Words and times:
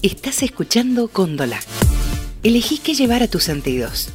Estás 0.00 0.44
escuchando 0.44 1.08
Cóndola. 1.08 1.58
Elegí 2.44 2.78
qué 2.78 2.94
llevar 2.94 3.24
a 3.24 3.26
tus 3.26 3.42
sentidos. 3.42 4.10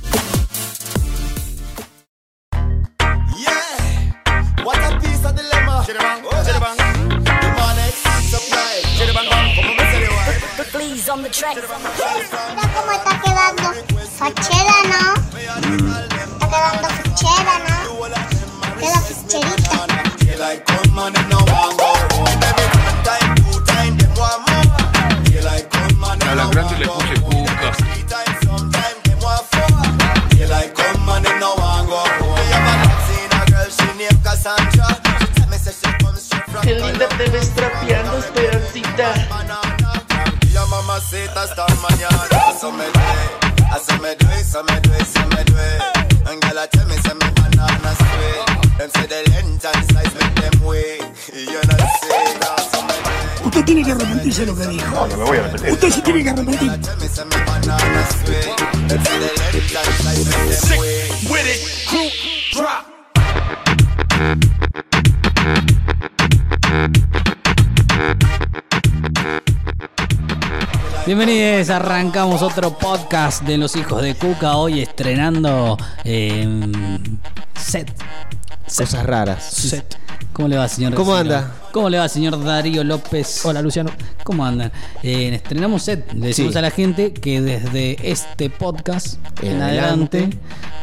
Please 10.72 11.10
on 11.12 11.22
the 11.22 11.30
track. 11.30 11.58
Que 55.14 55.64
dijo. 55.64 55.74
Usted 55.74 55.90
se 55.90 56.02
tiene 56.02 56.24
que 56.24 56.30
arrepentir. 56.30 56.70
Me, 56.70 56.78
me. 56.78 56.84
With 61.30 61.46
it, 61.46 61.62
crew, 61.88 62.10
drop. 62.54 62.94
Bienvenidos, 71.06 71.70
arrancamos 71.70 72.42
otro 72.42 72.78
podcast 72.78 73.44
de 73.44 73.58
los 73.58 73.76
hijos 73.76 74.02
de 74.02 74.16
Cuca, 74.16 74.56
hoy 74.56 74.82
estrenando 74.82 75.78
eh, 76.06 76.48
set. 77.56 77.94
Cosas 78.66 79.06
raras. 79.06 79.44
Set. 79.44 79.98
¿Cómo 80.32 80.48
le 80.48 80.58
va, 80.58 80.68
señor? 80.68 80.96
¿Cómo 80.96 81.14
anda? 81.14 81.52
¿Cómo 81.74 81.90
le 81.90 81.98
va, 81.98 82.08
señor 82.08 82.42
Darío 82.44 82.84
López? 82.84 83.44
Hola, 83.46 83.60
Luciano. 83.64 83.90
¿Cómo 84.24 84.46
andan? 84.46 84.72
Eh, 85.02 85.32
estrenamos 85.34 85.82
set. 85.82 86.14
Le 86.14 86.28
decimos 86.28 86.52
Sí. 86.54 86.58
a 86.60 86.62
la 86.62 86.70
gente 86.70 87.14
que 87.14 87.42
desde 87.42 87.98
este 88.12 88.52
podcast 88.52 89.18
en, 89.42 89.54
En 89.56 89.62
adelante, 89.64 90.18
adelante. 90.20 90.38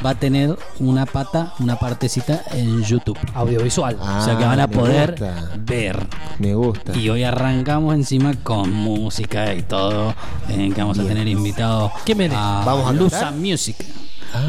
va 0.04 0.10
a 0.10 0.14
tener 0.16 0.58
una 0.80 1.06
pata, 1.06 1.54
una 1.60 1.78
partecita 1.78 2.42
en 2.50 2.82
YouTube. 2.82 3.16
Audiovisual. 3.34 3.96
o 4.00 4.24
sea 4.24 4.36
que 4.36 4.42
Ah, 4.44 4.48
van 4.48 4.60
a 4.60 4.66
poder 4.68 5.10
gusta. 5.12 5.50
ver. 5.58 6.06
Me 6.40 6.54
gusta. 6.54 6.96
Y 6.98 7.08
hoy 7.08 7.22
arrancamos 7.22 7.94
encima 7.94 8.34
con 8.42 8.72
música 8.72 9.54
y 9.54 9.62
todo. 9.62 10.12
eh, 10.48 10.72
que 10.74 10.80
vamos 10.80 10.98
a 10.98 11.04
tener 11.04 11.28
invitado 11.28 11.92
a, 12.34 12.62
¿Vamos 12.66 12.88
a 12.88 12.92
Lusa 12.92 13.20
cantar? 13.20 13.34
Music. 13.40 13.76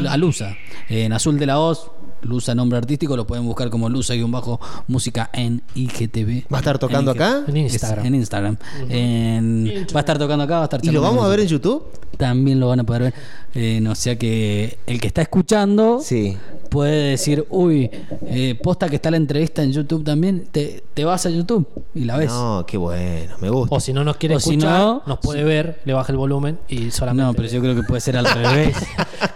A 0.08 0.16
Lusa. 0.16 0.56
en 0.88 1.12
azul 1.12 1.38
de 1.38 1.46
la 1.46 1.56
voz. 1.58 1.88
Lusa, 2.22 2.54
nombre 2.54 2.78
artístico, 2.78 3.16
lo 3.16 3.26
pueden 3.26 3.44
buscar 3.44 3.68
como 3.70 3.88
Lusa-música 3.88 5.30
en 5.32 5.62
IGTV. 5.74 6.44
¿Va 6.52 6.58
a 6.58 6.60
estar 6.60 6.78
tocando 6.78 7.12
En 7.12 7.16
acá? 7.22 7.44
En 7.48 7.56
Instagram. 7.56 8.06
En 8.06 8.14
Instagram. 8.14 8.56
En- 8.88 9.86
va 9.94 9.98
a 9.98 10.00
estar 10.00 10.18
tocando 10.18 10.44
acá, 10.44 10.56
va 10.56 10.62
a 10.62 10.64
estar 10.64 10.84
¿Y 10.84 10.90
lo 10.90 11.00
vamos 11.00 11.24
a 11.24 11.28
ver 11.28 11.40
en. 11.40 11.46
YouTube? 11.48 11.84
También 12.16 12.60
lo 12.60 12.68
van 12.68 12.80
a 12.80 12.84
poder 12.84 13.02
ver. 13.02 13.14
Eh, 13.54 13.80
no 13.82 13.94
sea 13.94 14.16
que 14.16 14.78
el 14.86 15.00
que 15.00 15.06
está 15.08 15.22
escuchando 15.22 16.00
Sí. 16.02 16.36
Puede 16.72 17.10
decir, 17.10 17.44
uy, 17.50 17.90
eh, 18.26 18.58
posta 18.62 18.88
que 18.88 18.96
está 18.96 19.10
la 19.10 19.18
entrevista 19.18 19.62
en 19.62 19.72
YouTube 19.72 20.02
también, 20.04 20.46
te, 20.50 20.82
te 20.94 21.04
vas 21.04 21.26
a 21.26 21.30
YouTube 21.30 21.66
y 21.94 22.04
la 22.04 22.16
ves. 22.16 22.30
No, 22.30 22.64
qué 22.66 22.76
bueno, 22.78 23.34
me 23.40 23.50
gusta. 23.50 23.76
O 23.76 23.80
si 23.80 23.92
no 23.92 24.02
nos 24.04 24.16
quiere 24.16 24.36
O 24.36 24.40
si 24.40 24.56
no- 24.56 25.02
nos 25.06 25.18
puede 25.18 25.44
ver, 25.44 25.80
le 25.84 25.92
baja 25.92 26.10
el 26.12 26.18
volumen 26.18 26.58
y 26.68 26.90
solamente. 26.90 27.24
No, 27.26 27.34
pero 27.34 27.48
yo 27.48 27.60
creo 27.60 27.74
que 27.74 27.82
puede 27.82 28.00
ser 28.00 28.16
al 28.16 28.24
revés. 28.34 28.74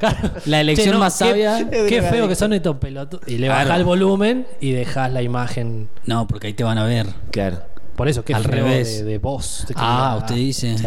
Claro. 0.00 0.30
La 0.46 0.60
elección 0.62 0.86
Che, 0.86 0.92
no, 0.94 0.98
más 0.98 1.12
qué- 1.18 1.24
sabia. 1.28 1.70
Qué, 1.70 2.02
feo 2.02 2.26
que 2.26 2.34
son 2.34 2.52
estos 2.54 2.76
pelotudos. 2.78 3.26
Y 3.28 3.38
le 3.38 3.46
Claro. 3.48 3.68
baja 3.68 3.78
el 3.78 3.84
volumen 3.84 4.46
y 4.60 4.72
dejas 4.72 5.12
la 5.12 5.22
imagen. 5.22 5.88
No, 6.06 6.26
porque 6.26 6.48
ahí 6.48 6.54
te 6.54 6.64
van 6.64 6.78
a 6.78 6.84
ver. 6.84 7.06
Claro. 7.30 7.58
Por 7.96 8.08
eso, 8.08 8.22
qué 8.24 8.34
Al 8.34 8.42
feo 8.42 8.50
revés. 8.52 8.98
De, 8.98 9.04
de 9.04 9.18
voz. 9.18 9.64
de 9.68 9.74
Ah, 9.76 9.80
calidad. 9.80 10.16
usted 10.18 10.34
dice. 10.34 10.76
Sí. 10.78 10.84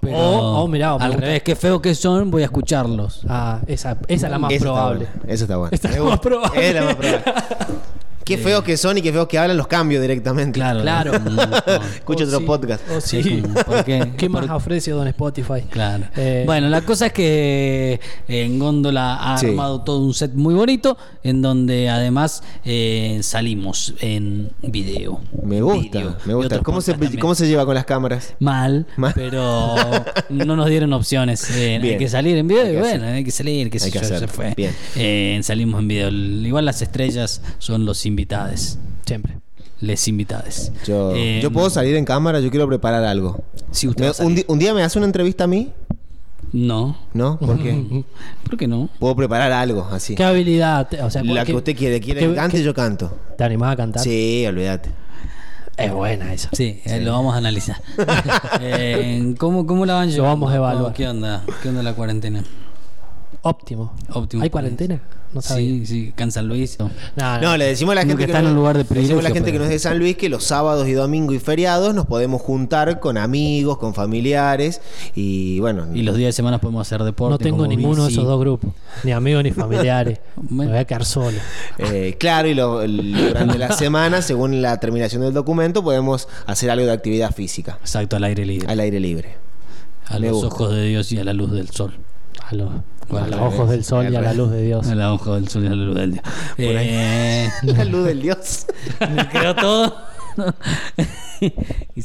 Pero 0.00 0.16
o, 0.18 0.62
o 0.62 0.68
mirá, 0.68 0.92
al 0.92 0.98
gusta- 1.10 1.16
revés, 1.16 1.42
qué 1.42 1.54
feo 1.54 1.80
que 1.82 1.94
son, 1.94 2.30
voy 2.30 2.42
a 2.42 2.46
escucharlos. 2.46 3.22
Ah, 3.28 3.60
esa, 3.66 3.98
esa 4.08 4.26
es 4.26 4.30
la 4.32 4.38
más 4.38 4.50
Esa 4.50 4.56
está 4.56 4.72
probable. 4.72 5.06
buena, 5.18 5.32
Eso 5.34 5.44
está 5.44 5.56
bueno. 5.56 5.70
Esta 5.74 5.88
es 5.90 5.96
la 5.98 6.02
más 6.04 6.20
probable. 6.20 6.68
Es 6.68 6.74
la 6.74 6.82
más 6.84 6.94
probable. 6.96 7.22
Qué 8.24 8.38
feos 8.38 8.62
que 8.62 8.76
son 8.76 8.96
y 8.98 9.02
qué 9.02 9.12
feos 9.12 9.26
que 9.26 9.38
hablan, 9.38 9.56
los 9.56 9.66
cambio 9.66 10.00
directamente. 10.00 10.58
Claro, 10.60 10.80
Claro. 10.82 11.12
Escucho 11.94 12.24
otro 12.24 12.38
sí, 12.40 12.44
podcast. 12.44 12.82
o 12.90 13.00
sí. 13.00 13.22
Sí, 13.22 13.42
¿por 13.66 13.84
qué? 13.84 14.12
¿Qué 14.16 14.28
más 14.28 14.46
Por- 14.46 14.56
ofrece 14.56 14.92
Don 14.92 15.08
Spotify? 15.08 15.62
Claro. 15.68 16.04
Eh, 16.16 16.44
bueno, 16.46 16.68
la 16.68 16.82
cosa 16.82 17.06
es 17.06 17.12
que 17.12 17.94
eh, 18.28 18.42
en 18.44 18.58
Góndola 18.58 19.16
ha 19.34 19.38
Sí. 19.38 19.46
armado 19.46 19.80
todo 19.82 20.00
un 20.04 20.14
set 20.14 20.32
muy 20.34 20.54
bonito, 20.54 20.96
en 21.24 21.42
donde 21.42 21.88
además 21.88 22.42
eh, 22.64 23.18
salimos 23.22 23.94
en 24.00 24.50
video. 24.62 25.20
Me 25.42 25.60
gusta, 25.62 25.98
Video 25.98 26.16
me 26.26 26.34
gusta. 26.34 26.58
¿Cómo 26.60 26.80
se, 26.80 26.92
también. 26.92 27.18
¿Cómo 27.18 27.34
se 27.34 27.48
lleva 27.48 27.64
con 27.66 27.74
las 27.74 27.84
cámaras? 27.84 28.34
Mal, 28.38 28.86
Mal. 28.96 29.12
pero 29.14 29.74
no 30.28 30.56
nos 30.56 30.68
dieron 30.68 30.92
opciones. 30.92 31.50
Eh, 31.50 31.76
hay 31.76 31.82
Bien. 31.82 31.98
que 31.98 32.08
salir 32.08 32.36
en 32.36 32.46
video 32.46 32.62
Hay 32.64 32.70
y 32.70 32.72
que 32.74 32.78
bueno, 32.80 33.04
hacer. 33.04 33.14
hay 33.16 33.24
que 33.24 33.30
salir, 33.30 33.70
qué 33.70 33.78
sé 33.78 33.86
Hay 33.86 33.92
que 33.92 33.98
yo, 33.98 34.04
hacer. 34.04 34.18
se 34.20 34.28
fue. 34.28 34.54
Bien. 34.56 34.74
Eh, 34.96 35.40
salimos 35.42 35.80
en 35.80 35.88
video. 35.88 36.10
Igual 36.10 36.64
las 36.64 36.82
estrellas 36.82 37.40
son 37.58 37.84
los 37.86 37.98
invitados. 38.10 38.78
Siempre. 39.06 39.38
Les 39.80 40.06
invitados. 40.08 40.72
Yo, 40.86 41.12
Eh, 41.14 41.40
yo 41.42 41.50
puedo 41.50 41.70
salir 41.70 41.96
en 41.96 42.04
cámara, 42.04 42.40
yo 42.40 42.50
quiero 42.50 42.68
preparar 42.68 43.02
algo. 43.04 43.42
Si 43.70 43.88
usted 43.88 44.12
Me- 44.18 44.26
un, 44.26 44.44
un 44.46 44.58
día 44.58 44.74
me 44.74 44.82
hace 44.82 44.98
una 44.98 45.06
entrevista 45.06 45.44
a 45.44 45.46
mí, 45.46 45.72
No. 46.52 46.96
¿no? 47.14 47.38
¿Por 47.38 47.58
qué? 47.62 48.04
¿Por 48.44 48.58
qué 48.58 48.66
no? 48.68 48.88
Puedo 48.98 49.16
preparar 49.16 49.52
algo 49.52 49.86
así. 49.90 50.14
¿Qué 50.16 50.24
habilidad? 50.24 50.86
O 51.02 51.10
sea, 51.10 51.22
La 51.24 51.44
¿qué- 51.44 51.52
que 51.52 51.56
usted 51.56 51.76
quiere. 51.76 52.00
¿Quiere 52.00 52.20
que 52.20 52.34
cante? 52.34 52.62
Yo 52.62 52.74
canto. 52.74 53.16
¿Te 53.38 53.44
animás 53.44 53.72
a 53.72 53.76
cantar? 53.76 54.02
Sí, 54.02 54.44
olvídate. 54.46 54.90
Es 55.78 55.90
buena 55.94 56.34
esa. 56.34 56.50
Sí, 56.52 56.82
eh, 56.84 57.00
lo 57.00 57.12
vamos 57.12 57.34
a 57.34 57.38
analizar. 57.38 57.80
Eh, 58.60 59.34
¿cómo, 59.38 59.64
¿Cómo 59.66 59.86
la 59.86 59.94
van 59.94 60.08
Lo 60.08 60.12
llevando? 60.14 60.34
vamos 60.34 60.52
a 60.52 60.56
evaluar. 60.56 60.82
¿Cómo- 60.84 60.94
¿Qué 60.94 61.08
onda? 61.08 61.42
¿Qué 61.62 61.68
onda 61.70 61.82
la 61.82 61.94
cuarentena? 61.94 62.44
Óptimo. 63.42 63.94
Óptimo. 64.12 64.42
¿Hay 64.42 64.50
cuarentena? 64.50 65.00
No 65.32 65.40
sabía. 65.42 65.68
Sí, 65.68 65.86
sí, 65.86 66.10
acá 66.12 66.24
en 66.24 66.32
San 66.32 66.48
Luis. 66.48 66.76
No, 66.80 66.90
No, 67.40 67.56
le 67.56 67.66
decimos 67.66 67.92
a 67.92 67.94
la 67.96 68.00
gente 68.02 68.16
que 68.16 68.24
está 68.24 68.38
en 68.38 68.44
no- 68.46 68.50
un 68.50 68.56
lugar 68.56 68.76
de 68.76 68.82
le 68.82 68.88
decimos 69.00 69.10
a 69.10 69.22
la 69.22 69.30
privilegio, 69.30 69.34
gente 69.34 69.52
que 69.52 69.58
no 69.58 69.64
es 69.64 69.70
de 69.70 69.78
San 69.78 69.98
Luis 69.98 70.16
que 70.16 70.28
los 70.28 70.42
sábados 70.44 70.88
y 70.88 70.92
domingos 70.92 71.34
y 71.36 71.38
feriados 71.38 71.94
nos 71.94 72.06
podemos 72.06 72.42
juntar 72.42 72.98
con 73.00 73.16
amigos, 73.16 73.78
con 73.78 73.94
familiares 73.94 74.80
y 75.14 75.60
bueno. 75.60 75.86
Y 75.94 76.02
los 76.02 76.16
días 76.16 76.28
de 76.28 76.32
semana 76.32 76.58
podemos 76.60 76.86
hacer 76.86 77.02
deporte. 77.04 77.32
no 77.32 77.38
tengo 77.38 77.66
ninguno 77.66 78.04
de 78.06 78.10
esos 78.12 78.24
dos 78.24 78.40
grupos. 78.40 78.72
Ni 79.04 79.12
amigos 79.12 79.44
ni 79.44 79.52
familiares. 79.52 80.18
Me 80.50 80.66
voy 80.66 80.76
a 80.76 80.84
quedar 80.84 81.04
solo. 81.04 81.38
eh, 81.78 82.16
claro, 82.18 82.48
y 82.48 82.54
lo- 82.54 82.82
el- 82.82 83.12
durante 83.28 83.58
la 83.58 83.72
semana, 83.72 84.22
según 84.22 84.60
la 84.62 84.78
terminación 84.80 85.22
del 85.22 85.32
documento, 85.32 85.84
podemos 85.84 86.26
hacer 86.46 86.70
algo 86.70 86.86
de 86.86 86.92
actividad 86.92 87.32
física 87.32 87.78
Exacto, 87.80 88.16
al 88.16 88.24
aire 88.24 88.44
libre. 88.44 88.66
al 88.68 88.80
aire 88.80 88.98
libre. 89.00 89.36
a 90.06 90.18
me 90.18 90.26
los 90.26 90.38
gusta. 90.42 90.48
ojos 90.54 90.74
de 90.74 90.86
Dios 90.86 91.12
y 91.12 91.18
a 91.18 91.24
la 91.24 91.32
luz 91.32 91.52
del 91.52 91.70
sol. 91.70 91.94
A 92.48 92.54
los, 92.54 92.68
a 93.18 93.26
los 93.26 93.40
ojos 93.40 93.70
del 93.70 93.84
sol 93.84 94.12
y 94.12 94.16
a 94.16 94.20
la 94.20 94.32
luz 94.34 94.50
de 94.50 94.62
Dios. 94.62 94.86
A 94.88 94.94
los 94.94 95.20
ojos 95.20 95.40
del 95.40 95.48
sol 95.48 95.64
y 95.64 95.66
a 95.66 95.70
la 95.70 95.76
luz 95.76 95.94
del 95.96 96.12
Dios. 96.12 96.24
Eh, 96.58 97.48
La 97.62 97.84
luz 97.84 98.04
del 98.06 98.22
Dios. 98.22 98.66
me 99.14 99.28
quedó 99.28 99.54
todo. 99.56 99.96
y. 101.40 102.02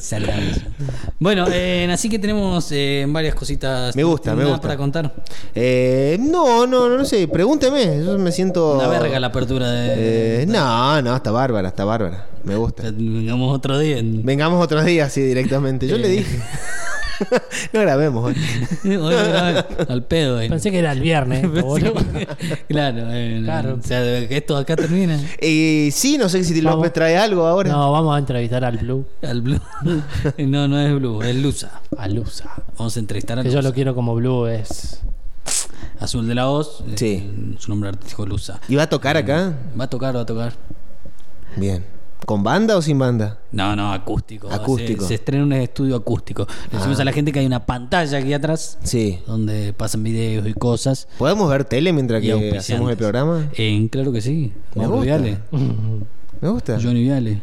Bueno, 1.20 1.46
eh, 1.52 1.88
así 1.92 2.10
que 2.10 2.20
tenemos 2.20 2.68
eh, 2.72 3.06
varias 3.08 3.36
cositas. 3.36 3.96
Me 3.96 4.04
gusta, 4.04 4.32
me 4.32 4.40
¿Nada 4.40 4.52
gusta. 4.52 4.62
para 4.68 4.78
contar. 4.78 5.14
Eh, 5.54 6.18
no, 6.20 6.66
no, 6.68 6.90
no, 6.90 7.06
sé. 7.06 7.28
Pregúnteme. 7.28 8.04
Yo 8.04 8.18
me 8.18 8.32
siento. 8.32 8.76
Una 8.76 8.88
verga 8.88 9.20
la 9.20 9.28
apertura 9.28 9.70
de. 9.72 10.44
Eh, 10.44 10.46
no, 10.48 11.02
no, 11.02 11.16
está 11.16 11.32
bárbara, 11.32 11.70
está 11.70 11.86
bárbara. 11.86 12.28
Me 12.44 12.56
gusta. 12.56 12.84
Vengamos 12.92 13.56
otro 13.56 13.78
día. 13.80 13.98
en- 13.98 14.24
Vengamos 14.26 14.64
otros 14.64 14.86
días, 14.86 15.12
sí, 15.14 15.22
directamente. 15.22 15.88
Yo 15.88 15.96
Eh. 15.96 16.00
le 16.00 16.08
dije. 16.10 16.40
no 17.74 17.82
grabemos 17.82 18.26
hoy. 18.26 18.36
Hoy 18.98 19.14
grabé 19.16 19.66
al 19.90 20.04
pedo. 20.04 20.40
eh. 20.42 20.50
Pensé 20.50 20.72
que 20.72 20.80
era 20.80 20.92
el 20.92 21.00
viernes. 21.02 21.50
boludo. 21.62 21.94
claro, 22.68 23.08
eh, 23.12 23.42
Claro. 23.44 23.78
O 23.82 23.86
sea, 23.86 24.28
que 24.28 24.38
esto 24.38 24.58
acá 24.58 24.76
termina. 24.76 25.20
Eh, 25.40 25.90
sí, 25.92 26.18
no 26.18 26.30
sé 26.30 26.44
si 26.44 26.60
Vamos. 26.62 26.78
López 26.78 26.94
trae 26.94 27.18
algo 27.18 27.46
ahora. 27.46 27.72
No, 27.72 27.92
vamos 27.92 28.16
a 28.16 28.20
entrevistar 28.20 28.64
al 28.66 28.78
Blue. 28.78 29.06
Al 29.22 29.42
Blue. 29.42 29.60
no, 30.38 30.68
no 30.68 30.80
es 30.80 30.94
Blue, 30.96 31.22
es 31.24 31.36
Lusa. 31.36 31.82
A 31.98 32.08
Lusa. 32.08 32.52
Vamos 32.78 32.96
a 32.96 33.00
entrevistar 33.00 33.40
a 33.40 33.44
Que 33.44 33.50
yo 33.50 33.58
Lusa. 33.58 33.70
lo 33.70 33.74
quiero 33.74 33.96
como 33.96 34.16
Blue 34.16 34.48
es. 34.48 35.02
Azul 36.00 36.28
de 36.28 36.36
la 36.36 36.46
Voz. 36.46 36.84
Sí. 36.96 37.24
eh, 37.24 37.56
su 37.58 37.70
nombre 37.70 37.90
artístico 37.90 38.26
Lusa. 38.26 38.60
¿Y 38.68 38.76
va 38.76 38.84
a 38.84 38.90
tocar 38.90 39.16
acá? 39.18 39.54
Va 39.80 39.86
a 39.86 39.90
tocar, 39.90 40.16
va 40.16 40.22
a 40.22 40.26
tocar. 40.26 40.54
Bien. 41.56 41.86
¿Con 42.26 42.44
banda 42.44 42.76
o 42.76 42.82
sin 42.82 42.98
banda? 42.98 43.38
No, 43.52 43.76
no, 43.76 43.94
acústico. 43.94 44.50
Acústico. 44.52 45.04
Se, 45.04 45.10
se 45.10 45.14
estrena 45.16 45.44
un 45.44 45.54
estudio 45.54 45.96
acústico. 45.96 46.48
Le 46.72 46.78
decimos 46.78 46.98
Ah. 47.00 47.04
a 47.04 47.06
la 47.06 47.12
gente 47.12 47.32
que 47.32 47.40
hay 47.40 47.46
una 47.46 47.66
pantalla 47.66 48.18
aquí 48.18 48.34
atrás 48.34 48.78
Sí. 48.84 49.20
donde 49.28 49.74
pasan 49.74 50.04
videos 50.04 50.48
y 50.48 50.54
cosas. 50.54 51.08
¿Podemos 51.20 51.50
ver 51.50 51.66
tele 51.66 51.94
mientras 51.94 52.24
y 52.24 52.28
que 52.28 52.58
hacemos 52.58 52.90
el 52.90 52.98
programa? 52.98 53.50
Eh, 53.56 53.88
claro 53.92 54.12
que 54.12 54.22
sí. 54.22 54.54
Me 54.74 54.82
Mauro 54.82 54.98
gusta. 54.98 55.18
Viale. 55.18 55.38
Me 56.42 56.50
gusta. 56.50 56.80
Johnny 56.82 57.04
Viale. 57.04 57.42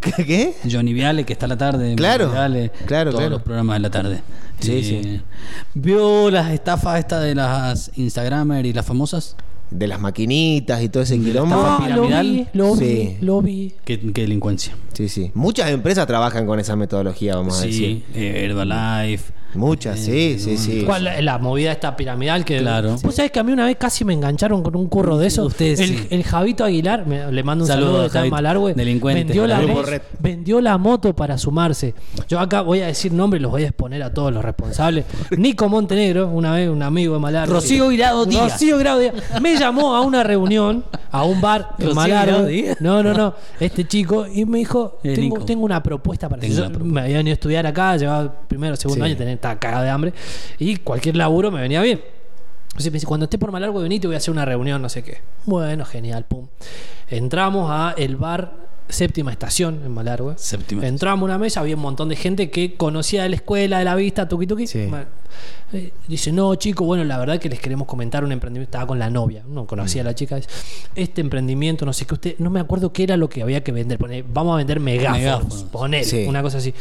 ¿Qué? 0.00 0.54
Johnny 0.68 0.92
Viale, 0.92 1.24
que 1.24 1.32
está 1.32 1.46
a 1.46 1.48
la 1.48 1.56
tarde. 1.56 1.94
Claro, 1.94 2.32
Viale, 2.32 2.72
claro, 2.86 3.10
Todos 3.12 3.20
claro. 3.20 3.36
los 3.36 3.42
programas 3.42 3.76
de 3.76 3.80
la 3.80 3.90
tarde. 3.90 4.20
Sí, 4.58 4.72
Eh, 4.72 4.82
sí. 4.82 5.20
¿Vio 5.74 6.28
las 6.30 6.50
estafas 6.50 6.98
estas 6.98 7.22
de 7.22 7.36
las 7.36 7.90
Instagramers 7.96 8.66
y 8.68 8.72
las 8.72 8.84
famosas? 8.84 9.36
De 9.72 9.86
las 9.86 10.00
maquinitas 10.00 10.82
y 10.82 10.88
todo 10.88 11.02
ese 11.02 11.14
estafa 11.16 11.30
quilombo. 11.30 11.56
pi- 11.56 11.62
Ah, 11.64 11.88
lo 11.96 12.06
piramidal. 12.06 12.26
vi, 12.26 12.46
lo 12.58 12.74
vi, 12.76 12.86
Sí. 12.86 13.16
lo 13.20 13.42
vi. 13.42 13.72
¿Qué, 13.84 13.98
qué 14.12 14.20
delincuencia? 14.22 14.74
Sí, 14.92 15.08
sí. 15.08 15.30
Muchas 15.34 15.70
empresas 15.70 16.06
trabajan 16.06 16.46
con 16.46 16.60
esa 16.60 16.76
metodología, 16.76 17.36
vamos 17.36 17.60
a 17.60 17.66
decir. 17.66 18.04
Sí, 18.12 18.20
eh, 18.20 18.44
Herbalife. 18.44 19.32
Muchas, 19.54 19.98
sí, 20.00 20.36
sí, 20.38 20.56
sí. 20.56 20.82
¿Cuál, 20.86 21.04
la, 21.04 21.20
la 21.20 21.38
movida 21.38 21.72
esta 21.72 21.94
piramidal 21.96 22.44
que 22.44 22.58
Claro. 22.58 22.96
Vos 23.02 23.14
sabés 23.14 23.30
que 23.30 23.38
a 23.40 23.42
mí 23.42 23.52
una 23.52 23.66
vez 23.66 23.76
casi 23.76 24.04
me 24.04 24.12
engancharon 24.14 24.62
con 24.62 24.74
un 24.76 24.86
curro 24.88 25.18
de 25.18 25.26
eso. 25.26 25.44
Ustedes 25.44 25.80
el, 25.80 25.88
sí. 25.98 26.06
el 26.10 26.22
Javito 26.24 26.64
Aguilar, 26.64 27.06
me- 27.06 27.30
le 27.30 27.42
mando 27.42 27.64
un 27.64 27.68
Saludo 27.68 28.02
de 28.02 28.08
Tan 28.08 28.20
Javito, 28.22 28.34
Malargüe. 28.36 28.74
delincuente. 28.74 29.24
Vendió 29.24 29.46
la, 29.46 29.58
Grupo 29.60 29.74
mo- 29.74 29.82
Red. 29.82 30.02
vendió 30.20 30.60
la 30.60 30.78
moto 30.78 31.14
para 31.14 31.36
sumarse. 31.38 31.94
Yo 32.28 32.40
acá 32.40 32.62
voy 32.62 32.80
a 32.80 32.86
decir 32.86 33.12
nombres, 33.12 33.42
los 33.42 33.50
voy 33.50 33.64
a 33.64 33.66
exponer 33.68 34.02
a 34.02 34.12
todos 34.14 34.32
los 34.32 34.42
responsables. 34.44 35.04
Nico 35.36 35.68
Montenegro, 35.68 36.28
una 36.28 36.52
vez 36.54 36.68
un 36.70 36.82
amigo 36.82 37.14
de 37.14 37.20
Malargüe. 37.20 37.54
Rocío 37.54 37.88
Guirado 37.88 38.24
Díaz. 38.26 38.52
Rocío 38.52 38.78
Guirado 38.78 39.00
Díaz. 39.00 39.14
Me 39.40 39.56
llamó 39.58 39.94
a 39.94 40.00
una 40.00 40.22
reunión, 40.22 40.84
a 41.10 41.24
un 41.24 41.40
bar 41.40 41.70
en 41.78 41.84
Rocío 41.86 41.94
Malargüe. 41.94 42.26
Guirado 42.32 42.46
Díaz. 42.46 42.76
No, 42.80 43.02
no, 43.02 43.12
no. 43.12 43.34
Este 43.60 43.86
chico, 43.86 44.26
y 44.26 44.44
me 44.46 44.58
dijo: 44.58 44.98
Eh, 45.04 45.14
tengo, 45.14 45.36
Nico. 45.36 45.44
tengo 45.46 45.64
una 45.64 45.82
propuesta 45.82 46.28
para 46.28 46.40
Tengo 46.40 46.54
Yo 46.54 46.60
una 46.62 46.70
propuesta. 46.70 46.94
Me 46.94 47.00
había 47.02 47.16
venido 47.18 47.32
a 47.32 47.34
estudiar 47.34 47.66
acá, 47.66 47.96
llevaba 47.96 48.32
primero, 48.48 48.76
segundo 48.76 49.04
Sí. 49.04 49.10
año, 49.10 49.16
tenía, 49.18 49.32
estaba 49.42 49.58
cagado 49.58 49.84
de 49.84 49.90
hambre. 49.90 50.14
Y 50.58 50.76
cualquier 50.76 51.16
laburo 51.16 51.50
me 51.50 51.60
venía 51.60 51.82
bien. 51.82 52.00
Entonces 52.68 52.90
me 52.90 52.96
dice, 52.96 53.06
cuando 53.06 53.24
esté 53.24 53.38
por 53.38 53.52
Malargüe, 53.52 53.82
vení, 53.82 54.00
te 54.00 54.06
voy 54.06 54.14
a 54.14 54.16
hacer 54.16 54.32
una 54.32 54.46
reunión, 54.46 54.80
no 54.80 54.88
sé 54.88 55.02
qué. 55.02 55.18
Bueno, 55.44 55.84
genial, 55.84 56.24
pum. 56.24 56.46
Entramos 57.08 57.68
a 57.70 57.94
el 57.98 58.16
bar 58.16 58.62
Séptima 58.88 59.30
Estación 59.30 59.82
en 59.84 59.92
Malargüe. 59.92 60.34
Séptima 60.38 60.86
Entramos 60.86 61.22
a 61.22 61.24
una 61.24 61.38
mesa, 61.38 61.60
había 61.60 61.76
un 61.76 61.82
montón 61.82 62.08
de 62.08 62.16
gente 62.16 62.50
que 62.50 62.74
conocía 62.74 63.24
de 63.24 63.28
la 63.28 63.36
escuela, 63.36 63.78
de 63.78 63.84
la 63.84 63.94
vista, 63.94 64.26
tuki 64.26 64.46
tuki. 64.46 64.66
Sí. 64.66 64.86
Bueno, 64.86 65.06
eh, 65.72 65.92
dice, 66.06 66.32
no, 66.32 66.54
chico, 66.56 66.84
bueno, 66.84 67.02
la 67.04 67.18
verdad 67.18 67.38
que 67.38 67.48
les 67.48 67.58
queremos 67.60 67.86
comentar 67.88 68.24
un 68.24 68.32
emprendimiento. 68.32 68.68
Estaba 68.70 68.86
con 68.86 68.98
la 68.98 69.08
novia, 69.10 69.42
no 69.48 69.66
conocía 69.66 70.02
a 70.02 70.04
la 70.04 70.14
chica. 70.14 70.36
dice, 70.36 70.48
Este 70.94 71.20
emprendimiento, 71.20 71.86
no 71.86 71.92
sé 71.92 72.04
qué, 72.06 72.14
usted, 72.14 72.34
no 72.38 72.50
me 72.50 72.60
acuerdo 72.60 72.92
qué 72.92 73.04
era 73.04 73.16
lo 73.16 73.28
que 73.28 73.42
había 73.42 73.62
que 73.64 73.72
vender. 73.72 73.98
Vamos 74.32 74.54
a 74.54 74.56
vender 74.58 74.80
megáfonos, 74.80 75.18
Megáfonos. 75.20 75.62
poner, 75.64 76.04
Sí. 76.04 76.24
una 76.28 76.42
cosa 76.42 76.58
así. 76.58 76.74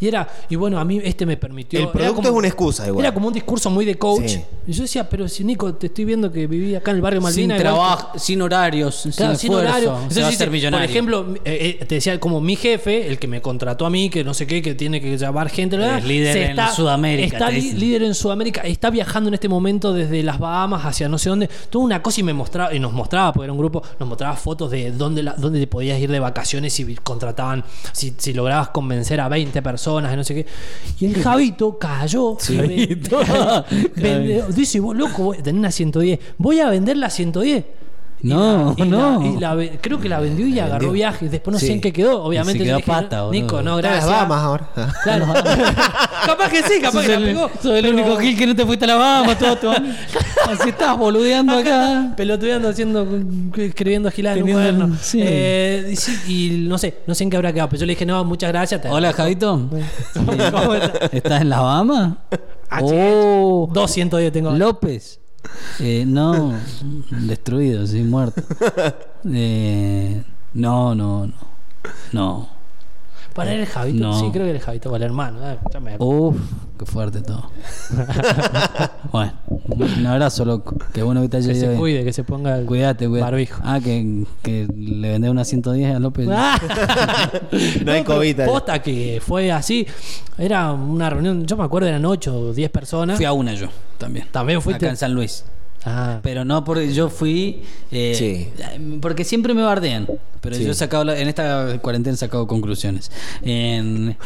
Y 0.00 0.08
era, 0.08 0.26
y 0.48 0.56
bueno, 0.56 0.78
a 0.78 0.84
mí 0.84 1.00
este 1.04 1.26
me 1.26 1.36
permitió. 1.36 1.80
El 1.80 1.88
producto 1.88 2.14
como- 2.16 2.28
es 2.28 2.34
una 2.34 2.48
excusa 2.48 2.86
igual. 2.86 3.04
Era 3.04 3.12
como 3.14 3.28
un 3.28 3.34
discurso 3.34 3.68
muy 3.70 3.84
de 3.84 3.96
coach. 3.96 4.26
Sí. 4.28 4.42
Y 4.66 4.72
yo 4.72 4.82
decía, 4.82 5.08
pero 5.08 5.28
si 5.28 5.44
Nico, 5.44 5.74
te 5.74 5.88
estoy 5.88 6.04
viendo 6.06 6.32
que 6.32 6.46
viví 6.46 6.74
acá 6.74 6.90
en 6.92 6.96
el 6.96 7.02
barrio 7.02 7.20
Sin 7.20 7.24
Malvina. 7.48 7.54
igual 7.56 7.62
trabajo, 7.62 8.18
sin 8.18 8.40
horarios, 8.42 9.02
Claro, 9.16 9.32
sin 9.32 9.38
sin 9.38 9.52
esfuerzo. 9.52 9.68
horario. 9.70 10.10
se 10.10 10.22
va 10.22 10.28
a 10.28 10.32
ser 10.32 10.50
millonario. 10.50 10.84
Por 10.86 10.90
ejemplo, 10.90 11.34
eh, 11.44 11.76
eh, 11.80 11.84
te 11.84 11.96
decía 11.96 12.18
como 12.18 12.40
mi 12.40 12.56
jefe, 12.56 13.06
el 13.08 13.18
que 13.18 13.28
me 13.28 13.42
contrató 13.42 13.84
a 13.86 13.90
mí, 13.90 14.08
que 14.10 14.24
no 14.24 14.32
sé 14.34 14.46
qué, 14.46 14.62
que 14.62 14.74
tiene 14.74 15.00
que 15.00 15.16
llamar 15.18 15.48
gente. 15.50 15.76
Es 15.76 16.04
líder 16.04 16.32
se 16.32 16.44
en 16.50 16.56
Sudamérica, 16.74 17.36
Está 17.36 17.50
li-. 17.50 17.72
Líder 17.90 18.02
en 18.04 18.14
Sudamérica. 18.14 18.60
Está 18.62 18.90
viajando 18.90 19.28
en 19.28 19.34
este 19.34 19.48
momento 19.48 19.92
desde 19.92 20.22
las 20.22 20.38
Bahamas 20.38 20.84
hacia 20.84 21.08
no 21.08 21.18
sé 21.18 21.28
dónde. 21.28 21.48
Toda 21.70 21.84
una 21.84 22.02
cosa 22.02 22.20
y 22.20 22.22
me 22.22 22.32
mostraba, 22.32 22.74
y 22.74 22.78
nos 22.78 22.92
mostraba, 22.92 23.32
porque 23.32 23.44
era 23.44 23.52
un 23.52 23.58
grupo, 23.58 23.82
nos 23.98 24.08
mostraba 24.08 24.36
fotos 24.36 24.70
de 24.70 24.92
dónde, 24.92 25.22
la- 25.22 25.34
dónde 25.34 25.58
te 25.60 25.66
podías 25.66 25.98
ir 26.00 26.10
de 26.10 26.20
vacaciones 26.20 26.72
si 26.72 26.94
contrataban, 26.96 27.64
si, 27.92 28.14
si 28.16 28.32
lograbas 28.32 28.68
convencer 28.70 29.20
a 29.20 29.28
20 29.28 29.60
personas, 29.62 30.12
y 30.12 30.16
no 30.16 30.24
sé 30.24 30.34
qué. 30.34 30.46
Y 31.00 31.06
el 31.06 31.22
Javito 31.22 31.78
cayó. 31.78 32.36
Javito. 32.40 33.20
Vende- 33.96 34.44
dice, 34.54 34.80
vos 34.80 34.96
loco, 34.96 35.24
voy- 35.24 35.38
tenés 35.38 35.58
una 35.58 35.70
110. 35.70 36.18
Voy 36.38 36.60
a 36.60 36.70
vender 36.70 36.96
la 36.96 37.10
110. 37.10 37.64
Y 38.22 38.28
No, 38.28 38.74
la- 38.76 38.84
y 38.84 38.88
no. 38.88 39.20
la- 39.20 39.26
y 39.26 39.64
la 39.66 39.72
creo 39.80 39.98
que 39.98 40.08
la 40.08 40.20
vendió 40.20 40.46
y 40.46 40.58
agarró 40.58 40.72
vendió. 40.88 40.92
viajes. 40.92 41.30
Después 41.30 41.52
no 41.54 41.58
sé 41.58 41.72
en 41.72 41.80
qué 41.80 41.90
quedó. 41.92 42.22
Obviamente 42.22 42.58
Se 42.58 42.58
yo 42.58 42.64
quedó 42.64 42.76
dije, 42.76 42.86
pata, 42.90 43.22
boludo. 43.22 43.32
Nico, 43.42 43.62
no, 43.62 43.76
en 43.78 43.82
las 43.84 43.92
gracias. 43.92 44.10
Bahamas 44.10 44.42
ahora. 44.42 44.68
Claro. 45.04 45.26
capaz 46.26 46.48
que 46.50 46.62
sí, 46.62 46.80
capaz 46.82 47.00
que 47.02 47.08
la 47.08 47.14
el, 47.14 47.24
pegó. 47.24 47.50
sos 47.62 47.74
el 47.76 47.82
pero- 47.82 47.94
único 47.94 48.16
Gil 48.18 48.36
que 48.38 48.46
no 48.46 48.54
te 48.56 48.66
fuiste 48.66 48.84
a 48.84 48.88
la 48.88 48.94
Bahamas 48.96 49.38
todo 49.38 49.56
tu 49.56 49.70
año. 49.70 49.94
Así 50.50 50.68
estás 50.68 50.98
boludeando 50.98 51.56
acá. 51.58 52.12
Pelotudeando, 52.16 52.68
haciendo, 52.68 53.06
escribiendo 53.56 54.10
gilada 54.10 54.36
en 54.36 54.42
un 54.42 54.48
Teniendo- 54.48 54.76
cuaderno. 54.78 54.96
sí. 55.00 55.20
Eh, 55.22 55.88
y, 55.92 55.96
sí, 55.96 56.18
y 56.28 56.68
no 56.68 56.76
sé, 56.76 56.98
no 57.06 57.14
sé 57.14 57.24
en 57.24 57.30
qué 57.30 57.36
habrá 57.36 57.52
quedado. 57.52 57.68
Pero 57.70 57.80
yo 57.80 57.86
le 57.86 57.92
dije, 57.92 58.04
no, 58.06 58.22
muchas 58.24 58.50
gracias. 58.50 58.80
Hola. 58.90 59.12
Javito. 59.14 59.68
¿Cómo 60.14 60.32
estás? 60.32 61.12
¿Estás 61.12 61.40
en 61.42 61.48
la 61.48 61.60
Bahamas? 61.60 62.14
Ah, 62.70 62.80
Oh, 62.82 63.68
210 63.72 64.32
tengo. 64.32 64.52
López. 64.52 65.19
Eh, 65.78 66.04
no, 66.06 66.54
destruido, 67.10 67.86
sí, 67.86 68.02
muerto. 68.02 68.42
Eh, 69.32 70.24
no, 70.54 70.94
no, 70.94 71.26
no. 71.26 71.34
No. 72.12 72.59
Para 73.34 73.54
el 73.54 73.64
Javito, 73.66 73.98
No. 74.04 74.18
sí, 74.18 74.26
creo 74.32 74.44
que 74.44 74.50
era 74.50 74.58
el 74.58 74.64
Javito, 74.64 74.90
o 74.92 74.96
el 74.96 75.02
hermano. 75.02 75.38
eh, 75.50 75.58
ya 75.72 75.80
me 75.80 75.94
acuerdo. 75.94 76.12
Uf, 76.14 76.36
qué 76.78 76.84
fuerte 76.86 77.20
todo. 77.22 77.50
bueno, 79.12 79.32
un 79.48 80.06
abrazo, 80.06 80.44
loco. 80.44 80.76
Qué 80.92 81.02
bueno 81.02 81.22
que 81.22 81.28
te 81.28 81.36
haya 81.38 81.48
que 81.52 81.54
se 81.60 81.66
bien. 81.68 81.78
cuide, 81.78 82.04
que 82.04 82.12
se 82.12 82.24
ponga 82.24 82.58
el 82.58 82.66
Cuídate, 82.66 83.08
cuídate. 83.08 83.24
barbijo. 83.30 83.62
Ah, 83.64 83.78
que, 83.82 84.24
que 84.42 84.66
le 84.76 85.10
vendés 85.10 85.30
una 85.30 85.44
110 85.44 85.94
a 85.96 85.98
López. 85.98 86.28
Ah. 86.30 86.58
No 87.84 87.92
hay 87.92 88.04
COVID. 88.04 88.44
Posta 88.46 88.80
que 88.82 89.20
fue 89.24 89.50
así. 89.52 89.86
Era 90.38 90.72
una 90.72 91.10
reunión, 91.10 91.46
yo 91.46 91.56
me 91.56 91.64
acuerdo, 91.64 91.88
eran 91.88 92.04
8 92.04 92.34
o 92.36 92.52
10 92.52 92.70
personas. 92.70 93.16
Fui 93.16 93.24
a 93.26 93.32
una 93.32 93.54
yo 93.54 93.68
también. 93.98 94.26
También 94.30 94.60
fuiste. 94.62 94.86
Acá 94.86 94.90
en 94.90 94.96
San 94.96 95.14
Luis. 95.14 95.44
Ah. 95.84 96.20
Pero 96.22 96.44
no 96.44 96.62
porque 96.64 96.92
yo 96.92 97.08
fui. 97.08 97.62
eh, 97.90 98.14
Sí. 98.14 98.48
Porque 99.00 99.24
siempre 99.24 99.54
me 99.54 99.62
bardean. 99.62 100.06
Pero 100.40 100.56
Sí. 100.56 100.64
yo 100.64 100.70
he 100.72 100.74
sacado. 100.74 101.04
la- 101.04 101.18
en 101.18 101.28
esta 101.28 101.78
cuarentena 101.80 102.14
he 102.14 102.16
sacado 102.18 102.46
conclusiones. 102.46 103.10
En- 103.42 104.16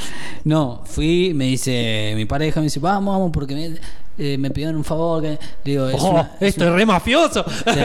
no, 0.45 0.83
fui, 0.85 1.33
me 1.35 1.47
dice. 1.47 2.13
Mi 2.17 2.25
pareja 2.25 2.61
me 2.61 2.65
dice, 2.65 2.81
vamos, 2.81 3.15
vamos, 3.15 3.31
porque 3.33 3.55
me, 3.55 3.77
eh, 4.19 4.39
me 4.39 4.51
pidieron 4.51 4.77
un 4.77 4.85
favor. 4.85 5.23
Que, 5.23 5.29
le 5.29 5.39
digo, 5.65 5.89
es 5.89 6.01
Oh, 6.01 6.11
una- 6.11 6.33
es 6.41 6.49
esto 6.49 6.65
es 6.67 6.73
re 6.73 6.87
mafioso. 6.87 7.45
Sí. 7.49 7.81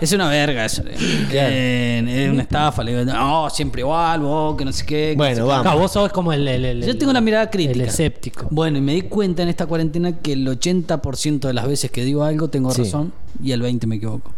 Es 0.00 0.12
una 0.12 0.28
verga 0.28 0.64
eso. 0.64 0.82
Eh, 0.86 2.02
es 2.26 2.30
una 2.32 2.42
estafa. 2.42 2.82
Le 2.84 2.92
digo, 3.04 3.12
no, 3.12 3.50
siempre 3.50 3.80
igual, 3.82 4.20
vos, 4.20 4.56
que 4.56 4.64
no 4.64 4.72
sé 4.72 4.84
qué. 4.86 5.10
que 5.10 5.14
Bueno, 5.16 5.30
no 5.30 5.36
sé 5.36 5.42
qué". 5.42 5.48
vamos. 5.48 5.62
Claro, 5.62 5.78
vos 5.78 5.92
sos 5.92 6.12
como 6.12 6.32
el, 6.32 6.46
el- 6.46 6.64
el- 6.64 6.84
Yo 6.86 6.96
tengo 6.96 7.10
una 7.10 7.20
mirada 7.20 7.50
crítica. 7.50 7.74
El 7.74 7.88
escéptico. 7.88 8.46
Bueno, 8.50 8.78
y 8.78 8.80
me 8.80 8.94
di 8.94 9.02
cuenta 9.02 9.42
en 9.42 9.48
esta 9.48 9.66
cuarentena 9.66 10.18
que 10.18 10.32
el 10.32 10.46
80% 10.46 11.48
de 11.48 11.54
las 11.54 11.66
veces 11.66 11.90
que 11.90 12.04
digo 12.04 12.24
algo 12.24 12.48
tengo 12.48 12.70
Sí. 12.72 12.82
razón 12.82 13.12
y 13.42 13.52
el 13.52 13.62
20% 13.62 13.86
me 13.86 13.96
equivoco. 13.96 14.32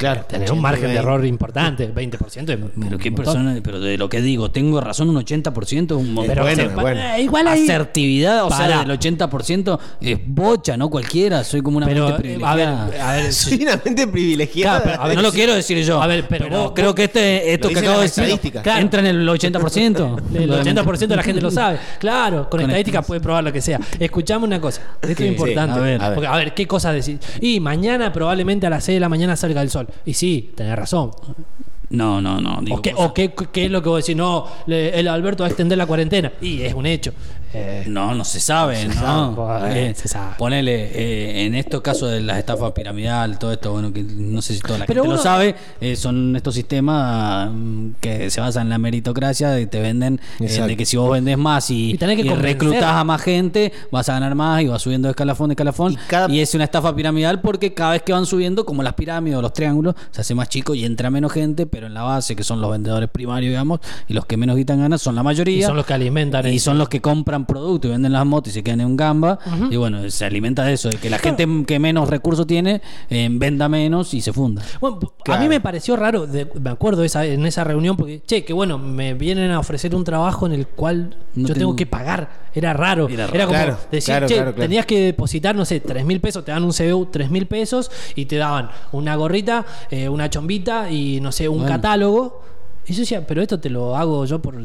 Claro. 0.00 0.24
Tenés 0.26 0.50
un 0.50 0.60
margen 0.62 0.88
de 0.88 0.96
error 0.96 1.24
importante, 1.26 1.92
20%. 1.94 2.48
es 2.50 2.58
Pero 2.80 2.96
qué 2.98 3.12
persona, 3.12 3.54
pero 3.62 3.78
de 3.80 3.98
lo 3.98 4.08
que 4.08 4.22
digo, 4.22 4.50
tengo 4.50 4.80
razón 4.80 5.10
un 5.10 5.16
80% 5.16 5.84
es 5.84 5.90
un 5.92 6.14
montón. 6.14 6.34
Pero 6.34 6.42
bueno, 6.44 6.70
bueno. 6.80 7.00
eh, 7.00 7.20
igual 7.22 7.46
hay. 7.48 7.64
Asertividad, 7.64 8.46
o 8.46 8.48
Pará. 8.48 8.66
sea, 8.66 8.78
del 8.84 8.98
80% 8.98 9.78
es 10.00 10.18
bocha, 10.26 10.78
no 10.78 10.88
cualquiera, 10.88 11.44
soy 11.44 11.60
como 11.60 11.76
una 11.76 11.86
Pero, 11.86 12.04
mente 12.06 12.14
a 12.14 12.18
privilegiada. 12.18 12.86
ver, 12.86 13.00
a 13.00 13.12
ver, 13.12 13.32
Soy 13.34 13.62
una 13.62 13.78
mente 13.84 14.06
privilegiada. 14.06 14.78
Claro, 14.80 14.90
pero, 14.92 15.02
a 15.02 15.06
ver, 15.08 15.16
no 15.16 15.22
lo 15.22 15.32
quiero 15.32 15.54
decir 15.54 15.84
yo. 15.84 16.00
A 16.02 16.06
ver, 16.06 16.26
pero 16.28 16.48
vos- 16.48 16.72
creo 16.74 16.94
que 16.94 17.04
este 17.04 17.52
esto 17.52 17.68
que 17.68 17.78
acabo 17.80 17.96
de 17.98 18.02
decir 18.04 18.24
estadísticas. 18.24 18.62
Claro. 18.62 18.80
entra 18.80 19.00
en 19.00 19.06
el 19.06 19.28
80%. 19.28 20.20
El 20.34 20.46
Lo 20.48 20.56
demás- 20.64 20.86
80% 20.86 21.06
de 21.08 21.16
la 21.16 21.22
gente 21.22 21.40
lo 21.42 21.50
sabe. 21.50 21.78
Claro, 21.98 22.48
con, 22.48 22.60
Con 22.60 22.60
estadística 22.62 22.98
estas- 23.00 23.06
puede 23.06 23.20
probar 23.20 23.44
lo 23.44 23.52
que 23.52 23.60
sea. 23.60 23.78
Escuchame 23.98 24.46
una 24.46 24.60
cosa. 24.60 24.80
Esto 25.02 25.22
es 25.24 25.30
importante. 25.30 25.74
Sí, 25.74 25.78
a 25.78 25.82
ver. 25.82 26.02
A 26.02 26.08
ver. 26.08 26.14
Porque, 26.14 26.26
a 26.28 26.36
ver, 26.36 26.54
¿qué 26.54 26.66
cosas 26.66 26.94
decís? 26.94 27.18
Y 27.42 27.60
mañana 27.60 28.10
probablemente 28.12 28.66
a 28.66 28.70
las 28.70 28.84
6 28.84 28.96
de 28.96 29.00
la 29.00 29.08
mañana 29.10 29.36
salga 29.36 29.60
el 29.60 29.68
sol. 29.70 29.86
Y 30.04 30.14
sí, 30.14 30.52
tenés 30.54 30.76
razón. 30.76 31.10
No, 31.90 32.20
no, 32.20 32.40
no. 32.40 32.60
digo 32.62 32.76
¿O, 32.78 32.82
qué, 32.82 32.92
cosas- 32.92 33.10
o 33.10 33.14
qué, 33.14 33.34
qué 33.52 33.64
es 33.64 33.70
lo 33.70 33.82
que 33.82 33.88
vos 33.88 34.04
decís? 34.04 34.16
No, 34.16 34.46
le- 34.66 34.98
el 34.98 35.08
Alberto 35.08 35.42
va 35.42 35.48
a 35.48 35.50
extender 35.50 35.76
la 35.76 35.86
cuarentena. 35.86 36.32
Y 36.40 36.62
es 36.62 36.72
un 36.74 36.86
hecho. 36.86 37.12
Eh, 37.52 37.84
No, 37.88 38.14
no 38.14 38.24
se 38.24 38.38
sabe, 38.38 38.76
Se 38.82 38.88
¿no? 38.88 38.94
sabe, 38.94 39.90
Eh, 39.90 39.94
se 39.94 40.06
sabe. 40.08 40.34
Ponele, 40.38 40.90
eh, 40.94 41.46
en 41.46 41.54
estos 41.56 41.80
casos 41.80 42.10
de 42.10 42.20
las 42.20 42.38
estafas 42.38 42.70
piramidal, 42.72 43.38
todo 43.38 43.52
esto, 43.52 43.72
bueno, 43.72 43.92
que 43.92 44.02
no 44.04 44.40
sé 44.40 44.54
si 44.54 44.60
toda 44.60 44.78
la 44.78 44.86
Pero 44.86 45.02
gente 45.02 45.08
uno- 45.08 45.16
lo 45.16 45.22
sabe, 45.22 45.54
eh, 45.80 45.96
son 45.96 46.36
estos 46.36 46.54
sistemas 46.54 47.50
mm, 47.52 47.88
que 48.00 48.30
se 48.30 48.40
basan 48.40 48.64
en 48.66 48.70
la 48.70 48.78
meritocracia 48.78 49.58
y 49.60 49.66
te 49.66 49.80
venden 49.80 50.20
eh, 50.38 50.46
de 50.62 50.76
que 50.76 50.86
si 50.86 50.96
vos 50.96 51.10
vendés 51.10 51.36
más 51.38 51.70
y, 51.70 51.92
Y 51.92 51.98
tenés 51.98 52.16
que 52.16 52.22
y 52.26 52.28
reclutás 52.30 52.94
a 52.94 53.04
más 53.04 53.20
gente, 53.22 53.72
vas 53.90 54.08
a 54.08 54.12
ganar 54.14 54.34
más 54.34 54.62
y 54.62 54.68
vas 54.68 54.80
subiendo 54.82 55.08
de 55.08 55.10
escalafón 55.10 55.48
de 55.48 55.54
escalafón. 55.54 55.92
Y 55.94 55.96
cada- 56.08 56.30
Y 56.32 56.40
es 56.40 56.54
una 56.54 56.64
estafa 56.64 56.94
piramidal 56.94 57.40
porque 57.40 57.74
cada 57.74 57.92
vez 57.92 58.02
que 58.02 58.12
van 58.12 58.26
subiendo, 58.26 58.64
como 58.64 58.82
las 58.82 58.94
pirámides 58.94 59.38
o 59.38 59.42
los 59.42 59.52
triángulos, 59.52 59.94
se 60.12 60.20
hace 60.20 60.34
más 60.34 60.48
chico 60.48 60.74
y 60.74 60.84
entra 60.84 61.10
menos 61.10 61.32
gente, 61.32 61.66
pero 61.66 61.86
en 61.88 61.94
la 61.94 62.02
base, 62.02 62.36
que 62.36 62.44
son 62.44 62.60
los 62.60 62.70
vendedores 62.70 63.10
primarios, 63.10 63.50
digamos, 63.50 63.80
y 64.06 64.14
los 64.14 64.24
que 64.26 64.36
menos 64.36 64.56
guitan 64.56 64.78
ganas 64.80 65.02
son 65.02 65.14
la 65.16 65.22
mayoría. 65.24 65.58
y 65.58 65.62
son 65.62 65.76
los 65.76 65.84
que 65.86 65.94
alimentan 65.94 66.46
Y 66.46 66.58
son 66.60 66.78
los 66.78 66.88
que 66.88 67.00
compran 67.00 67.39
compran 67.40 67.60
producto 67.60 67.88
y 67.88 67.90
venden 67.90 68.12
las 68.12 68.24
motos 68.26 68.50
y 68.52 68.54
se 68.54 68.62
quedan 68.62 68.80
en 68.80 68.86
un 68.86 68.96
gamba. 68.96 69.38
Y 69.70 69.76
bueno, 69.76 70.08
se 70.10 70.24
alimenta 70.24 70.64
de 70.64 70.74
eso, 70.74 70.88
de 70.88 70.96
que 70.96 71.10
la 71.10 71.18
gente 71.18 71.46
que 71.66 71.78
menos 71.78 72.08
recursos 72.08 72.46
tiene 72.46 72.80
eh, 73.08 73.28
venda 73.30 73.68
menos 73.68 74.12
y 74.14 74.20
se 74.20 74.32
funda. 74.32 74.62
Bueno, 74.80 74.98
a 75.26 75.38
mí 75.38 75.48
me 75.48 75.60
pareció 75.60 75.96
raro, 75.96 76.26
de- 76.26 76.48
me 76.60 76.70
acuerdo 76.70 77.04
esa, 77.04 77.24
en 77.26 77.44
esa 77.46 77.64
reunión, 77.64 77.96
porque, 77.96 78.22
che, 78.26 78.44
que 78.44 78.52
bueno, 78.52 78.78
me 78.78 79.14
vienen 79.14 79.50
a 79.50 79.58
ofrecer 79.58 79.94
un 79.94 80.04
trabajo 80.04 80.46
en 80.46 80.52
el 80.52 80.66
cual 80.66 81.16
No 81.34 81.48
yo 81.48 81.54
tengo- 81.54 81.76
que 81.76 81.86
pagar. 81.86 82.48
Era 82.54 82.72
raro. 82.72 83.08
Era 83.08 83.26
como 83.28 83.48
Claro, 83.48 83.76
decir, 83.90 84.12
claro, 84.12 84.26
che, 84.26 84.34
claro, 84.34 84.52
claro. 84.54 84.66
tenías 84.68 84.84
que 84.86 85.00
depositar, 85.06 85.54
no 85.54 85.64
sé, 85.64 85.80
tres 85.80 86.04
mil 86.04 86.20
pesos, 86.20 86.44
te 86.44 86.50
dan 86.52 86.64
un 86.64 86.72
CBU, 86.72 87.06
tres 87.06 87.30
mil 87.30 87.46
pesos, 87.46 87.90
y 88.16 88.26
te 88.26 88.36
daban 88.36 88.70
una 88.92 89.14
gorrita, 89.16 89.64
eh, 89.90 90.08
una 90.08 90.28
chombita 90.28 90.90
y, 90.90 91.20
no 91.20 91.30
sé, 91.32 91.48
un 91.48 91.58
Bueno. 91.58 91.72
catálogo. 91.72 92.42
Y 92.86 92.92
yo 92.94 93.00
decía, 93.00 93.24
pero 93.26 93.40
esto 93.42 93.60
te 93.60 93.70
lo 93.70 93.96
hago 93.96 94.24
yo 94.24 94.40
por 94.42 94.56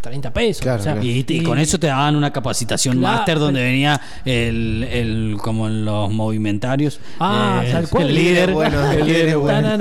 30 0.00 0.32
pesos. 0.32 0.62
Claro, 0.62 0.80
o 0.80 0.82
sea, 0.82 0.92
claro. 0.94 1.06
Y, 1.06 1.24
y 1.28 1.42
con 1.42 1.58
eso 1.58 1.78
te 1.78 1.86
daban 1.88 2.16
una 2.16 2.32
capacitación 2.32 2.98
Claro, 2.98 3.16
máster 3.16 3.38
donde 3.38 3.60
pero- 3.60 3.70
venía 3.70 4.00
el, 4.24 4.84
el 4.90 5.36
como 5.42 5.66
en 5.68 5.84
los 5.84 6.10
movimentarios. 6.10 7.00
Ah, 7.18 7.62
eh, 7.64 7.70
tal 7.72 7.88
cual. 7.88 8.06
El 8.08 8.14
líder. 8.14 8.52
Bueno, 8.52 8.90
el 8.92 9.06
líder 9.06 9.28
es 9.28 9.36
bueno. 9.36 9.76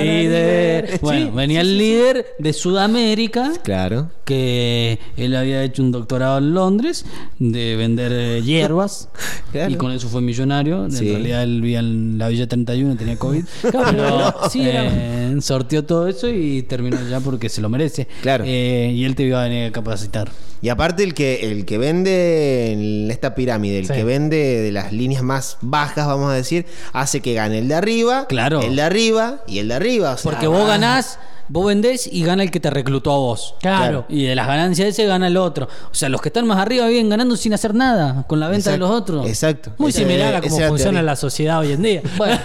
Líder. 0.00 0.98
Bueno, 1.00 1.26
Sí, 1.26 1.32
venía 1.34 1.60
sí, 1.62 1.66
el 1.68 1.78
líder 1.78 2.26
de 2.38 2.52
Sudamérica. 2.52 3.52
Claro. 3.62 4.10
que 4.24 4.98
él 5.16 5.34
había 5.34 5.62
hecho 5.62 5.82
un 5.82 5.90
doctorado 5.90 6.36
en 6.38 6.52
Londres 6.52 7.06
de 7.38 7.76
vender 7.76 8.12
eh, 8.14 8.42
hierbas 8.42 9.08
Claro. 9.52 9.70
y 9.72 9.76
con 9.76 9.90
eso 9.92 10.08
fue 10.08 10.20
millonario. 10.20 10.84
En 10.84 10.90
realidad 10.98 11.42
él 11.42 11.62
vivía 11.62 11.78
en 11.80 12.18
la 12.18 12.28
Villa 12.28 12.46
31, 12.46 12.96
tenía 12.96 13.16
COVID. 13.16 13.44
Claro, 13.70 13.90
pero 13.90 14.50
sí, 14.50 14.62
era- 14.62 14.84
eh, 14.86 15.36
sorteó 15.40 15.84
todo 15.84 16.08
eso 16.08 16.28
y 16.28 16.62
terminó 16.62 16.96
ya 17.08 17.20
porque 17.20 17.48
se 17.48 17.60
lo 17.62 17.68
merece. 17.68 18.06
Claro. 18.22 18.44
Eh, 18.46 18.92
y 18.94 19.04
él 19.04 19.14
te 19.14 19.24
iba 19.38 19.44
a 19.46 19.48
venir 19.48 19.68
a 19.68 19.72
capacitar. 19.72 20.28
Y 20.60 20.70
aparte 20.70 21.04
el 21.04 21.14
que 21.14 21.50
el 21.52 21.64
que 21.64 21.78
vende 21.78 22.72
en 22.72 23.10
esta 23.10 23.34
pirámide, 23.34 23.78
el 23.78 23.86
Sí. 23.86 23.92
que 23.92 24.04
vende 24.04 24.36
de 24.60 24.72
las 24.72 24.92
líneas 24.92 25.22
más 25.22 25.56
bajas, 25.60 26.06
vamos 26.06 26.30
a 26.30 26.34
decir, 26.34 26.66
hace 26.92 27.20
que 27.20 27.34
gane 27.34 27.58
el 27.58 27.68
de 27.68 27.74
arriba, 27.76 28.26
Claro. 28.28 28.60
el 28.62 28.74
de 28.76 28.82
arriba 28.82 29.42
y 29.46 29.58
el 29.60 29.68
de 29.68 29.74
arriba. 29.74 30.12
o 30.12 30.16
sea, 30.18 30.30
Porque 30.32 30.46
vos 30.48 30.62
va- 30.64 30.68
ganás, 30.68 31.18
vos 31.48 31.66
vendés 31.66 32.08
y 32.12 32.24
gana 32.24 32.42
el 32.42 32.50
que 32.50 32.60
te 32.60 32.70
reclutó 32.70 33.12
a 33.12 33.16
vos. 33.18 33.54
Claro. 33.60 34.04
Y 34.08 34.24
de 34.24 34.34
las 34.34 34.46
ganancias 34.46 34.86
de 34.86 34.90
ese 34.90 35.06
gana 35.06 35.26
el 35.28 35.36
otro. 35.36 35.66
O 35.90 35.94
sea, 35.94 36.08
los 36.08 36.20
que 36.20 36.28
están 36.28 36.46
más 36.46 36.58
arriba 36.58 36.86
vienen 36.88 37.08
ganando 37.08 37.36
sin 37.36 37.52
hacer 37.54 37.74
nada 37.74 38.24
con 38.26 38.40
la 38.40 38.48
venta 38.48 38.70
de 38.70 38.78
los 38.78 38.90
otros. 38.90 39.26
Exacto. 39.26 39.72
Muy 39.78 39.92
similar 39.92 40.34
a 40.34 40.40
cómo 40.40 40.50
funciona 40.56 40.76
teoría. 40.76 41.02
la 41.02 41.16
sociedad 41.16 41.58
hoy 41.60 41.72
en 41.72 41.82
día. 41.82 42.02
Bueno, 42.16 42.38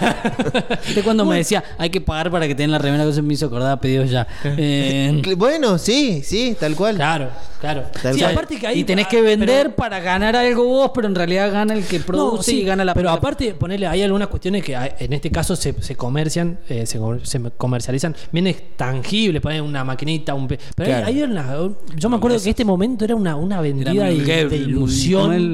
de 0.94 1.02
cuando 1.04 1.24
me 1.24 1.36
decía 1.36 1.62
hay 1.78 1.90
que 1.90 2.00
pagar 2.00 2.30
para 2.30 2.46
que 2.46 2.54
te 2.54 2.62
den 2.62 2.70
la 2.70 2.78
remera, 2.78 3.04
que 3.04 3.12
se 3.12 3.22
me 3.22 3.34
hizo 3.34 3.46
acordar 3.46 3.72
a 3.72 3.80
pedidos 3.80 4.10
ya. 4.10 4.26
Eh, 4.44 5.22
Bueno, 5.36 5.78
sí, 5.78 6.22
sí, 6.24 6.56
tal 6.58 6.76
cual. 6.76 6.96
Claro, 6.96 7.28
claro. 7.60 7.84
Tal 8.02 8.14
Sí, 8.14 8.20
cual. 8.20 8.32
aparte 8.32 8.56
que 8.58 8.66
ahí, 8.66 8.80
y 8.80 8.84
tenés 8.84 9.06
que 9.08 9.20
vender 9.20 9.64
pero- 9.66 9.76
para 9.76 10.00
ganar 10.00 10.36
algo 10.36 10.64
vos, 10.64 10.90
pero 10.94 11.08
en 11.08 11.14
realidad 11.14 11.50
gana 11.52 11.74
el 11.74 11.84
que 11.84 12.00
produce 12.00 12.36
No, 12.36 12.42
sí, 12.42 12.60
y 12.60 12.64
gana 12.64 12.84
la 12.84 12.94
Pero 12.94 13.10
aparte, 13.10 13.54
ponerle, 13.54 13.86
hay 13.86 14.02
algunas 14.02 14.28
cuestiones 14.28 14.62
que 14.64 14.74
en 14.98 15.12
este 15.12 15.30
caso 15.30 15.56
se, 15.56 15.74
se 15.82 15.96
comercian, 15.96 16.58
eh, 16.68 16.86
se, 16.86 16.98
comer- 16.98 17.24
se 17.26 17.40
comercializan 17.56 18.14
bienes 18.32 18.56
tangibles, 18.94 19.40
poner 19.42 19.62
una 19.62 19.84
maquinita, 19.84 20.34
un 20.34 20.46
pe- 20.48 20.58
Pero 20.76 20.86
hay- 20.86 20.92
Claro. 20.94 21.06
hay, 21.06 21.22
una- 21.22 21.68
yo 21.96 22.08
me 22.10 22.16
acuerdo 22.16 22.40
que 22.42 22.50
este 22.50 22.64
momento 22.64 23.04
era 23.04 23.14
una, 23.14 23.36
una 23.36 23.56
Era 23.56 23.62
vendida 23.62 23.92
de, 24.04 24.14
de 24.48 24.48
¿cómo 24.48 24.54
ilusión. 24.68 25.32
el 25.32 25.48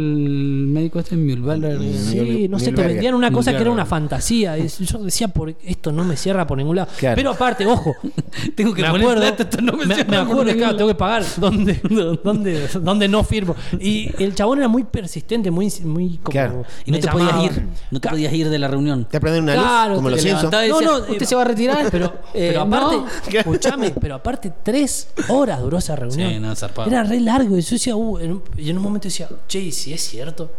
médico 0.69 1.01
este 1.01 1.17
Mühlberger. 1.17 1.79
Sí, 1.95 2.49
no 2.49 2.59
sé, 2.59 2.73
te 2.73 2.83
vendían 2.83 3.15
una 3.15 3.31
cosa 3.31 3.53
que 3.53 3.59
era 3.63 3.71
una 3.71 3.87
fantasía. 3.87 4.57
Yo 4.59 4.99
decía, 5.01 5.29
por 5.29 5.55
esto 5.65 5.93
no 5.93 6.05
me 6.05 6.17
cierra 6.17 6.47
por 6.47 6.59
ningún 6.59 6.77
lado. 6.77 6.89
Claro. 6.99 7.17
Pero 7.17 7.31
aparte, 7.31 7.67
ojo, 7.67 7.95
Tengo 8.55 8.73
que 8.75 8.83
me 8.83 8.89
poner 8.91 9.03
acuerdo, 9.07 9.23
plata, 9.23 9.43
esto 9.45 9.61
no 9.61 9.73
me 9.75 9.87
me, 9.87 9.95
cierra 9.95 10.11
me 10.11 10.17
acuerdo, 10.17 10.53
claro, 10.55 10.77
tengo 10.77 10.89
que 10.89 10.95
pagar. 10.95 11.23
¿Dónde, 11.37 11.81
dónde, 12.25 12.69
dónde 12.81 13.09
no 13.09 13.25
firmo? 13.25 13.55
Y 13.81 14.11
el 14.23 14.35
chabón 14.35 14.59
era 14.59 14.69
muy 14.69 14.85
persistente, 14.85 15.51
muy, 15.51 15.73
muy 15.85 16.19
como. 16.19 16.31
Claro. 16.33 16.65
Y 16.85 16.91
no 16.93 16.99
te 16.99 17.09
podías 17.09 17.31
llamaba. 17.31 17.45
ir, 17.45 17.63
no 17.91 18.01
te 18.01 18.09
podías 18.09 18.33
ir 18.33 18.49
de 18.49 18.59
la 18.59 18.69
reunión. 18.69 19.07
Te 19.11 19.21
prenden 19.21 19.45
una 19.45 19.55
Claro, 19.55 19.89
luz, 19.91 19.97
como 19.99 20.11
los 20.11 20.21
Simpsons. 20.21 20.53
No, 20.69 20.81
no, 20.81 20.99
¿usted 20.99 21.23
eh, 21.23 21.27
se 21.27 21.35
va 21.35 21.43
a 21.43 21.45
retirar? 21.47 21.89
Pero, 21.91 22.13
Eh, 22.35 22.49
pero 22.53 22.65
no. 22.65 23.07
escuchame, 23.39 23.91
pero 24.01 24.17
aparte, 24.17 24.53
tres 24.63 25.09
horas 25.29 25.61
duró 25.61 25.79
esa 25.79 25.97
reunión. 25.97 26.31
Sí, 26.33 26.39
no, 26.39 26.55
zarpado. 26.57 26.89
Era 26.91 27.03
re 27.05 27.21
largo. 27.21 27.57
Y 27.57 27.61
yo 27.63 27.71
decía, 27.71 27.97
uh, 27.97 28.19
en 28.19 28.33
un- 28.33 28.43
y 28.57 28.71
en 28.71 28.77
un 28.77 28.83
momento 28.83 29.09
decía, 29.09 29.29
che, 29.49 29.61
¿y 29.61 29.73
si 29.73 29.93
es 29.93 30.03
cierto? 30.03 30.51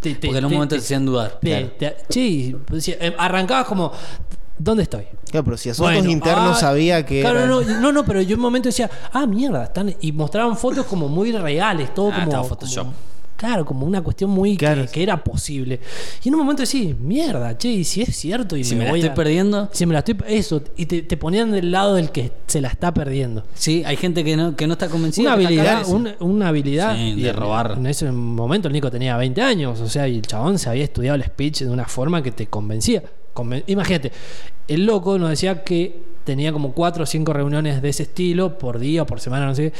Te- 0.00 0.14
te- 0.14 0.28
Porque 0.28 0.38
en 0.38 0.44
un 0.44 0.50
te- 0.50 0.54
momento 0.56 0.74
te 0.76 0.80
hacían 0.80 1.04
dudar. 1.04 1.38
te- 1.40 1.48
Claro. 1.50 1.70
te- 1.78 1.96
che, 2.08 2.56
decía, 2.70 2.96
eh, 3.00 3.14
arrancabas 3.18 3.66
como, 3.66 3.92
¿dónde 4.58 4.84
estoy? 4.84 5.04
Claro, 5.30 5.44
pero 5.44 5.56
si 5.56 5.70
asuntos 5.70 5.94
Bueno, 5.94 6.10
internos 6.10 6.56
ah, 6.56 6.60
sabía 6.60 7.04
que. 7.06 7.20
Claro, 7.20 7.46
no, 7.46 7.60
no, 7.60 7.92
no, 7.92 8.04
pero 8.04 8.20
yo 8.22 8.30
en 8.34 8.38
un 8.40 8.42
momento 8.42 8.68
decía, 8.68 8.90
ah, 9.12 9.26
mierda, 9.26 9.64
están. 9.64 9.94
Y 10.00 10.12
mostraban 10.12 10.56
fotos 10.56 10.86
como 10.86 11.06
muy 11.08 11.32
reales, 11.32 11.94
todo 11.94 12.10
Ah, 12.12 12.24
como. 12.24 12.44
Photoshop. 12.44 12.84
como- 12.86 13.09
claro, 13.40 13.64
como 13.64 13.86
una 13.86 14.02
cuestión 14.02 14.30
muy. 14.30 14.52
que- 14.52 14.66
Claro. 14.66 14.84
Que, 14.92 15.02
era 15.02 15.24
posible. 15.24 15.80
Y 16.22 16.28
en 16.28 16.34
un 16.34 16.40
momento 16.40 16.62
decía, 16.62 16.94
mierda, 17.00 17.56
che, 17.56 17.68
y 17.68 17.84
si 17.84 18.02
es 18.02 18.14
cierto. 18.14 18.54
Y 18.56 18.64
Si 18.64 18.76
me 18.76 18.84
la 18.84 18.90
voy 18.90 19.00
estoy 19.00 19.10
a- 19.10 19.14
perdiendo. 19.14 19.68
Si 19.72 19.86
me 19.86 19.94
la 19.94 20.00
estoy. 20.00 20.16
Eso, 20.28 20.62
y 20.76 20.84
te, 20.86 21.02
te 21.02 21.16
ponían 21.16 21.50
del 21.52 21.70
lado 21.70 21.94
del 21.94 22.10
que 22.10 22.32
se 22.46 22.60
la 22.60 22.68
está 22.68 22.92
perdiendo. 22.92 23.42
Sí, 23.54 23.82
hay 23.86 23.96
gente 23.96 24.22
que 24.24 24.36
no, 24.36 24.54
que 24.56 24.66
no 24.66 24.74
está 24.74 24.88
convencida. 24.88 25.24
Una 25.24 25.32
habilidad, 25.32 25.82
cagada. 25.82 26.16
una, 26.20 26.48
habilidad 26.48 26.94
Sí, 26.96 27.14
y 27.16 27.22
de 27.22 27.30
en- 27.30 27.36
robar. 27.36 27.74
En 27.78 27.86
ese 27.86 28.10
momento 28.12 28.68
el 28.68 28.74
Nico 28.74 28.90
tenía 28.90 29.16
20 29.16 29.40
años, 29.40 29.80
o 29.80 29.88
sea, 29.88 30.06
y 30.06 30.16
el 30.16 30.22
chabón 30.26 30.58
se 30.58 30.68
había 30.68 30.84
estudiado 30.84 31.16
el 31.16 31.24
speech 31.24 31.60
de 31.62 31.70
una 31.70 31.86
forma 31.86 32.22
que 32.22 32.32
te 32.32 32.46
convencía. 32.46 33.02
Conven- 33.32 33.64
Imagínate, 33.68 34.12
el 34.68 34.84
loco 34.84 35.16
nos 35.18 35.30
decía 35.30 35.64
que 35.64 36.09
tenía 36.24 36.52
como 36.52 36.72
cuatro 36.72 37.04
o 37.04 37.06
cinco 37.06 37.32
reuniones 37.32 37.80
de 37.82 37.88
ese 37.88 38.04
estilo 38.04 38.58
por 38.58 38.78
día 38.78 39.02
o 39.02 39.06
por 39.06 39.20
semana, 39.20 39.46
no 39.46 39.54
sé 39.54 39.72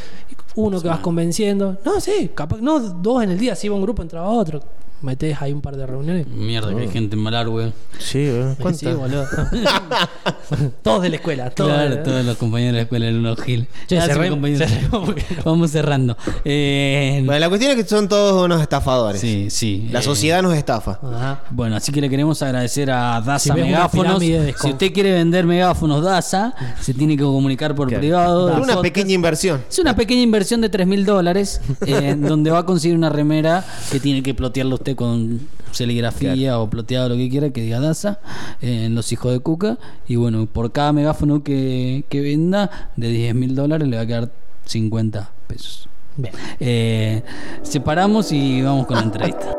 Uno 0.56 0.80
que 0.80 0.88
vas 0.88 1.00
convenciendo. 1.00 1.78
No, 1.84 2.00
sí, 2.00 2.30
capaz, 2.34 2.60
no, 2.60 2.80
dos 2.80 3.22
en 3.22 3.30
el 3.30 3.38
día, 3.38 3.54
si 3.54 3.66
iba 3.66 3.76
un 3.76 3.82
grupo, 3.82 4.02
entraba 4.02 4.28
otro. 4.28 4.60
Metés 5.02 5.40
ahí 5.40 5.52
un 5.52 5.62
par 5.62 5.76
de 5.76 5.86
reuniones. 5.86 6.26
Mierda, 6.26 6.74
que 6.74 6.82
hay 6.82 6.88
gente 6.88 7.16
en 7.16 7.22
Malar, 7.22 7.48
güey. 7.48 7.72
Sí, 7.98 8.18
¿eh? 8.20 8.54
Sí, 8.74 8.86
boludo. 8.86 9.24
todos 10.82 11.02
de 11.02 11.08
la 11.08 11.16
escuela, 11.16 11.50
todos. 11.50 11.70
Claro, 11.72 11.98
todos 12.02 12.24
los 12.24 12.36
compañeros 12.36 12.72
de 12.72 12.76
la 12.78 12.82
escuela 12.82 13.06
eran 13.06 13.20
unos 13.20 13.40
gil. 13.40 13.66
Ah, 13.98 14.08
Vamos 15.44 15.70
cerrando. 15.70 16.16
Eh, 16.44 17.22
Bueno, 17.24 17.38
la 17.40 17.48
cuestión 17.48 17.72
es 17.72 17.82
que 17.82 17.88
son 17.88 18.08
todos 18.08 18.44
unos 18.44 18.60
estafadores. 18.60 19.20
sí, 19.20 19.48
sí. 19.50 19.88
La 19.90 20.00
eh, 20.00 20.02
sociedad 20.02 20.42
nos 20.42 20.54
estafa. 20.54 20.98
Ajá. 21.02 21.44
Bueno, 21.50 21.76
así 21.76 21.92
que 21.92 22.00
le 22.00 22.08
queremos 22.10 22.42
agradecer 22.42 22.90
a 22.90 23.20
DASA 23.20 23.54
Si 23.54 23.60
Megáfonos. 23.60 24.20
Si 24.22 24.70
usted 24.70 24.92
quiere 24.92 25.12
vender 25.12 25.46
megáfonos 25.46 26.02
DASA, 26.04 26.54
se 26.80 26.92
tiene 26.94 27.16
que 27.16 27.22
comunicar 27.22 27.74
por 27.74 27.88
Claro. 27.88 28.00
privado. 28.00 28.46
Del 28.46 28.56
una 28.56 28.62
podcast. 28.74 28.82
pequeña 28.82 29.12
inversión. 29.14 29.62
Es 29.68 29.78
una 29.78 29.96
pequeña 29.96 30.22
inversión 30.22 30.60
de 30.60 30.68
3 30.68 30.86
mil 30.86 31.04
dólares, 31.04 31.60
eh, 31.86 32.14
donde 32.18 32.50
va 32.50 32.58
a 32.60 32.66
conseguir 32.66 32.96
una 32.96 33.08
remera 33.08 33.64
que 33.90 33.98
tiene 34.00 34.22
que 34.22 34.34
plotearlo 34.34 34.74
usted 34.76 34.89
con 34.96 35.40
serigrafía 35.72 36.58
o 36.58 36.68
ploteado 36.68 37.10
lo 37.10 37.16
que 37.16 37.28
quiera, 37.28 37.50
que 37.50 37.62
diga 37.62 37.80
DASA, 37.80 38.20
eh, 38.60 38.86
en 38.86 38.94
los 38.94 39.12
hijos 39.12 39.32
de 39.32 39.40
Cuca. 39.40 39.78
Y 40.08 40.16
bueno, 40.16 40.46
por 40.46 40.72
cada 40.72 40.92
megáfono 40.92 41.42
que, 41.42 42.04
que 42.08 42.20
venda, 42.20 42.90
de 42.96 43.08
10 43.08 43.34
mil 43.34 43.54
dólares 43.54 43.88
le 43.88 43.96
va 43.96 44.02
a 44.02 44.06
quedar 44.06 44.32
50 44.66 45.30
pesos. 45.46 45.88
Bien. 46.16 46.34
Eh, 46.58 47.22
separamos 47.62 48.32
y 48.32 48.62
vamos 48.62 48.86
con 48.86 48.96
la 48.96 49.02
entrevista. 49.02 49.56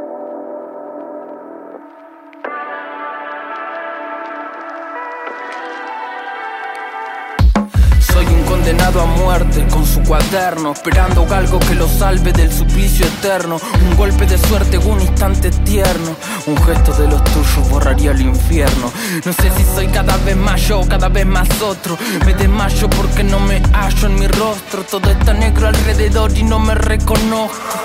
Condenado 8.71 9.01
a 9.01 9.05
muerte 9.05 9.67
con 9.69 9.85
su 9.85 10.01
cuaderno, 10.01 10.71
esperando 10.71 11.27
algo 11.29 11.59
que 11.59 11.75
lo 11.75 11.89
salve 11.89 12.31
del 12.31 12.49
suplicio 12.49 13.05
eterno. 13.05 13.57
Un 13.89 13.97
golpe 13.97 14.25
de 14.25 14.37
suerte, 14.37 14.77
un 14.77 15.01
instante 15.01 15.51
tierno. 15.51 16.15
Un 16.45 16.55
gesto 16.63 16.93
de 16.93 17.09
los 17.09 17.21
tuyos 17.25 17.69
borraría 17.69 18.11
el 18.11 18.21
infierno. 18.21 18.89
No 19.25 19.33
sé 19.33 19.51
si 19.57 19.65
soy 19.75 19.87
cada 19.87 20.15
vez 20.17 20.37
más 20.37 20.61
yo, 20.69 20.87
cada 20.87 21.09
vez 21.09 21.25
más 21.25 21.49
otro. 21.61 21.97
Me 22.25 22.33
desmayo 22.33 22.89
porque 22.89 23.25
no 23.25 23.41
me 23.41 23.61
hallo 23.73 24.07
en 24.07 24.15
mi 24.15 24.27
rostro. 24.27 24.83
Todo 24.89 25.11
está 25.11 25.33
negro 25.33 25.67
alrededor 25.67 26.31
y 26.37 26.43
no 26.43 26.57
me 26.57 26.73
reconozco. 26.73 27.80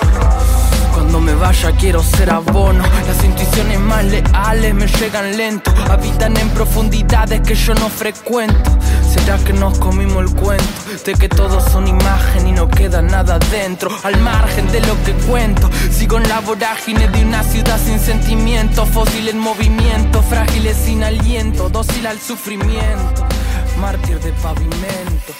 Vaya 1.47 1.71
quiero 1.79 2.03
ser 2.03 2.29
abono. 2.29 2.83
Las 3.07 3.23
intuiciones 3.23 3.79
más 3.79 4.03
leales 4.03 4.75
me 4.75 4.85
llegan 4.85 5.37
lento. 5.37 5.73
Habitan 5.89 6.35
en 6.35 6.49
profundidades 6.49 7.39
que 7.39 7.55
yo 7.55 7.73
no 7.73 7.87
frecuento. 7.87 8.69
¿Será 9.09 9.37
que 9.37 9.53
nos 9.53 9.79
comimos 9.79 10.25
el 10.25 10.35
cuento? 10.35 10.67
De 11.05 11.13
que 11.13 11.29
todos 11.29 11.63
son 11.71 11.87
imagen 11.87 12.47
y 12.49 12.51
no 12.51 12.67
queda 12.67 13.01
nada 13.01 13.39
dentro 13.39 13.89
Al 14.03 14.19
margen 14.19 14.69
de 14.73 14.81
lo 14.81 15.01
que 15.03 15.13
cuento 15.13 15.69
Sigo 15.89 16.17
en 16.17 16.27
la 16.27 16.41
vorágine 16.41 17.07
de 17.07 17.23
una 17.23 17.41
ciudad 17.43 17.79
sin 17.79 17.97
sentimiento. 17.97 18.85
Fósil 18.85 19.29
en 19.29 19.39
movimiento, 19.39 20.21
frágiles 20.23 20.75
sin 20.75 21.01
aliento 21.01 21.69
Dócil 21.69 22.07
al 22.07 22.19
sufrimiento. 22.19 23.25
Mártir 23.79 24.19
de 24.19 24.33
pavimento. 24.33 25.31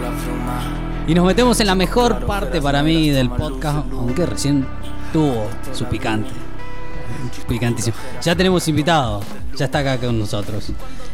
La 0.00 0.10
pluma 0.22 0.87
Y 1.08 1.14
nos 1.14 1.24
metemos 1.24 1.58
en 1.60 1.66
la 1.66 1.74
mejor 1.74 2.26
parte 2.26 2.60
para 2.60 2.82
mí 2.82 3.08
del 3.08 3.30
podcast, 3.30 3.90
aunque 3.92 4.26
recién 4.26 4.66
tuvo 5.12 5.46
su 5.72 5.86
picante. 5.86 6.30
Picantísimo. 7.48 7.96
Ya 8.22 8.36
tenemos 8.36 8.68
invitado, 8.68 9.22
ya 9.56 9.64
está 9.64 9.78
acá 9.78 9.98
con 9.98 10.18
nosotros. 10.18 10.70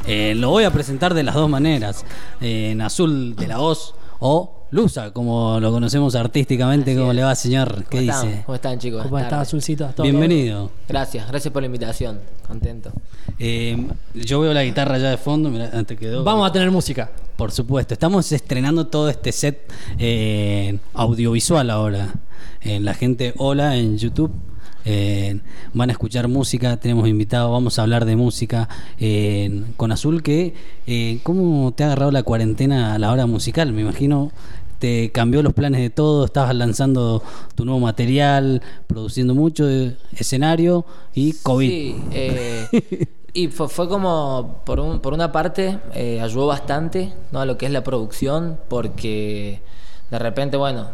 Eh, 0.07 0.35
lo 0.37 0.51
voy 0.51 0.65
a 0.65 0.71
presentar 0.73 1.15
de 1.15 1.23
las 1.23 1.35
dos 1.37 1.49
maneras. 1.49 2.05
Eh, 2.41 2.73
en 2.73 2.81
azul 2.83 3.37
de 3.37 3.47
la 3.47 3.59
voz 3.59 3.95
o 4.19 4.67
Lusa, 4.73 5.13
como 5.13 5.61
lo 5.61 5.71
conocemos 5.71 6.17
artísticamente, 6.17 6.91
Así 6.91 6.99
¿cómo 6.99 7.13
es. 7.13 7.17
le 7.17 7.23
va, 7.23 7.35
señor? 7.37 7.85
¿Qué 7.89 7.99
¿Cómo 7.99 8.11
están? 8.11 8.29
dice? 8.29 8.43
¿Cómo 8.45 8.55
están, 8.57 8.79
chicos? 8.81 9.03
¿Cómo 9.05 9.19
tardes. 9.19 9.33
Azulcito? 9.49 9.87
¿Todo 9.95 10.03
Bienvenido. 10.03 10.73
Gracias, 10.89 11.29
gracias 11.29 11.53
por 11.53 11.63
la 11.63 11.67
invitación. 11.67 12.19
Contento. 12.49 12.91
Eh, 13.39 13.89
yo 14.15 14.41
veo 14.41 14.53
la 14.55 14.65
guitarra 14.65 14.99
ya 14.99 15.11
de 15.11 15.17
fondo, 15.17 15.51
mirá, 15.51 15.71
te 15.85 15.97
quedó. 15.97 16.23
Vamos 16.25 16.49
a 16.49 16.53
tener 16.53 16.71
música. 16.71 17.11
Por 17.37 17.51
supuesto, 17.51 17.95
estamos 17.95 18.31
estrenando 18.31 18.87
todo 18.87 19.09
este 19.09 19.33
set 19.33 19.73
eh, 19.99 20.79
audiovisual 20.93 21.69
ahora. 21.71 22.15
Eh, 22.61 22.79
la 22.81 22.95
gente, 22.95 23.35
hola 23.39 23.77
en 23.77 23.99
YouTube. 23.99 24.31
eh, 24.87 25.41
van 25.73 25.89
a 25.89 25.93
escuchar 25.93 26.29
música, 26.29 26.77
tenemos 26.77 27.09
invitados, 27.09 27.51
vamos 27.51 27.79
a 27.79 27.83
hablar 27.83 28.05
de 28.05 28.17
música 28.17 28.69
eh, 29.01 29.63
con 29.77 29.91
Azul. 29.93 30.23
Que, 30.23 30.55
eh, 30.87 31.19
¿Cómo 31.25 31.73
te 31.73 31.83
ha 31.83 31.87
agarrado 31.87 32.13
la 32.13 32.23
cuarentena 32.23 32.95
a 32.95 32.99
la 32.99 33.11
hora 33.11 33.27
musical? 33.27 33.73
Me 33.73 33.81
imagino 33.83 34.31
te 34.79 35.11
cambió 35.13 35.43
los 35.43 35.55
planes 35.55 35.81
de 35.81 35.89
todo, 35.89 36.27
estabas 36.27 36.55
lanzando 36.55 37.23
tu 37.55 37.65
nuevo 37.65 37.81
material, 37.81 38.61
produciendo 38.87 39.35
mucho 39.35 39.69
eh, 39.69 39.97
escenario 40.17 40.85
y 41.15 41.33
COVID. 41.43 41.69
Sí, 41.71 41.97
eh, 42.13 42.67
y 43.35 43.49
fue, 43.49 43.69
fue 43.69 43.89
como, 43.89 44.63
por, 44.65 44.81
un- 44.81 45.01
por 45.01 45.13
una 45.13 45.33
parte, 45.33 45.79
eh, 45.95 46.21
ayudó 46.23 46.47
bastante 46.47 47.13
¿no? 47.33 47.41
a 47.41 47.47
lo 47.47 47.59
que 47.59 47.67
es 47.67 47.73
la 47.73 47.85
producción, 47.85 48.59
porque 48.69 49.61
de 50.11 50.19
repente, 50.19 50.57
bueno, 50.57 50.87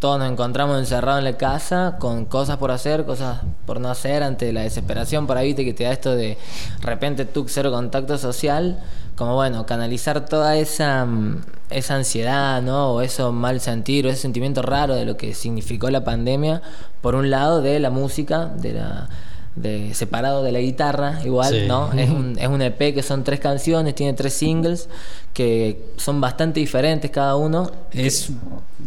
todos 0.00 0.18
nos 0.18 0.30
encontramos 0.30 0.78
encerrados 0.78 1.20
en 1.20 1.24
la 1.24 1.38
casa 1.38 1.96
con 1.98 2.26
cosas 2.26 2.58
por 2.58 2.70
hacer, 2.72 3.04
cosas 3.06 3.40
por 3.64 3.80
no 3.80 3.88
hacer, 3.88 4.22
ante 4.22 4.52
la 4.52 4.62
desesperación 4.62 5.26
por 5.26 5.38
ahí, 5.38 5.54
que 5.54 5.72
te 5.72 5.84
da 5.84 5.92
esto 5.92 6.10
de, 6.14 6.26
de 6.26 6.36
repente 6.82 7.24
tú 7.24 7.46
cero 7.48 7.70
contacto 7.72 8.18
social, 8.18 8.82
como 9.16 9.34
bueno, 9.36 9.64
canalizar 9.64 10.26
toda 10.26 10.56
esa, 10.56 11.06
mm, 11.06 11.42
esa 11.70 11.94
ansiedad, 11.94 12.60
¿no? 12.60 12.90
O 12.94 13.00
eso 13.00 13.32
mal 13.32 13.60
sentir, 13.60 14.06
o 14.06 14.10
ese 14.10 14.20
sentimiento 14.20 14.60
raro 14.62 14.94
de 14.94 15.06
lo 15.06 15.16
que 15.16 15.32
significó 15.32 15.88
la 15.90 16.04
pandemia, 16.04 16.60
por 17.00 17.14
un 17.14 17.30
lado 17.30 17.62
de 17.62 17.78
la 17.80 17.90
música, 17.90 18.46
de 18.46 18.74
la 18.74 19.08
de 19.56 19.94
separado 19.94 20.42
de 20.42 20.50
la 20.52 20.58
guitarra, 20.60 21.20
igual, 21.24 21.52
Sí. 21.54 21.66
¿no? 21.68 21.92
Es 21.92 22.10
un, 22.10 22.36
es 22.38 22.48
un 22.48 22.60
EP 22.62 22.92
que 22.94 23.02
son 23.02 23.22
tres 23.24 23.38
canciones, 23.40 23.94
tiene 23.94 24.12
tres 24.14 24.32
singles 24.34 24.88
que 25.32 25.80
son 25.96 26.20
bastante 26.20 26.60
diferentes 26.60 27.10
cada 27.10 27.34
uno. 27.36 27.70
es 27.92 28.30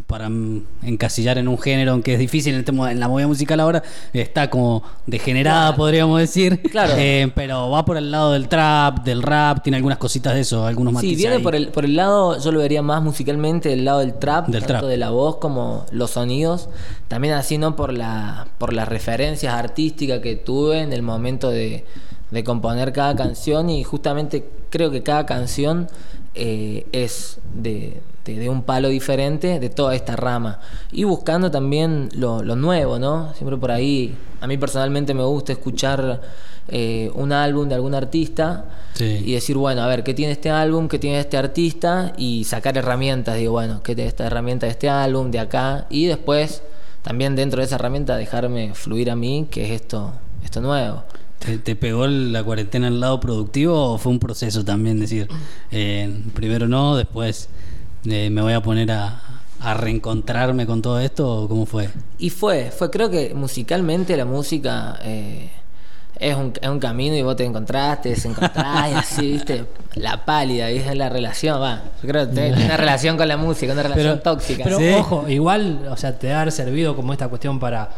para 0.06 0.30
encasillar 0.84 1.38
en 1.38 1.48
un 1.48 1.58
género 1.58 1.92
aunque 1.92 2.14
es 2.14 2.20
difícil 2.20 2.54
en, 2.66 2.76
mo- 2.76 2.88
en 2.88 3.00
la 3.00 3.08
movida 3.10 3.28
musical 3.28 3.60
ahora 3.60 3.82
está 4.14 4.50
como 4.50 4.84
degenerada 5.08 5.76
podríamos 5.76 6.20
decir 6.20 6.62
Claro. 6.72 6.94
Eh, 6.98 7.30
pero 7.36 7.70
va 7.70 7.84
por 7.84 7.98
el 7.98 8.12
lado 8.12 8.32
del 8.34 8.48
trap 8.48 9.04
del 9.04 9.22
rap 9.24 9.64
tiene 9.64 9.78
algunas 9.78 9.98
cositas 9.98 10.34
de 10.36 10.42
eso 10.42 10.66
algunos 10.66 10.92
Sí, 10.92 10.96
matices 10.96 11.18
viene 11.18 11.36
ahí. 11.38 11.44
por 11.44 11.56
el, 11.56 11.70
por 11.70 11.84
el 11.84 11.96
lado, 11.96 12.40
yo 12.40 12.52
lo 12.52 12.60
vería 12.60 12.82
más 12.82 13.02
musicalmente, 13.02 13.74
el 13.74 13.84
lado 13.86 14.00
del 14.00 14.14
trap, 14.14 14.48
Del 14.48 14.62
tanto 14.62 14.74
trap. 14.80 14.86
de 14.86 14.98
la 14.98 15.10
voz 15.10 15.38
como 15.38 15.86
los 15.92 16.12
sonidos. 16.12 16.70
También 17.08 17.34
así, 17.36 17.58
¿no? 17.58 17.76
Por, 17.76 17.94
la, 17.94 18.48
por 18.58 18.74
las 18.74 18.88
referencias 18.88 19.54
artísticas 19.54 20.20
que 20.20 20.36
tuve 20.58 20.82
en 20.82 20.92
el 20.94 21.02
momento 21.04 21.50
de, 21.52 21.86
de 22.32 22.44
componer 22.44 22.92
cada 22.94 23.16
canción 23.16 23.70
y 23.70 23.84
justamente 23.84 24.44
creo 24.70 24.90
que 24.92 25.04
cada 25.04 25.26
canción 25.26 25.88
eh, 26.36 26.86
es 26.92 27.40
de, 27.54 28.02
de- 28.26 28.40
de 28.40 28.50
un 28.50 28.62
palo 28.64 28.90
diferente 28.90 29.60
de 29.60 29.70
toda 29.70 29.96
esta 29.96 30.16
rama. 30.16 30.60
Y 30.92 31.04
buscando 31.04 31.50
también 31.52 32.10
lo, 32.14 32.44
lo 32.44 32.56
nuevo, 32.56 32.98
¿no? 33.00 33.34
Siempre 33.36 33.58
por 33.58 33.72
ahí, 33.72 34.16
a 34.42 34.48
mí 34.48 34.58
personalmente 34.58 35.14
me 35.14 35.24
gusta 35.24 35.52
escuchar 35.54 36.22
eh, 36.70 37.10
un 37.16 37.32
álbum 37.32 37.70
de 37.70 37.76
algún 37.76 37.94
artista 37.96 38.66
Sí. 38.94 39.22
y 39.26 39.34
decir, 39.34 39.56
bueno, 39.58 39.84
a 39.84 39.88
ver, 39.88 40.04
¿qué 40.04 40.14
tiene 40.16 40.32
este 40.34 40.50
álbum? 40.50 40.88
¿Qué 40.88 40.98
tiene 40.98 41.20
este 41.20 41.38
artista? 41.38 42.14
Y 42.18 42.44
sacar 42.46 42.76
herramientas, 42.80 43.36
digo, 43.38 43.52
bueno, 43.54 43.82
¿qué 43.84 43.94
tiene 43.96 44.10
esta 44.10 44.26
herramienta 44.26 44.66
de 44.66 44.72
este 44.72 44.90
álbum, 44.90 45.30
de 45.30 45.38
acá? 45.40 45.86
Y 45.92 46.08
después, 46.08 46.64
también 47.04 47.36
dentro 47.36 47.60
de 47.62 47.66
esa 47.68 47.76
herramienta, 47.76 48.18
dejarme 48.18 48.74
fluir 48.74 49.12
a 49.12 49.16
mí, 49.16 49.48
que 49.52 49.66
es 49.66 49.72
esto, 49.82 50.14
esto 50.48 50.62
nuevo. 50.62 51.04
¿Te, 51.40 51.60
te 51.60 51.76
pegó 51.76 52.08
la 52.08 52.44
cuarentena 52.44 52.88
al 52.88 53.00
lado 53.00 53.20
productivo 53.20 53.94
o 53.94 53.98
fue 54.00 54.12
un 54.12 54.18
proceso 54.20 54.66
también 54.66 55.00
decir 55.00 55.28
eh, 55.70 56.24
primero 56.34 56.68
no 56.68 56.96
después 56.96 57.48
eh, 58.06 58.30
me 58.32 58.42
voy 58.42 58.54
a 58.54 58.62
poner 58.64 58.92
a, 58.92 59.22
a 59.60 59.74
reencontrarme 59.76 60.66
con 60.66 60.82
todo 60.82 61.00
esto 61.00 61.44
o 61.44 61.48
cómo 61.48 61.68
fue 61.68 61.90
Y 62.18 62.32
fue, 62.32 62.72
fue 62.76 62.90
creo 62.90 63.12
que 63.12 63.36
musicalmente 63.36 64.18
la 64.18 64.26
música 64.26 64.98
eh, 65.04 65.52
es, 66.20 66.36
un, 66.36 66.54
es 66.60 66.68
un 66.70 66.80
camino 66.80 67.16
y 67.16 67.22
vos 67.22 67.36
te 67.36 67.46
encontraste, 67.46 68.10
desencontrás 68.10 68.90
y 68.92 68.94
así, 68.96 69.32
viste, 69.34 69.66
la 69.94 70.26
pálida, 70.26 70.70
¿viste? 70.70 70.96
la 70.96 71.10
relación, 71.10 71.62
va. 71.62 71.84
Yo 72.02 72.10
creo 72.10 72.28
que 72.28 72.34
tenés 72.34 72.66
una 72.66 72.78
relación 72.84 73.16
con 73.16 73.28
la 73.28 73.38
música, 73.38 73.74
una 73.74 73.84
relación 73.84 74.22
tóxica. 74.24 74.64
Pero 74.64 74.80
Sí. 74.80 74.90
ojo, 74.90 75.30
igual, 75.30 75.88
o 75.92 75.98
sea, 75.98 76.18
te 76.18 76.34
haber 76.34 76.52
servido 76.52 76.96
como 76.96 77.14
esta 77.14 77.28
cuestión 77.28 77.60
para 77.60 77.92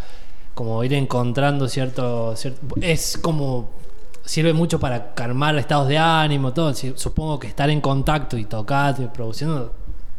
como 0.59 0.83
ir 0.83 0.93
encontrando 0.93 1.69
cierto, 1.69 2.35
es 2.81 3.17
como 3.17 3.69
sirve 4.25 4.51
mucho 4.51 4.77
para 4.77 5.13
calmar 5.13 5.57
estados 5.57 5.87
de 5.87 5.97
ánimo, 5.97 6.51
todo. 6.51 6.73
Supongo 6.73 7.39
que 7.39 7.47
estar 7.47 7.69
en 7.69 7.79
contacto 7.79 8.37
y 8.37 8.43
tocando 8.43 9.03
y 9.03 9.05
produciendo 9.05 9.71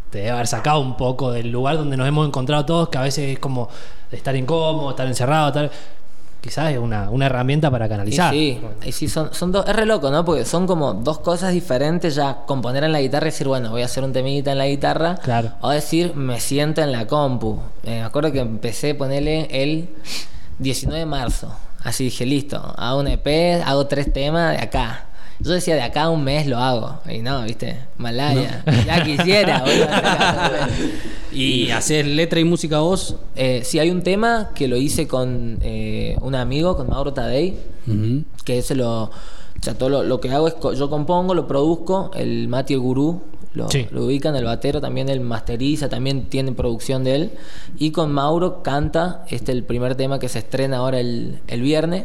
te 0.09 0.21
debe 0.21 0.31
haber 0.31 0.47
sacado 0.47 0.81
un 0.81 0.97
poco 0.97 1.31
del 1.31 1.51
lugar 1.51 1.77
donde 1.77 1.95
nos 1.99 2.09
hemos 2.09 2.27
encontrado 2.27 2.65
todos, 2.65 2.89
que 2.89 2.97
a 2.97 3.03
veces 3.03 3.35
es 3.35 3.39
como 3.39 3.69
estar 4.11 4.35
incómodo, 4.35 4.89
estar 4.89 5.07
encerrado, 5.07 5.49
estar 5.49 5.71
quizás 6.41 6.73
es 6.73 6.79
una, 6.79 7.11
una 7.11 7.27
herramienta 7.27 7.71
para 7.71 7.87
Y 7.87 7.89
canalizar. 7.89 8.33
sí, 8.33 8.61
y 8.85 8.93
sí 8.93 9.09
son, 9.09 9.33
son 9.35 9.53
dos, 9.53 9.67
es 9.69 9.77
re 9.77 9.87
loco, 9.87 10.11
¿no? 10.11 10.25
Porque 10.25 10.45
son 10.45 10.67
como 10.67 10.95
dos 10.95 11.19
cosas 11.21 11.53
diferentes 11.53 12.15
ya, 12.15 12.39
componer 12.47 12.85
en 12.85 12.93
la 12.93 13.01
guitarra 13.01 13.27
y 13.27 13.31
decir, 13.31 13.47
bueno, 13.49 13.71
voy 13.71 13.83
a 13.83 13.85
hacer 13.87 14.03
un 14.05 14.13
temita 14.13 14.53
en 14.53 14.59
la 14.59 14.67
guitarra, 14.67 15.17
Claro. 15.17 15.53
o 15.61 15.71
decir, 15.71 16.15
me 16.15 16.41
siento 16.41 16.81
en 16.83 16.93
la 16.93 17.07
compu. 17.07 17.59
Eh, 17.85 17.91
me 18.01 18.03
acuerdo 18.03 18.33
que 18.33 18.41
empecé 18.41 18.91
a 18.93 18.99
ponerle 18.99 19.49
el 19.51 19.91
19 20.59 20.99
de 21.01 21.07
marzo, 21.07 21.55
así 21.85 22.05
dije, 22.05 22.25
listo, 22.27 22.57
hago 22.77 23.01
un 23.01 23.09
EP, 23.09 23.63
hago 23.65 23.87
tres 23.87 24.13
temas 24.13 24.57
de 24.57 24.63
acá. 24.63 25.07
Yo 25.41 25.53
decía, 25.53 25.75
de 25.75 25.83
acá 25.83 26.03
a 26.05 26.11
un 26.11 26.23
mes 26.23 26.47
lo 26.47 26.59
hago. 26.59 26.99
Y 27.11 27.19
no, 27.19 27.43
viste, 27.45 27.79
Malaya. 27.97 28.63
Ya 28.87 29.03
quisiera, 29.05 29.61
boludo. 29.65 29.87
y 31.33 31.71
haces 31.71 32.07
letra 32.07 32.41
y 32.41 32.45
música 32.45 32.81
vos 32.81 33.17
Eh, 33.37 33.63
sí, 33.65 33.79
hay 33.79 33.91
un 33.91 34.03
tema 34.03 34.51
que 34.55 34.69
lo 34.69 34.77
hice 34.77 35.07
con 35.07 35.59
eh, 35.63 36.17
un 36.21 36.35
amigo, 36.35 36.77
con 36.77 36.89
Mauro 36.89 37.13
Tadei, 37.13 37.57
que 38.45 38.59
ese 38.59 38.75
lo. 38.75 39.05
O 39.05 39.63
sea, 39.63 39.75
todo 39.75 39.89
lo, 39.91 40.03
lo 40.03 40.21
que 40.21 40.31
hago 40.31 40.49
es 40.49 40.55
co- 40.55 40.73
yo 40.73 40.89
compongo, 40.89 41.35
lo 41.35 41.47
produzco, 41.47 42.11
el 42.15 42.49
Mati 42.49 42.73
el 42.73 42.81
Gurú 42.81 43.21
lo, 43.53 43.69
Sí. 43.69 43.87
lo 43.91 44.05
ubican, 44.07 44.35
el 44.37 44.45
batero 44.45 44.81
también 44.81 45.09
él 45.11 45.21
masteriza, 45.21 45.89
también 45.91 46.27
tiene 46.31 46.53
producción 46.53 47.05
de 47.05 47.15
él. 47.17 47.31
Y 47.79 47.91
con 47.91 48.11
Mauro 48.11 48.63
canta, 48.63 49.25
este 49.29 49.53
el 49.53 49.65
primer 49.65 49.97
tema 49.97 50.19
que 50.19 50.29
se 50.31 50.39
estrena 50.39 50.79
ahora 50.79 51.01
el, 51.01 51.41
el 51.47 51.61
viernes. 51.61 52.05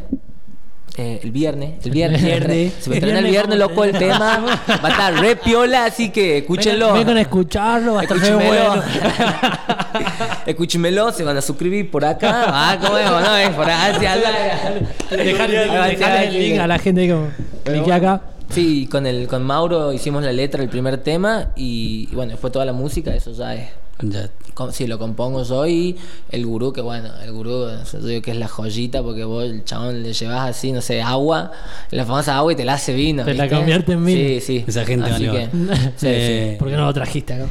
Eh, 0.98 1.20
el 1.22 1.30
viernes, 1.30 1.84
el 1.84 1.90
viernes, 1.90 2.22
Viernes. 2.22 2.72
se 2.80 2.88
me 2.88 2.96
El 2.96 3.02
estrena 3.02 3.18
el 3.18 3.26
viernes, 3.26 3.58
loco, 3.58 3.84
el 3.84 3.92
tema 3.98 4.38
va 4.66 4.88
a 4.88 4.90
estar 4.90 5.14
re 5.14 5.36
piola, 5.36 5.84
así 5.84 6.08
que 6.08 6.38
escúchenlo. 6.38 6.94
Vengan, 6.94 7.18
a 7.18 7.20
escucharlo, 7.20 7.94
va 7.94 8.00
a 8.00 8.04
estar 8.04 8.18
bueno. 8.18 8.82
Escúchemelo, 10.46 11.12
se 11.12 11.22
van 11.22 11.36
a 11.36 11.42
suscribir 11.42 11.90
por 11.90 12.02
acá. 12.02 12.44
Ah, 12.46 12.78
¿cómo 12.80 12.96
es? 12.96 13.10
No, 13.10 13.36
es 13.36 13.50
por 13.50 13.68
acá. 13.68 13.98
Dejar, 15.10 15.50
el 15.50 16.32
link 16.32 16.58
a 16.60 16.66
la 16.66 16.78
gente 16.78 17.10
como 17.10 17.92
acá. 17.92 18.22
Sí, 18.48 18.86
con 18.90 19.06
el 19.06 19.26
con 19.26 19.42
Mauro 19.42 19.92
hicimos 19.92 20.22
la 20.22 20.32
letra 20.32 20.60
del 20.60 20.70
primer 20.70 20.96
tema 20.98 21.48
y, 21.56 22.08
y 22.10 22.14
bueno, 22.14 22.30
después 22.30 22.52
toda 22.52 22.64
la 22.64 22.72
música, 22.72 23.14
eso 23.14 23.32
ya 23.32 23.54
es. 23.54 23.68
Ya. 24.02 24.30
Sí, 24.72 24.86
lo 24.86 24.98
compongo 24.98 25.42
yo 25.42 25.66
y 25.66 25.96
el 26.30 26.46
gurú, 26.46 26.72
que 26.72 26.80
bueno, 26.80 27.10
el 27.22 27.32
gurú, 27.32 27.66
yo 27.92 27.98
digo 28.00 28.22
que 28.22 28.30
es 28.30 28.36
la 28.36 28.48
joyita 28.48 29.02
porque 29.02 29.24
vos, 29.24 29.44
el 29.44 29.64
chabón, 29.64 30.02
le 30.02 30.12
llevas 30.12 30.50
así, 30.50 30.72
no 30.72 30.80
sé, 30.80 31.02
agua, 31.02 31.52
la 31.90 32.04
famosa 32.04 32.36
agua 32.36 32.52
y 32.52 32.56
te 32.56 32.64
la 32.64 32.74
hace 32.74 32.94
vino. 32.94 33.24
Te 33.24 33.34
la 33.34 33.48
convierte 33.48 33.92
en 33.92 34.04
vino. 34.04 34.18
Sí, 34.18 34.40
sí. 34.40 34.64
Esa 34.66 34.84
gente 34.84 35.10
Así 35.10 35.24
que, 35.28 35.48
sí, 35.96 36.06
Eh, 36.08 36.50
sí. 36.52 36.58
¿Por 36.58 36.68
qué 36.68 36.76
no 36.76 36.86
lo 36.86 36.94
trajiste 36.94 37.34
acá? 37.34 37.46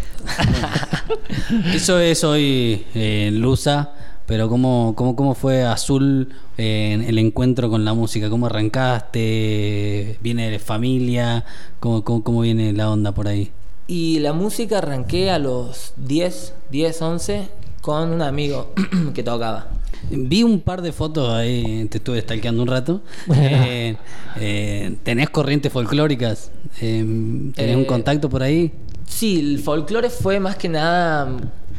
Eso 1.74 2.00
es 2.00 2.24
hoy 2.24 2.86
eh, 2.96 3.28
en 3.28 3.40
Lusa, 3.40 3.92
pero 4.26 4.50
¿cómo, 4.50 4.94
cómo, 4.96 5.16
cómo 5.16 5.36
fue 5.36 5.64
Azul 5.64 6.30
eh, 6.58 6.92
en 6.94 7.04
el 7.04 7.18
encuentro 7.18 7.70
con 7.70 7.86
la 7.86 7.94
música? 7.94 8.30
¿Cómo 8.30 8.48
arrancaste? 8.48 10.18
¿Viene 10.22 10.50
de 10.50 10.60
familia? 10.60 11.44
¿Cómo, 11.80 12.04
cómo, 12.04 12.24
cómo 12.24 12.42
viene 12.42 12.74
la 12.74 12.90
onda 12.90 13.14
por 13.14 13.28
ahí? 13.28 13.52
Y 13.88 14.20
la 14.20 14.34
música 14.34 14.80
arranqué 14.80 15.30
a 15.30 15.40
los 15.40 15.94
10, 15.98 16.54
10, 16.72 17.02
11 17.02 17.48
con 17.82 18.10
un 18.12 18.22
amigo 18.22 18.74
que 19.14 19.22
tocaba. 19.22 19.68
Vi 20.10 20.44
un 20.44 20.60
par 20.60 20.82
de 20.82 20.92
fotos 20.92 21.30
ahí, 21.30 21.86
te 21.90 21.98
estuve 21.98 22.22
stalkeando 22.22 22.62
un 22.62 22.68
rato. 22.68 23.02
Eh, 23.36 23.96
eh, 24.40 24.96
¿Tenés 25.04 25.30
corrientes 25.30 25.72
folclóricas? 25.72 26.52
Eh, 26.82 27.52
¿Tenés 27.56 27.76
un 27.76 27.86
contacto 27.86 28.30
por 28.30 28.42
ahí? 28.44 28.72
Sí, 29.08 29.40
el 29.40 29.60
folclore 29.60 30.10
fue 30.10 30.40
más 30.40 30.56
que 30.56 30.68
nada 30.68 31.30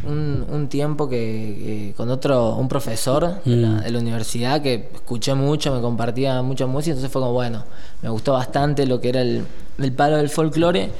un, 0.08 0.46
un 0.50 0.68
tiempo 0.68 1.08
que, 1.08 1.16
que 1.16 1.94
con 1.96 2.10
otro, 2.10 2.54
un 2.56 2.68
profesor 2.68 3.42
de, 3.44 3.56
la, 3.56 3.68
Mm. 3.68 3.80
de 3.82 3.90
la 3.90 3.98
universidad 3.98 4.62
que 4.62 4.88
escuché 4.94 5.34
mucho, 5.34 5.74
me 5.74 5.80
compartía 5.80 6.40
mucha 6.42 6.66
música, 6.66 6.92
entonces 6.92 7.10
fue 7.12 7.20
como, 7.22 7.32
bueno, 7.32 7.64
me 8.02 8.08
gustó 8.08 8.32
bastante 8.32 8.86
lo 8.86 9.00
que 9.00 9.08
era 9.10 9.20
el, 9.22 9.44
el 9.78 9.92
palo 9.92 10.16
del 10.16 10.28
folclore 10.28 10.90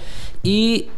y 0.42 0.88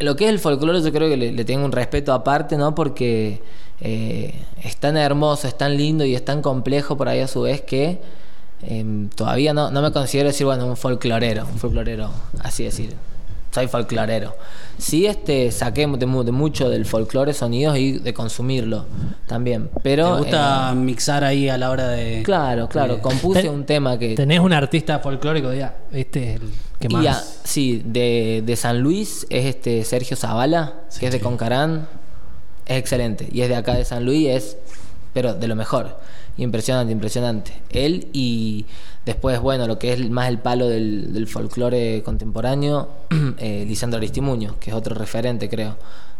Lo 0.00 0.16
que 0.16 0.24
es 0.24 0.30
el 0.30 0.40
folclore 0.40 0.82
yo 0.82 0.92
creo 0.92 1.08
que 1.08 1.16
le, 1.16 1.30
le 1.32 1.44
tengo 1.44 1.64
un 1.64 1.70
respeto 1.72 2.12
aparte, 2.12 2.56
¿no? 2.56 2.74
Porque 2.74 3.40
eh, 3.80 4.34
es 4.62 4.76
tan 4.76 4.96
hermoso, 4.96 5.46
es 5.46 5.56
tan 5.56 5.76
lindo 5.76 6.04
y 6.04 6.14
es 6.16 6.24
tan 6.24 6.42
complejo 6.42 6.96
por 6.96 7.08
ahí 7.08 7.20
a 7.20 7.28
su 7.28 7.42
vez 7.42 7.60
que 7.62 8.00
eh, 8.62 9.08
todavía 9.14 9.54
no, 9.54 9.70
no 9.70 9.82
me 9.82 9.92
considero 9.92 10.28
decir, 10.30 10.46
bueno, 10.46 10.66
un 10.66 10.76
folclorero, 10.76 11.44
un 11.46 11.58
folclorero, 11.58 12.10
así 12.40 12.64
decir. 12.64 12.94
Soy 13.54 13.68
folclorero. 13.68 14.34
Sí, 14.78 15.06
este, 15.06 15.52
saqué 15.52 15.86
de, 15.86 16.06
mu- 16.06 16.24
de 16.24 16.32
mucho 16.32 16.68
del 16.68 16.84
folclore 16.86 17.32
sonidos 17.32 17.78
y 17.78 17.98
de 18.00 18.12
consumirlo 18.12 18.86
también. 19.28 19.70
Pero 19.84 20.14
¿Te 20.16 20.18
gusta 20.22 20.70
eh, 20.72 20.74
mixar 20.74 21.22
ahí 21.22 21.48
a 21.48 21.56
la 21.56 21.70
hora 21.70 21.88
de. 21.90 22.24
claro, 22.24 22.68
claro, 22.68 22.96
de- 22.96 23.00
compuse 23.00 23.42
Ten- 23.42 23.52
un 23.52 23.64
tema 23.64 23.96
que 23.96 24.16
Tenés 24.16 24.40
un 24.40 24.52
artista 24.52 24.98
folclórico, 24.98 25.52
ya, 25.54 25.76
este 25.92 26.34
es 26.34 26.40
el 26.40 26.50
que 26.80 26.88
más. 26.88 27.04
y 27.04 27.06
a- 27.06 27.22
sí, 27.44 27.82
de, 27.84 28.42
de 28.44 28.56
San 28.56 28.80
Luis 28.80 29.24
es 29.30 29.44
este 29.44 29.84
Sergio 29.84 30.16
Zavala, 30.16 30.74
que 30.98 31.06
es 31.06 31.12
de 31.12 31.20
Concarán. 31.20 31.86
Es 32.66 32.78
excelente. 32.78 33.28
Y 33.30 33.42
es 33.42 33.48
de 33.48 33.54
acá 33.56 33.74
de 33.76 33.84
San 33.84 34.04
Luis, 34.04 34.28
es 34.30 34.56
pero 35.12 35.32
de 35.34 35.46
lo 35.46 35.54
mejor. 35.54 36.00
Impresionante, 36.36 36.92
impresionante. 36.92 37.52
Él 37.70 38.08
y 38.12 38.66
después, 39.06 39.38
bueno, 39.40 39.66
lo 39.66 39.78
que 39.78 39.92
es 39.92 40.10
más 40.10 40.28
el 40.28 40.38
palo 40.38 40.68
del, 40.68 41.12
del 41.12 41.26
folclore 41.26 42.02
contemporáneo, 42.02 42.88
eh, 43.38 43.64
Lisandro 43.66 43.98
Aristimuño, 43.98 44.56
que 44.58 44.70
es 44.70 44.76
otro 44.76 44.94
referente, 44.94 45.48
creo, 45.48 45.76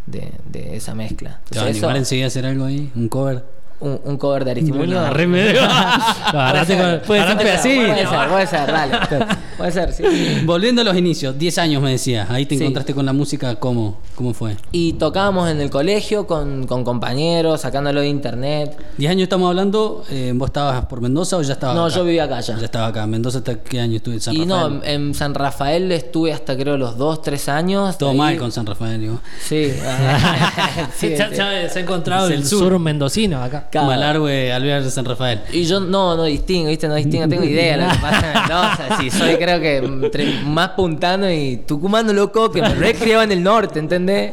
de, 0.07 0.33
de 0.50 0.77
esa 0.77 0.94
mezcla. 0.94 1.40
¿Te 1.48 1.59
a 1.59 1.62
Entonces, 1.62 1.77
eso, 1.83 1.90
enseguida 1.90 2.27
a 2.27 2.29
hacer 2.29 2.46
algo 2.46 2.64
ahí? 2.64 2.90
¿Un 2.94 3.09
cover? 3.09 3.44
Un, 3.81 4.01
un 4.05 4.17
cover 4.17 4.45
de 4.45 4.53
Aristimuño. 4.53 4.87
Lo 4.95 5.01
agarré 5.01 5.27
medio. 5.27 5.61
Lo 6.33 6.41
agarraste 6.41 6.77
con- 6.77 7.01
Puede 7.07 7.21
ser, 7.23 7.31
agarraste 7.31 7.45
puede 7.45 7.53
así. 7.53 7.69
ser, 7.71 7.87
puede 7.87 8.07
ser, 8.07 8.29
puede 8.29 8.47
ser, 8.47 8.67
dale. 8.73 9.35
Puede 9.55 9.71
ser, 9.71 9.93
sí. 9.93 10.03
Volviendo 10.45 10.81
a 10.83 10.85
los 10.85 10.97
inicios, 10.97 11.39
10 11.39 11.59
años 11.59 11.81
me 11.81 11.93
decías. 11.93 12.29
Ahí 12.29 12.45
te 12.45 12.57
Sí. 12.57 12.63
encontraste 12.63 12.93
con 12.93 13.07
la 13.07 13.13
música, 13.13 13.55
¿cómo? 13.55 13.99
¿Cómo 14.17 14.35
fue? 14.35 14.57
Y 14.73 14.95
tocábamos 14.95 15.49
en 15.49 15.61
el 15.61 15.71
colegio 15.71 16.27
con, 16.27 16.67
con 16.67 16.83
compañeros, 16.83 17.61
sacándolo 17.61 18.01
de 18.01 18.09
internet. 18.09 18.77
10 18.99 19.13
años 19.13 19.23
estamos 19.23 19.49
hablando, 19.49 20.05
eh, 20.11 20.33
¿vos 20.35 20.49
estabas 20.49 20.87
por 20.87 21.01
Mendoza 21.01 21.37
o 21.37 21.43
ya 21.43 21.53
estabas 21.53 21.77
No, 21.77 21.85
acá? 21.87 21.95
yo 21.95 22.05
vivía 22.05 22.25
acá 22.25 22.41
ya. 22.41 22.57
Ya 22.59 22.65
estaba 22.65 22.89
acá. 22.89 23.07
¿Mendoza 23.07 23.39
hasta 23.39 23.61
qué 23.63 23.79
año 23.81 23.97
estuve 23.99 24.15
en 24.15 24.21
San 24.21 24.35
y 24.35 24.39
Rafael? 24.45 24.75
no, 24.79 24.85
en 24.85 25.15
San 25.15 25.35
Rafael 25.35 25.93
estuve 25.93 26.33
hasta 26.33 26.57
creo 26.57 26.77
los 26.77 26.99
2, 26.99 27.23
3 27.23 27.49
años. 27.49 27.97
Todo 27.97 28.11
Ahí- 28.11 28.17
mal 28.17 28.37
con 28.37 28.51
San 28.51 28.67
Rafael, 28.67 29.01
digo. 29.01 29.21
Sí. 29.41 29.71
sí, 30.97 31.09
sí. 31.11 31.17
se 31.17 31.79
ha 31.79 31.81
encontrado 31.81 32.29
el 32.29 32.45
sur, 32.45 32.71
sur. 32.71 32.79
mendocino 32.81 33.41
acá. 33.43 33.63
Claro. 33.70 33.87
Malargüe, 33.88 34.53
Alvear 34.53 34.83
de 34.83 34.90
San 34.90 35.05
Rafael. 35.05 35.40
Y 35.53 35.64
yo 35.64 35.81
no, 35.81 36.16
no 36.16 36.24
distingo, 36.24 36.68
¿viste? 36.68 36.87
No 36.88 36.94
distingo, 36.94 37.24
no 37.24 37.29
tengo 37.31 37.44
idea 37.44 37.77
de 37.77 37.85
lo 37.85 37.92
que 37.92 37.98
pasa 37.98 38.27
en 38.27 38.33
Mendoza. 38.40 38.98
Si 39.00 39.11
soy, 39.11 39.37
creo 39.37 39.61
que 39.61 39.79
entre 39.79 40.40
más 40.44 40.70
puntano 40.70 41.31
y 41.31 41.57
tucumano 41.66 42.12
loco 42.12 42.50
que 42.50 42.62
me 42.62 42.74
recriaba 42.74 43.24
en 43.24 43.33
el 43.33 43.42
norte, 43.42 43.79
¿entendés? 43.79 44.33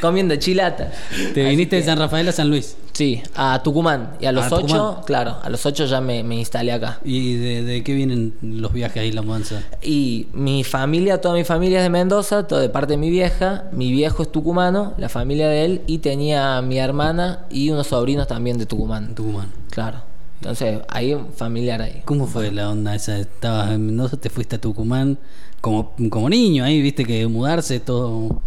Comiendo 0.00 0.36
chilata. 0.36 0.90
Te 1.34 1.40
Así 1.42 1.50
viniste 1.50 1.76
de 1.76 1.82
San 1.82 1.98
Rafael 1.98 2.28
a 2.28 2.32
San 2.32 2.48
Luis. 2.50 2.76
Sí, 3.00 3.22
a 3.34 3.62
Tucumán. 3.62 4.10
Y 4.20 4.26
a 4.26 4.32
los 4.32 4.44
A 4.44 4.56
8, 4.56 4.66
Tucumán. 4.66 4.94
claro, 5.06 5.36
a 5.42 5.48
los 5.48 5.64
8 5.64 5.86
ya 5.86 6.02
me, 6.02 6.22
me 6.22 6.36
instalé 6.36 6.70
acá. 6.70 7.00
¿Y 7.02 7.32
de, 7.36 7.62
de 7.62 7.82
qué 7.82 7.94
vienen 7.94 8.34
los 8.42 8.74
viajes 8.74 9.00
ahí, 9.00 9.10
la 9.10 9.22
mudanza? 9.22 9.62
Y 9.80 10.26
mi 10.34 10.64
familia, 10.64 11.18
toda 11.18 11.34
mi 11.34 11.44
familia 11.44 11.78
es 11.78 11.84
de 11.84 11.88
Mendoza, 11.88 12.46
todo 12.46 12.58
de 12.60 12.68
parte 12.68 12.92
de 12.92 12.96
mi 12.98 13.08
vieja. 13.08 13.64
Mi 13.72 13.90
viejo 13.90 14.22
es 14.22 14.30
tucumano, 14.30 14.92
la 14.98 15.08
familia 15.08 15.48
de 15.48 15.64
él, 15.64 15.80
y 15.86 16.00
tenía 16.00 16.60
mi 16.60 16.76
hermana 16.76 17.46
y 17.48 17.70
unos 17.70 17.86
sobrinos 17.86 18.26
también 18.26 18.58
de 18.58 18.66
Tucumán. 18.66 19.14
Tucumán. 19.14 19.48
Claro. 19.70 20.02
Entonces, 20.42 20.80
ahí 20.90 21.16
familiar 21.36 21.80
ahí. 21.80 22.02
¿Cómo 22.04 22.26
fue 22.26 22.52
la 22.52 22.68
onda 22.68 22.94
esa? 22.94 23.18
Estabas 23.18 23.70
en 23.70 23.86
Mendoza, 23.86 24.18
te 24.18 24.28
fuiste 24.28 24.56
a 24.56 24.60
Tucumán 24.60 25.16
como, 25.62 25.92
como 26.10 26.28
niño 26.28 26.64
ahí, 26.64 26.82
viste 26.82 27.06
que 27.06 27.26
mudarse 27.26 27.80
todo. 27.80 28.42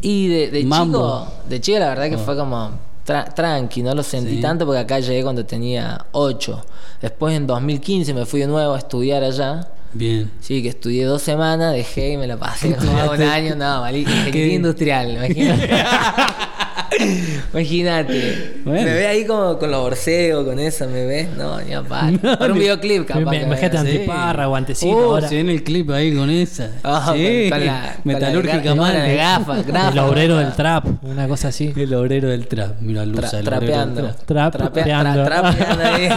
Y 0.00 0.26
de, 0.26 0.50
de 0.50 0.64
Mambo. 0.64 0.98
chico, 1.28 1.32
de 1.48 1.60
chico 1.60 1.78
la 1.78 1.88
verdad 1.90 2.10
que 2.10 2.18
fue 2.18 2.36
como 2.36 2.90
tra- 3.06 3.32
tranqui, 3.34 3.82
no 3.82 3.94
lo 3.94 4.02
sentí 4.02 4.36
Sí. 4.36 4.40
tanto 4.40 4.64
porque 4.66 4.80
acá 4.80 5.00
llegué 5.00 5.22
cuando 5.22 5.44
tenía 5.44 6.06
8. 6.12 6.64
Después 7.00 7.36
en 7.36 7.46
2015 7.46 8.14
me 8.14 8.24
fui 8.26 8.40
de 8.40 8.46
nuevo 8.46 8.74
a 8.74 8.78
estudiar 8.78 9.22
allá. 9.24 9.68
Bien. 9.94 10.30
Sí, 10.40 10.62
que 10.62 10.70
estudié 10.70 11.04
dos 11.04 11.20
semanas, 11.20 11.74
dejé 11.74 12.12
y 12.12 12.16
me 12.16 12.26
la 12.26 12.36
pasé 12.38 12.74
como 12.76 13.10
un 13.12 13.22
año, 13.22 13.54
no, 13.56 13.80
malí, 13.82 14.04
¿Qué? 14.06 14.10
ingeniería 14.12 14.54
industrial, 14.54 15.10
imagínate. 15.12 15.68
Imagínate. 17.52 18.54
Bueno. 18.64 18.82
Me 18.84 18.94
ve 18.94 19.06
ahí 19.06 19.24
como 19.26 19.58
con 19.58 19.70
los 19.70 19.80
borseos, 19.82 20.44
con 20.44 20.58
eso, 20.58 20.86
me 20.88 21.04
ves. 21.06 21.28
No, 21.36 21.60
ni 21.60 21.72
a 21.74 21.82
palo. 21.82 22.18
Para 22.38 22.52
un 22.52 22.58
videoclip, 22.58 23.06
capaz. 23.06 23.30
Me- 23.30 23.42
Imagínate 23.42 23.78
antiparra, 23.78 24.46
guantecito. 24.46 24.96
Oh, 24.96 25.14
ahora. 25.14 25.28
se 25.28 25.34
ve 25.36 25.40
en 25.42 25.50
el 25.50 25.62
clip 25.64 25.90
ahí 25.90 26.14
con 26.14 26.30
esa. 26.30 26.70
Ah, 26.82 27.12
sí, 27.14 27.48
con 27.50 27.66
la- 27.66 27.92
con 27.94 28.00
metalúrgica 28.04 28.64
la- 28.64 28.74
mal. 28.74 28.92
con 28.94 29.02
la 29.02 29.12
gafa, 29.14 29.62
grafa. 29.66 29.88
El 29.90 29.98
obrero 29.98 30.36
del 30.38 30.52
trap, 30.52 30.86
una 31.04 31.28
cosa 31.28 31.48
así. 31.48 31.72
El 31.76 31.94
obrero 31.94 32.28
del 32.28 32.46
trap. 32.46 32.80
Mira, 32.80 33.04
Tra- 33.04 33.38
el 33.38 33.44
trapeando. 33.44 34.02
del 34.02 34.14
trap. 34.14 34.54
Trapea- 34.54 34.72
Trapeando. 34.72 35.24
tra- 35.24 35.26
trapeando 35.26 35.84
ahí. 35.84 36.08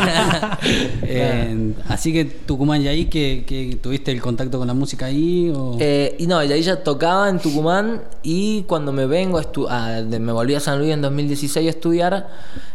Eh, 1.04 1.74
así 1.90 2.14
que 2.14 2.26
Tucumán 2.26 2.82
y 2.82 2.88
ahí 2.88 3.06
que, 3.06 3.44
que 3.48 3.78
tuviste 3.82 4.12
el 4.12 4.22
contacto 4.22 4.58
con 4.58 4.68
la 4.68 4.74
música 4.74 5.06
ahí 5.08 5.52
o 5.56 5.78
Eh, 5.80 6.16
y 6.20 6.28
no, 6.28 6.44
y 6.44 6.52
ahí 6.52 6.62
ya 6.62 6.78
tocaba 6.84 7.30
en 7.30 7.40
Tucumán 7.40 8.02
y 8.24 8.64
cuando 8.64 8.92
me 8.92 9.06
vengo, 9.06 9.40
a 9.70 9.92
de- 10.02 10.20
me 10.20 10.32
volví 10.32 10.56
a 10.56 10.60
San 10.66 10.80
Luis 10.80 10.92
en 10.92 11.02
2016 11.02 11.68
a 11.68 11.70
estudiar, 11.70 12.28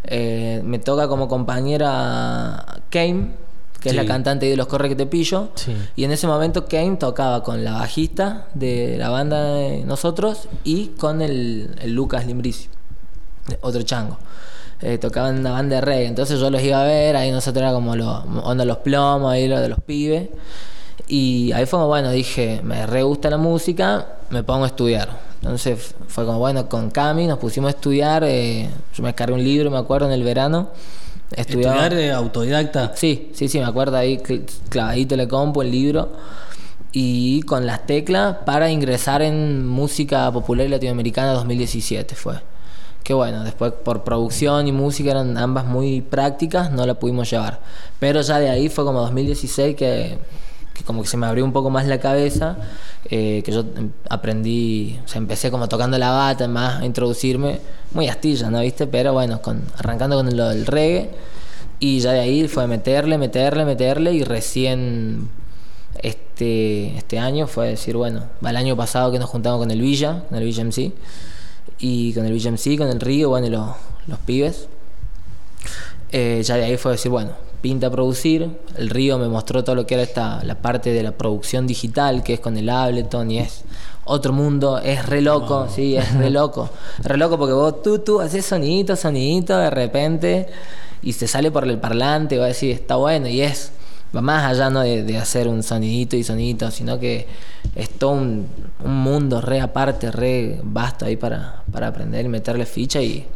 eh, 0.04 0.62
me 0.64 0.78
toca 0.78 1.08
como 1.08 1.28
compañera 1.28 2.82
Kane, 2.88 3.32
que 3.80 3.90
es 3.90 3.94
la 3.94 4.04
cantante 4.04 4.46
de 4.46 4.56
Los 4.56 4.66
Corre 4.66 4.88
que 4.88 4.96
te 4.96 5.06
pillo. 5.06 5.50
Sí. 5.54 5.74
Y 5.96 6.04
en 6.04 6.12
ese 6.12 6.26
momento 6.26 6.66
Kane 6.66 6.96
tocaba 6.96 7.42
con 7.42 7.64
la 7.64 7.72
bajista 7.72 8.46
de 8.54 8.96
la 8.98 9.08
banda 9.08 9.54
de 9.54 9.84
nosotros 9.84 10.48
y 10.64 10.88
con 10.88 11.22
el, 11.22 11.76
el 11.80 11.92
Lucas 11.92 12.26
Limbrisi, 12.26 12.68
otro 13.62 13.82
chango. 13.82 14.18
Eh, 14.82 14.96
tocaban 14.96 15.34
en 15.34 15.40
una 15.40 15.50
banda 15.52 15.76
de 15.76 15.82
reggae, 15.82 16.06
entonces 16.06 16.40
yo 16.40 16.48
los 16.48 16.62
iba 16.62 16.80
a 16.80 16.84
ver, 16.84 17.14
ahí 17.14 17.30
nosotros 17.30 17.62
era 17.62 17.72
como 17.72 17.96
los, 17.96 18.24
onda 18.42 18.64
los 18.64 18.78
plomos, 18.78 19.30
ahí 19.30 19.46
lo 19.46 19.60
de 19.60 19.68
los 19.68 19.80
pibes. 19.80 20.28
Y 21.06 21.52
ahí 21.52 21.66
fue 21.66 21.78
como, 21.78 21.88
bueno, 21.88 22.10
dije, 22.10 22.60
me 22.62 22.86
re 22.86 23.02
gusta 23.02 23.28
la 23.28 23.36
música, 23.36 24.06
me 24.30 24.42
pongo 24.42 24.64
a 24.64 24.68
estudiar. 24.68 25.29
Entonces 25.42 25.94
fue 26.08 26.26
como, 26.26 26.38
bueno, 26.38 26.68
con 26.68 26.90
Cami 26.90 27.26
nos 27.26 27.38
pusimos 27.38 27.68
a 27.68 27.70
estudiar, 27.70 28.24
eh, 28.26 28.68
yo 28.94 29.02
me 29.02 29.14
cargué 29.14 29.34
un 29.34 29.42
libro, 29.44 29.70
me 29.70 29.78
acuerdo, 29.78 30.06
en 30.06 30.12
el 30.12 30.22
verano. 30.22 30.68
Estudiaba- 31.34 31.86
estudiar 31.86 31.94
eh, 31.94 32.12
autodidacta. 32.12 32.92
Sí, 32.96 33.30
sí, 33.34 33.48
sí, 33.48 33.58
me 33.58 33.64
acuerdo 33.64 33.96
ahí, 33.96 34.18
cl- 34.18 34.44
clavadito 34.68 35.16
le 35.16 35.28
compo 35.28 35.62
el 35.62 35.70
libro. 35.70 36.10
Y 36.92 37.42
con 37.42 37.66
las 37.66 37.86
teclas 37.86 38.38
para 38.44 38.68
ingresar 38.70 39.22
en 39.22 39.66
música 39.66 40.30
popular 40.32 40.68
latinoamericana 40.68 41.32
2017 41.34 42.14
fue. 42.16 42.34
Que 43.04 43.14
bueno, 43.14 43.44
después 43.44 43.72
por 43.72 44.02
producción 44.02 44.66
y 44.68 44.72
música 44.72 45.12
eran 45.12 45.38
ambas 45.38 45.64
muy 45.64 46.00
prácticas, 46.00 46.70
no 46.72 46.84
la 46.84 46.94
pudimos 46.94 47.30
llevar. 47.30 47.60
Pero 48.00 48.20
ya 48.22 48.38
de 48.40 48.50
ahí 48.50 48.68
fue 48.68 48.84
como 48.84 49.00
2016 49.00 49.76
que, 49.76 50.18
como 50.84 51.02
que 51.02 51.08
se 51.08 51.16
me 51.16 51.26
abrió 51.26 51.44
un 51.44 51.52
poco 51.52 51.70
más 51.70 51.86
la 51.86 51.98
cabeza, 51.98 52.56
eh, 53.04 53.42
que 53.44 53.52
yo 53.52 53.60
em- 53.76 53.90
aprendí, 54.08 54.98
o 55.14 55.18
empecé 55.18 55.50
como 55.50 55.68
tocando 55.68 55.98
la 55.98 56.10
bata, 56.10 56.48
más 56.48 56.80
a 56.80 56.84
introducirme, 56.84 57.60
muy 57.92 58.08
astilla, 58.08 58.50
¿no? 58.50 58.60
¿Viste? 58.60 58.86
Pero 58.86 59.12
bueno, 59.12 59.40
con, 59.42 59.62
arrancando 59.76 60.16
con 60.16 60.36
lo 60.36 60.48
del 60.48 60.66
reggae. 60.66 61.10
Y 61.80 62.00
ya 62.00 62.12
de 62.12 62.20
ahí 62.20 62.46
fue 62.48 62.66
meterle, 62.66 63.16
meterle, 63.16 63.64
meterle 63.64 64.12
y 64.12 64.22
recién 64.22 65.30
este, 66.02 66.96
este 66.96 67.18
año 67.18 67.46
fue 67.46 67.68
decir, 67.68 67.96
bueno, 67.96 68.24
el 68.46 68.56
año 68.56 68.76
pasado 68.76 69.10
que 69.12 69.18
nos 69.18 69.30
juntamos 69.30 69.58
con 69.60 69.70
el 69.70 69.80
Villa, 69.80 70.24
con 70.28 70.38
el 70.38 70.44
Villa 70.44 70.64
MC, 70.64 70.92
y 71.78 72.12
con 72.12 72.26
el 72.26 72.32
Villa 72.32 72.50
MC, 72.50 72.76
con 72.76 72.88
el 72.88 73.00
Río, 73.00 73.30
bueno, 73.30 73.46
y 73.46 73.50
los, 73.50 73.70
los 74.06 74.18
pibes. 74.20 74.68
Eh, 76.12 76.42
ya 76.44 76.56
de 76.56 76.64
ahí 76.64 76.76
fue 76.76 76.92
decir, 76.92 77.10
bueno, 77.10 77.32
pinta 77.60 77.90
producir. 77.90 78.50
El 78.76 78.90
Río 78.90 79.18
me 79.18 79.28
mostró 79.28 79.64
todo 79.64 79.74
lo 79.74 79.86
que 79.86 79.94
era 79.94 80.02
esta, 80.02 80.42
la 80.44 80.56
parte 80.56 80.92
de 80.92 81.02
la 81.02 81.12
producción 81.12 81.66
digital, 81.66 82.22
que 82.22 82.34
es 82.34 82.40
con 82.40 82.56
el 82.56 82.68
Ableton 82.68 83.30
y 83.30 83.38
es 83.38 83.64
otro 84.04 84.32
mundo, 84.32 84.78
es 84.78 85.06
re 85.06 85.20
loco, 85.20 85.68
sí, 85.68 85.96
es 85.96 86.12
re 86.14 86.30
loco. 86.30 86.70
Re 87.02 87.16
loco 87.16 87.38
porque 87.38 87.52
vos 87.52 87.82
tú, 87.82 88.00
tú 88.00 88.20
haces 88.20 88.44
sonidito, 88.44 88.96
sonidito 88.96 89.56
de 89.56 89.70
repente 89.70 90.48
y 91.02 91.12
se 91.12 91.28
sale 91.28 91.50
por 91.50 91.64
el 91.64 91.78
parlante 91.78 92.34
y 92.34 92.38
va 92.38 92.46
a 92.46 92.48
decir, 92.48 92.72
está 92.72 92.96
bueno 92.96 93.28
y 93.28 93.40
es, 93.40 93.72
va 94.14 94.20
más 94.20 94.44
allá 94.44 94.68
no 94.70 94.80
de, 94.80 95.02
de 95.02 95.16
hacer 95.16 95.48
un 95.48 95.62
sonidito 95.62 96.16
y 96.16 96.24
sonidito, 96.24 96.70
sino 96.70 96.98
que 96.98 97.26
es 97.76 97.90
todo 97.90 98.12
un, 98.12 98.48
un 98.84 98.96
mundo 98.96 99.40
re 99.40 99.60
aparte, 99.60 100.10
re 100.10 100.60
vasto 100.62 101.04
ahí 101.04 101.16
para, 101.16 101.62
para 101.70 101.88
aprender 101.88 102.24
y 102.24 102.28
meterle 102.28 102.66
ficha 102.66 103.00
y 103.00 103.26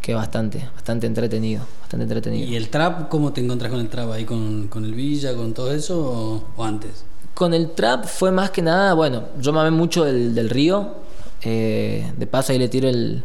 que 0.00 0.14
bastante, 0.14 0.68
bastante 0.74 1.06
entretenido, 1.06 1.62
bastante 1.80 2.04
entretenido. 2.04 2.48
¿Y 2.48 2.56
el 2.56 2.68
trap, 2.68 3.08
cómo 3.08 3.32
te 3.32 3.40
encontrás 3.40 3.70
con 3.70 3.80
el 3.80 3.88
trap 3.88 4.10
ahí? 4.12 4.24
¿Con, 4.24 4.68
con 4.68 4.84
el 4.84 4.94
Villa, 4.94 5.34
con 5.34 5.52
todo 5.52 5.72
eso 5.72 6.00
o, 6.00 6.44
o 6.56 6.64
antes? 6.64 7.04
Con 7.34 7.54
el 7.54 7.70
trap 7.72 8.04
fue 8.06 8.30
más 8.32 8.50
que 8.50 8.62
nada, 8.62 8.94
bueno, 8.94 9.24
yo 9.40 9.52
mamé 9.52 9.70
mucho 9.70 10.04
del, 10.04 10.34
del 10.34 10.50
río. 10.50 10.96
eh, 11.42 12.12
de 12.16 12.26
paso 12.26 12.52
ahí 12.52 12.58
le 12.58 12.68
tiro 12.68 12.88
el, 12.88 13.24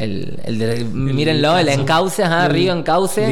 El, 0.00 0.38
el 0.44 0.58
de, 0.58 0.84
mírenlo, 0.84 1.58
el 1.58 1.68
Encauce, 1.68 2.24
ajá, 2.24 2.48
Río 2.48 2.72
Encauce. 2.72 3.26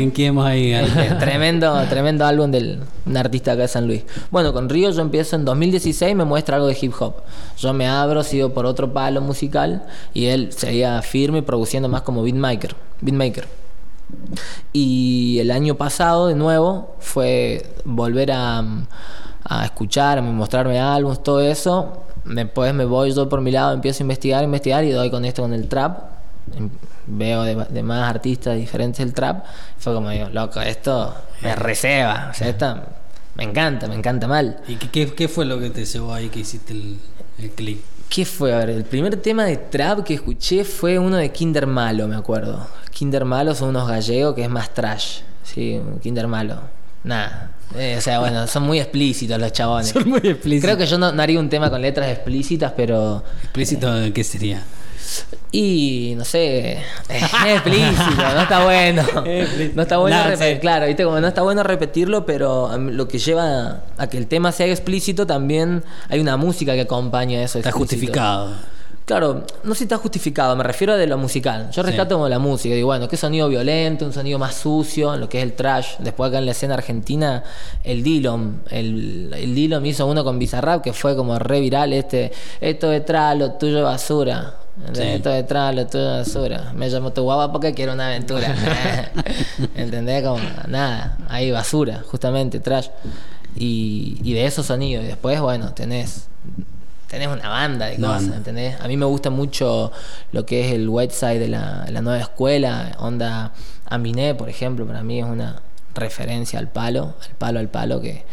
Ahí. 0.85 0.93
El- 0.99 0.99
el 1.13 1.19
tremendo, 1.19 1.81
tremendo 1.89 2.27
álbum 2.27 2.51
del 2.51 2.81
un 3.07 3.17
artista 3.17 3.53
acá 3.53 3.63
de 3.63 3.69
San 3.69 3.87
Luis. 3.87 4.03
Bueno, 4.31 4.53
con 4.53 4.69
Río 4.69 4.91
yo 4.91 5.01
empiezo 5.01 5.37
en 5.37 5.45
2016, 5.47 6.15
me 6.15 6.25
muestra 6.25 6.57
algo 6.57 6.69
de 6.69 6.77
hip 6.79 6.93
hop. 7.01 7.15
Yo 7.57 7.73
me 7.73 7.87
abro, 7.89 8.23
sigo 8.23 8.51
por 8.53 8.67
otro 8.67 8.93
palo 8.93 9.21
musical 9.23 9.85
y 10.13 10.27
él 10.27 10.53
seguía 10.53 11.01
firme 11.01 11.43
produciendo 11.43 11.89
más 11.89 12.03
como 12.03 12.23
beatmaker. 12.23 12.75
beatmaker. 13.01 13.47
Y 14.73 15.39
el 15.41 15.51
año 15.51 15.75
pasado, 15.77 16.29
de 16.29 16.35
nuevo, 16.35 16.95
fue 16.99 17.67
volver 17.85 18.33
a, 18.33 18.63
a 19.45 19.65
escuchar, 19.65 20.19
a 20.19 20.23
mostrarme 20.23 20.79
álbumes, 20.79 21.23
todo 21.23 21.41
eso. 21.41 22.05
Después 22.25 22.75
me 22.75 22.85
voy 22.85 23.13
yo 23.15 23.29
por 23.29 23.41
mi 23.41 23.51
lado, 23.51 23.73
empiezo 23.73 24.03
a 24.03 24.05
investigar, 24.05 24.45
investigar 24.45 24.85
y 24.85 24.91
doy 24.91 25.11
con 25.11 25.25
esto, 25.25 25.43
con 25.43 25.53
el 25.55 25.69
trap. 25.69 26.18
Veo 27.07 27.43
de, 27.43 27.55
de 27.71 27.83
más 27.83 28.09
artistas 28.09 28.57
diferentes 28.57 29.01
el 29.01 29.13
trap. 29.15 29.45
Fue 29.79 29.95
como 29.95 30.11
digo, 30.11 30.29
loco, 30.31 30.61
esto 30.61 31.15
me 31.43 31.55
receba. 31.57 32.29
O 32.31 32.35
sea, 32.35 32.49
esto 32.49 32.77
me 33.35 33.45
encanta, 33.45 33.87
me 33.87 33.95
encanta 33.95 34.27
mal. 34.27 34.61
¿Y 34.67 34.77
qué, 34.77 35.13
qué, 35.15 35.29
fue 35.29 35.45
lo 35.45 35.61
que 35.61 35.71
te 35.71 35.85
llevó 35.85 36.13
ahí 36.13 36.29
que 36.29 36.41
hiciste 36.41 36.73
el, 36.73 36.99
el 37.39 37.51
clip? 37.51 37.81
¿Qué 38.09 38.25
fue? 38.25 38.53
A 38.53 38.59
ver, 38.59 38.71
el 38.71 38.85
primer 38.85 39.17
tema 39.17 39.45
de 39.45 39.57
trap 39.57 40.03
que 40.03 40.15
escuché 40.15 40.65
fue 40.65 40.99
uno 40.99 41.17
de 41.17 41.31
Kinder 41.31 41.67
Malo, 41.67 42.09
me 42.09 42.17
acuerdo. 42.17 42.67
Kinder 42.91 43.25
Malo 43.25 43.55
son 43.55 43.69
unos 43.69 43.87
gallegos 43.87 44.35
que 44.35 44.43
es 44.43 44.51
más 44.51 44.75
trash. 44.75 45.21
Sí, 45.45 45.81
Kinder 46.03 46.27
Malo. 46.27 46.61
Nada. 47.05 47.53
Eh, 47.77 47.97
o 47.99 48.01
sea, 48.01 48.19
bueno, 48.19 48.47
son 48.47 48.65
muy 48.65 48.81
explícitos 48.81 49.39
los 49.39 49.53
chabones. 49.53 49.89
Son 49.93 50.09
muy 50.09 50.21
explícitos. 50.25 50.65
Creo 50.65 50.77
que 50.79 50.87
yo 50.87 50.99
no, 50.99 51.13
no 51.13 51.23
haría 51.23 51.39
un 51.39 51.49
tema 51.49 51.71
con 51.71 51.81
letras 51.81 52.09
explícitas, 52.11 52.73
pero. 52.77 53.23
¿Explícito 53.43 53.93
qué 54.15 54.25
sería? 54.25 54.65
Y 55.51 56.15
no 56.17 56.25
sé, 56.25 56.73
es 57.09 57.23
explícito, 57.47 58.17
no 58.35 58.43
está 58.43 58.65
bueno. 58.65 59.03
No 59.75 59.83
está 59.83 59.99
bueno 59.99 60.17
sí. 60.37 60.59
claro, 60.61 60.87
viste, 60.87 61.05
como 61.05 61.21
no 61.21 61.29
está 61.29 61.43
bueno 61.43 61.63
repetirlo, 61.63 62.27
pero 62.27 62.77
lo 62.79 63.09
que 63.09 63.19
lleva 63.19 63.83
a 63.97 64.07
que 64.09 64.19
el 64.19 64.27
tema 64.27 64.53
sea 64.53 64.67
explícito 64.67 65.27
también 65.27 65.83
hay 66.09 66.21
una 66.21 66.37
música 66.37 66.75
que 66.75 66.83
acompaña 66.83 67.43
eso. 67.43 67.59
Está 67.59 67.71
explícito. 67.71 67.79
justificado. 67.97 68.79
Claro, 69.09 69.47
no 69.65 69.73
sé 69.73 69.79
si 69.79 69.85
está 69.85 69.97
justificado, 69.97 70.55
me 70.55 70.63
refiero 70.63 70.93
a 70.93 70.97
de 70.99 71.07
lo 71.07 71.17
musical. 71.17 71.71
Yo 71.71 71.83
Sí. 71.83 71.89
rescato 71.89 72.17
como 72.17 72.29
la 72.29 72.39
música, 72.39 72.75
digo, 72.75 72.89
bueno, 72.89 73.09
qué 73.09 73.17
sonido 73.17 73.49
violento, 73.49 74.05
un 74.05 74.13
sonido 74.13 74.39
más 74.39 74.55
sucio, 74.55 75.17
lo 75.17 75.31
que 75.31 75.39
es 75.39 75.45
el 75.45 75.55
trash. 75.55 75.97
Después 76.01 76.29
acá 76.29 76.39
en 76.41 76.45
la 76.45 76.51
escena 76.53 76.75
argentina, 76.75 77.43
el 77.85 78.03
Dillon, 78.03 78.61
el, 78.71 79.33
el 79.35 79.87
hizo 79.87 80.07
uno 80.07 80.25
con 80.25 80.39
Bizarrap 80.39 80.83
que 80.83 80.93
fue 80.93 81.17
como 81.17 81.39
re 81.39 81.61
viral, 81.61 81.95
este, 81.95 82.33
esto 82.61 82.91
detrás, 82.91 83.35
lo 83.39 83.53
tuyo 83.53 83.83
basura. 83.83 84.57
Sí. 84.93 85.03
Esto 85.03 85.31
detrás, 85.31 85.75
lo 85.75 85.87
tuyo 85.87 86.05
basura. 86.07 86.73
Me 86.75 86.89
llamo 86.89 87.13
tu 87.13 87.23
guapa 87.23 87.53
porque 87.53 87.75
quiero 87.75 87.93
una 87.93 88.07
aventura. 88.09 88.55
¿Entendés? 89.75 90.23
Como, 90.25 90.39
nada, 90.69 91.19
ahí 91.29 91.51
basura, 91.51 92.03
justamente, 92.11 92.61
trash. 92.61 92.89
Y, 93.57 94.19
y 94.23 94.35
de 94.35 94.47
esos 94.47 94.67
sonidos. 94.67 95.05
Y 95.05 95.09
después, 95.09 95.41
bueno, 95.41 95.73
tenés 95.75 96.29
tenés 97.09 97.29
una 97.29 97.49
banda 97.49 97.87
de 97.87 97.97
cosas. 97.97 98.35
¿entendés? 98.37 98.79
A 98.81 98.87
mí 98.87 98.97
me 98.99 99.07
gusta 99.07 99.31
mucho 99.31 99.91
lo 100.33 100.45
que 100.45 100.67
es 100.67 100.73
el 100.75 100.89
website 100.89 101.41
de 101.41 101.49
la, 101.49 101.87
la 101.91 102.03
nueva 102.03 102.21
escuela, 102.21 102.97
onda 102.99 103.53
Aminé, 103.87 104.35
por 104.35 104.51
ejemplo, 104.51 104.87
para 104.87 105.03
mí 105.03 105.19
es 105.21 105.25
una 105.25 105.63
referencia 105.95 106.59
al 106.59 106.69
palo, 106.69 107.15
al 107.27 107.35
palo, 107.39 107.59
al 107.61 107.69
palo, 107.69 108.01
que, 108.03 108.25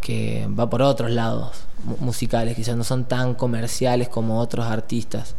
que 0.00 0.48
va 0.58 0.68
por 0.68 0.82
otros 0.82 1.12
lados 1.12 1.52
mu- 1.84 1.96
musicales, 2.00 2.56
quizás 2.56 2.76
no 2.76 2.82
son 2.82 3.04
tan 3.04 3.34
comerciales 3.34 4.08
como 4.08 4.40
otros 4.40 4.66
artistas 4.66 5.36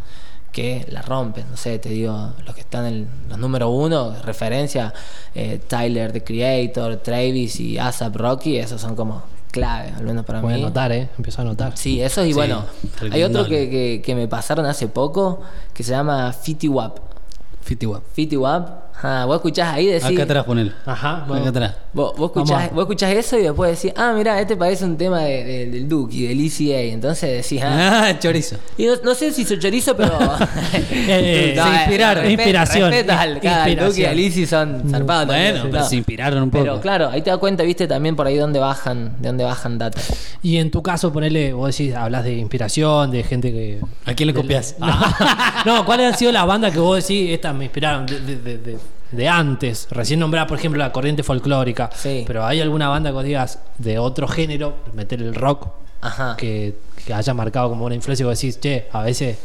que 0.52 0.86
la 0.90 1.02
rompen, 1.02 1.46
no 1.52 1.58
sé, 1.58 1.78
te 1.80 1.90
digo, 1.90 2.34
los 2.46 2.56
que 2.56 2.62
están 2.62 2.86
en 2.86 3.08
los 3.30 3.38
número 3.38 3.70
uno, 3.70 4.16
referencia, 4.24 4.94
eh, 5.36 5.60
Tyler, 5.68 6.12
The 6.12 6.24
Creator, 6.24 6.98
Travis 6.98 7.60
y 7.60 7.78
ASAP 7.78 8.16
Rocky, 8.16 8.58
esos 8.58 8.82
son 8.82 8.96
como 8.96 9.24
clave, 9.52 9.92
al 9.96 10.04
menos 10.04 10.26
para 10.26 10.42
Voy 10.42 10.54
a 10.54 10.58
mí. 10.58 10.64
anotar, 10.64 10.92
¿eh? 10.92 11.10
Empiezo 11.18 11.42
a 11.42 11.46
anotar. 11.46 11.78
Sí, 11.78 12.02
eso 12.02 12.24
y 12.24 12.30
Sí, 12.30 12.34
bueno, 12.34 12.66
hay 13.12 13.24
otro 13.24 13.46
que, 13.46 13.70
que, 13.70 14.02
que 14.04 14.16
me 14.16 14.28
pasaron 14.28 14.66
hace 14.66 14.88
poco 14.88 15.42
que 15.74 15.84
se 15.84 15.92
llama 15.92 16.34
Fitty 16.34 16.68
Wap. 16.68 17.00
Fifty 17.62 17.86
Wap. 17.86 18.04
Fitty 18.14 18.38
Wap, 18.38 18.87
ah, 19.04 19.24
vos 19.26 19.36
escuchás 19.38 19.74
ahí 19.74 19.86
decís. 19.88 20.06
Acá 20.06 20.24
atrás 20.24 20.44
ponelo. 20.46 20.72
Ajá, 20.86 21.18
Acá 21.18 21.26
vamos. 21.28 21.48
atrás. 21.48 21.76
Vos, 21.94 22.14
vos, 22.18 22.28
escuchás, 22.30 22.72
vos 22.74 22.82
escuchás 22.84 23.12
eso 23.14 23.38
y 23.40 23.44
después 23.44 23.82
decís, 23.82 23.94
ah, 23.98 24.14
mira, 24.16 24.40
este 24.40 24.56
parece 24.56 24.86
un 24.86 24.98
tema 24.98 25.22
de- 25.22 25.44
de- 25.44 25.66
del 25.72 25.90
Duke 25.90 26.16
y 26.16 26.28
del 26.28 26.40
ECA. 26.46 26.80
Entonces 26.94 27.44
decís, 27.44 27.62
ah. 27.64 28.08
Ah, 28.08 28.20
chorizo. 28.20 28.58
Y 28.78 28.86
no, 28.86 28.94
no 29.04 29.16
sé 29.16 29.32
si 29.32 29.44
soy 29.46 29.60
chorizo, 29.60 29.96
pero. 29.96 30.18
Eh, 31.10 31.56
se 31.56 31.70
inspiraron, 31.70 32.24
respeto- 32.24 32.32
inspiración, 32.32 32.90
respeto 32.92 33.14
al, 33.14 33.40
cada- 33.40 33.64
al 33.64 33.76
Duke 33.78 34.02
y 34.02 34.06
al 34.06 34.20
Easy 34.20 34.46
son 34.46 34.84
zarpados. 34.90 35.28
Bueno, 35.28 35.44
también, 35.54 35.72
pero 35.72 35.84
no. 35.84 35.90
se 35.90 35.96
inspiraron 35.96 36.44
un 36.44 36.50
poco. 36.52 36.64
Pero 36.64 36.82
claro, 36.82 37.10
ahí 37.10 37.22
te 37.22 37.30
das 37.30 37.40
cuenta, 37.40 37.64
viste, 37.64 37.88
también 37.88 38.16
por 38.16 38.28
ahí 38.28 38.36
donde 38.38 38.60
bajan, 38.60 39.14
de 39.20 39.30
dónde 39.30 39.44
bajan 39.44 39.78
data. 39.78 40.00
Y 40.44 40.58
en 40.58 40.70
tu 40.72 40.82
caso, 40.84 41.12
ponele, 41.12 41.54
vos 41.54 41.76
decís, 41.76 41.96
hablas 41.96 42.24
de 42.24 42.34
inspiración, 42.36 43.12
de 43.12 43.24
gente 43.24 43.52
que. 43.52 43.80
¿A 44.06 44.14
quién 44.14 44.28
le 44.28 44.34
copias? 44.34 44.76
no, 45.66 45.86
¿cuáles 45.86 46.12
han 46.14 46.18
sido 46.18 46.32
las 46.32 46.46
bandas 46.46 46.72
que 46.74 46.80
vos 46.80 46.96
decís, 47.06 47.32
estas 47.32 47.54
me 47.56 47.66
inspiraron 47.66 48.06
de, 48.06 48.20
de- 48.20 48.78
de- 49.12 49.28
antes? 49.28 49.88
Recién 49.92 50.20
nombraba, 50.20 50.48
por 50.48 50.58
ejemplo, 50.58 50.80
la 50.80 50.92
corriente 50.92 51.24
folclórica. 51.24 51.90
Sí. 51.96 52.24
Pero 52.28 52.46
¿hay 52.46 52.62
alguna 52.62 52.90
banda 52.90 53.10
que 53.10 53.14
vos 53.14 53.24
digas 53.24 53.60
de 53.78 54.00
otro 54.00 54.28
género, 54.28 54.76
meter 54.94 55.22
el 55.22 55.36
rock, 55.36 55.68
Ajá. 56.02 56.36
que, 56.38 56.76
que 57.06 57.14
haya 57.14 57.34
marcado 57.34 57.70
como 57.70 57.86
una 57.86 57.96
influencia 57.96 58.24
y 58.24 58.28
vos 58.28 58.40
decís, 58.40 58.60
che, 58.60 58.88
a 58.92 59.02
veces 59.04 59.38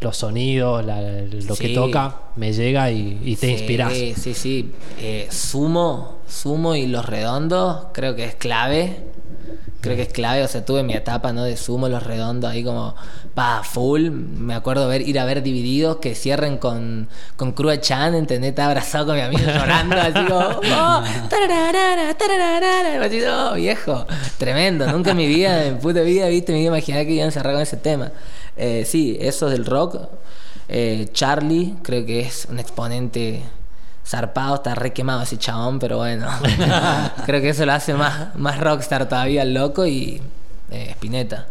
los 0.00 0.16
sonidos, 0.16 0.84
la- 0.84 1.00
lo 1.00 1.56
que 1.56 1.68
Sí. 1.68 1.74
toca, 1.74 2.16
me 2.36 2.52
llega 2.52 2.90
y, 2.90 3.20
y 3.24 3.36
te 3.36 3.46
Sí, 3.48 3.52
inspirás? 3.54 3.92
Sí, 3.92 4.34
sí. 4.34 4.72
Eh, 5.00 5.26
sumo, 5.30 6.18
sumo 6.28 6.76
y 6.76 6.86
los 6.86 7.04
redondos 7.06 7.86
creo 7.92 8.14
que 8.14 8.24
es 8.24 8.34
clave. 8.36 8.96
Creo 9.88 9.96
que 9.96 10.02
es 10.02 10.12
clave, 10.12 10.44
o 10.44 10.48
sea, 10.48 10.66
tuve 10.66 10.82
mi 10.82 10.92
etapa, 10.92 11.32
¿no? 11.32 11.44
De 11.44 11.56
sumo, 11.56 11.88
los 11.88 12.02
redondos, 12.02 12.50
ahí 12.50 12.62
como, 12.62 12.94
pa, 13.34 13.62
full. 13.64 14.10
Me 14.10 14.52
acuerdo 14.52 14.86
ver, 14.86 15.00
ir 15.00 15.18
a 15.18 15.24
ver 15.24 15.42
divididos 15.42 15.96
que 15.96 16.14
cierren 16.14 16.58
con, 16.58 17.08
con 17.36 17.52
Crua 17.52 17.80
Chan, 17.80 18.14
¿entendés? 18.14 18.50
Estaba 18.50 18.72
abrazado 18.72 19.06
con 19.06 19.16
mi 19.16 19.22
amigo 19.22 19.44
llorando, 19.46 19.96
así 19.96 20.26
como, 20.26 20.40
oh, 20.40 21.02
tararara, 21.30 22.12
tararara. 22.18 23.02
Así, 23.02 23.22
oh, 23.22 23.54
viejo, 23.54 24.06
tremendo. 24.36 24.86
Nunca 24.92 25.12
en 25.12 25.16
mi 25.16 25.26
vida, 25.26 25.64
en 25.64 25.78
puta 25.78 26.02
vida, 26.02 26.28
viste, 26.28 26.52
me 26.52 26.60
iba 26.60 26.74
a 26.74 26.76
imaginar 26.76 27.06
que 27.06 27.12
iban 27.12 27.28
a 27.28 27.30
cerrar 27.30 27.54
con 27.54 27.62
ese 27.62 27.78
tema. 27.78 28.12
Eh, 28.58 28.84
sí, 28.84 29.16
eso 29.18 29.48
del 29.48 29.64
rock. 29.64 30.00
Eh, 30.68 31.08
Charlie, 31.14 31.76
creo 31.82 32.04
que 32.04 32.20
es 32.20 32.46
un 32.50 32.58
exponente 32.58 33.42
zarpado, 34.08 34.56
está 34.56 34.74
re 34.74 34.92
quemado 34.92 35.22
ese 35.22 35.36
chabón, 35.36 35.78
pero 35.78 35.98
bueno. 35.98 36.26
creo 37.26 37.40
que 37.40 37.50
eso 37.50 37.66
lo 37.66 37.72
hace 37.72 37.94
más, 37.94 38.34
más 38.36 38.58
rockstar 38.58 39.08
todavía 39.08 39.42
el 39.42 39.54
loco 39.54 39.86
y 39.86 40.22
eh, 40.70 40.90
Spinetta. 40.92 41.46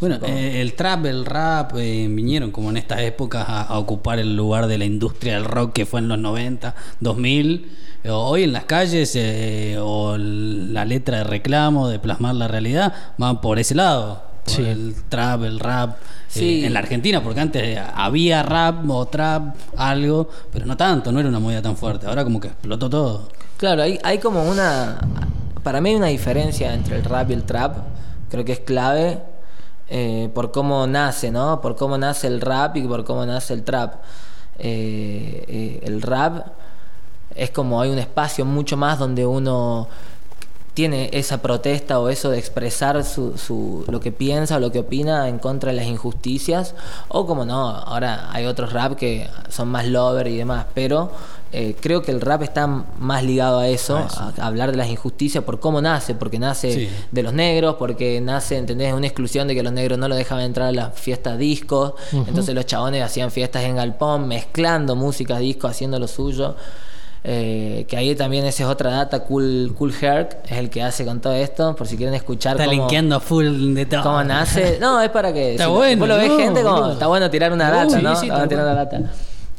Bueno, 0.00 0.18
eh, 0.26 0.62
el 0.62 0.74
trap, 0.74 1.04
el 1.06 1.26
rap 1.26 1.72
eh, 1.76 2.06
vinieron 2.08 2.50
como 2.50 2.70
en 2.70 2.78
estas 2.78 3.00
épocas 3.00 3.46
a, 3.46 3.62
a 3.62 3.78
ocupar 3.78 4.18
el 4.18 4.34
lugar 4.34 4.66
de 4.66 4.78
la 4.78 4.86
industria 4.86 5.34
del 5.34 5.44
rock 5.44 5.74
que 5.74 5.86
fue 5.86 6.00
en 6.00 6.08
los 6.08 6.18
90, 6.18 6.74
2000. 7.00 7.70
Eh, 8.02 8.10
Hoy 8.10 8.44
en 8.44 8.52
las 8.52 8.64
calles 8.64 9.12
eh, 9.14 9.76
o 9.78 10.16
la 10.16 10.84
letra 10.84 11.18
de 11.18 11.24
reclamo, 11.24 11.88
de 11.88 11.98
plasmar 11.98 12.34
la 12.34 12.48
realidad, 12.48 12.94
van 13.18 13.40
por 13.40 13.58
ese 13.58 13.74
lado. 13.74 14.29
Sí. 14.46 14.64
el 14.64 14.94
trap, 15.08 15.44
el 15.44 15.60
rap. 15.60 15.96
eh, 16.34 16.66
en 16.66 16.72
la 16.72 16.80
Argentina, 16.80 17.22
porque 17.22 17.40
antes 17.40 17.78
había 17.94 18.42
rap 18.42 18.88
o 18.88 19.06
trap, 19.06 19.54
algo, 19.76 20.28
pero 20.52 20.66
no 20.66 20.76
tanto, 20.76 21.12
no 21.12 21.20
era 21.20 21.28
una 21.28 21.38
movida 21.40 21.62
tan 21.62 21.76
fuerte. 21.76 22.06
Ahora 22.06 22.24
como 22.24 22.40
que 22.40 22.48
explotó 22.48 22.88
todo. 22.88 23.28
Claro, 23.56 23.82
hay, 23.82 23.98
hay 24.02 24.18
como 24.18 24.42
una. 24.48 24.98
Para 25.62 25.80
mí 25.80 25.90
hay 25.90 25.96
una 25.96 26.06
diferencia 26.06 26.72
entre 26.72 26.96
el 26.96 27.04
rap 27.04 27.30
y 27.30 27.34
el 27.34 27.44
trap. 27.44 27.76
Creo 28.30 28.44
que 28.44 28.52
es 28.52 28.60
clave 28.60 29.18
eh, 29.88 30.30
por 30.34 30.52
cómo 30.52 30.86
nace, 30.86 31.30
¿no? 31.30 31.60
Por 31.60 31.76
cómo 31.76 31.98
nace 31.98 32.28
el 32.28 32.40
rap 32.40 32.76
y 32.76 32.82
por 32.82 33.04
cómo 33.04 33.26
nace 33.26 33.52
el 33.54 33.64
trap. 33.64 33.94
Eh, 34.58 35.80
el 35.82 36.00
rap 36.00 36.46
es 37.34 37.50
como 37.50 37.80
hay 37.80 37.90
un 37.90 37.98
espacio 37.98 38.44
mucho 38.44 38.76
más 38.76 38.98
donde 38.98 39.26
uno 39.26 39.88
tiene 40.74 41.10
esa 41.12 41.42
protesta 41.42 41.98
o 41.98 42.08
eso 42.08 42.30
de 42.30 42.38
expresar 42.38 43.04
su, 43.04 43.36
su- 43.36 43.84
lo 43.88 44.00
que 44.00 44.12
piensa 44.12 44.56
o 44.56 44.60
lo 44.60 44.70
que 44.70 44.78
opina 44.78 45.28
en 45.28 45.38
contra 45.38 45.70
de 45.72 45.76
las 45.76 45.86
injusticias 45.86 46.74
o 47.08 47.26
como 47.26 47.44
no, 47.44 47.68
ahora 47.70 48.28
hay 48.32 48.46
otros 48.46 48.72
rap 48.72 48.94
que 48.94 49.28
son 49.48 49.68
más 49.68 49.86
lover 49.86 50.28
y 50.28 50.36
demás, 50.36 50.66
pero 50.74 51.10
eh, 51.52 51.74
creo 51.80 52.02
que 52.02 52.12
el 52.12 52.20
rap 52.20 52.42
está 52.42 52.68
más 52.68 53.24
ligado 53.24 53.58
a 53.58 53.66
eso, 53.66 53.96
A 53.96 54.06
eso. 54.06 54.20
a, 54.20 54.32
a 54.42 54.46
hablar 54.46 54.70
de 54.70 54.76
las 54.76 54.88
injusticias 54.88 55.42
por 55.42 55.58
cómo 55.58 55.82
nace, 55.82 56.14
porque 56.14 56.38
nace 56.38 56.72
Sí. 56.72 56.88
de 57.10 57.22
los 57.24 57.32
negros, 57.32 57.74
porque 57.76 58.20
nace, 58.20 58.56
¿entendés? 58.56 58.94
Una 58.94 59.08
exclusión 59.08 59.48
de 59.48 59.56
que 59.56 59.64
los 59.64 59.72
negros 59.72 59.98
no 59.98 60.06
lo 60.06 60.14
dejaban 60.14 60.44
entrar 60.44 60.68
a 60.68 60.72
las 60.72 60.94
fiestas 60.98 61.36
discos, 61.38 61.94
entonces 62.12 62.54
los 62.54 62.66
chabones 62.66 63.02
hacían 63.02 63.32
fiestas 63.32 63.64
en 63.64 63.74
galpón, 63.74 64.28
mezclando 64.28 64.94
música 64.94 65.38
disco, 65.38 65.66
haciendo 65.66 65.98
lo 65.98 66.06
suyo. 66.06 66.54
Eh, 67.22 67.84
que 67.86 67.98
ahí 67.98 68.14
también 68.14 68.46
esa 68.46 68.62
es 68.62 68.68
otra 68.68 68.90
data, 68.92 69.20
Cool, 69.24 69.74
cool 69.76 69.92
Herc 70.00 70.38
es 70.50 70.56
el 70.56 70.70
que 70.70 70.82
hace 70.82 71.04
con 71.04 71.20
todo 71.20 71.34
esto, 71.34 71.76
por 71.76 71.86
si 71.86 71.96
quieren 71.98 72.14
escuchar 72.14 72.52
Está 72.58 72.64
cómo, 72.64 73.20
full 73.20 73.74
de 73.74 73.84
todo. 73.86 74.02
cómo 74.02 74.24
nace. 74.24 74.78
No, 74.80 75.00
es 75.02 75.10
para 75.10 75.32
que 75.32 75.52
Está 75.52 75.64
si 75.66 75.70
bueno, 75.70 76.00
vos 76.00 76.08
lo 76.08 76.16
ves 76.16 76.28
no, 76.28 76.38
gente 76.38 76.62
como, 76.62 76.90
está 76.92 77.06
bueno 77.08 77.28
tirar 77.30 77.52
una 77.52 77.70
data, 77.70 77.98
sí, 77.98 78.02
¿no? 78.02 78.16
sí, 78.16 78.26
bueno 78.28 78.34
está 78.44 78.48
tirar 78.48 78.64
una 78.64 78.74
data. 78.74 79.00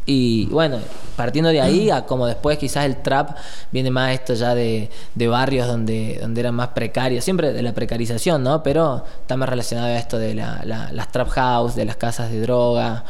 Y 0.07 0.47
bueno, 0.47 0.79
partiendo 1.15 1.51
de 1.51 1.61
ahí, 1.61 1.91
a 1.91 2.05
como 2.07 2.25
después 2.25 2.57
quizás 2.57 2.85
el 2.85 2.97
trap 3.03 3.37
viene 3.71 3.91
más 3.91 4.11
esto 4.13 4.33
ya 4.33 4.55
de, 4.55 4.89
de 5.13 5.27
barrios 5.27 5.67
donde, 5.67 6.17
donde 6.19 6.41
era 6.41 6.51
más 6.51 6.69
precario, 6.69 7.21
siempre 7.21 7.53
de 7.53 7.61
la 7.61 7.73
precarización, 7.73 8.41
¿no? 8.43 8.63
Pero 8.63 9.05
está 9.21 9.37
más 9.37 9.47
relacionado 9.47 9.87
a 9.89 9.97
esto 9.99 10.17
de 10.17 10.33
la- 10.33 10.61
la- 10.65 10.91
las 10.91 11.11
trap 11.11 11.29
house, 11.29 11.75
de 11.75 11.85
las 11.85 11.97
casas 11.97 12.31
de 12.31 12.41
droga, 12.41 13.03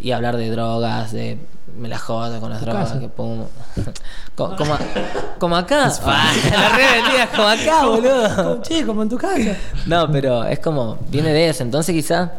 y 0.00 0.12
hablar 0.12 0.38
de 0.38 0.48
drogas, 0.50 1.12
de 1.12 1.36
me 1.78 1.88
la 1.88 1.98
joda 1.98 2.40
con 2.40 2.50
las 2.50 2.60
drogas, 2.60 2.88
casa. 2.88 3.00
que 3.00 3.08
pum. 3.08 3.44
Co- 4.34 4.54
como, 4.56 4.76
como 5.38 5.56
acá. 5.56 5.90
la 6.04 6.68
revendida 6.76 7.28
como 7.34 7.48
acá, 7.48 7.86
boludo. 7.86 8.62
Che, 8.62 8.84
como 8.84 9.02
en 9.02 9.08
tu 9.08 9.16
casa. 9.18 9.56
No, 9.86 10.10
pero 10.10 10.44
es 10.44 10.58
como, 10.60 10.98
viene 11.08 11.32
de 11.32 11.48
eso. 11.48 11.62
Entonces 11.62 11.94
quizás, 11.94 12.30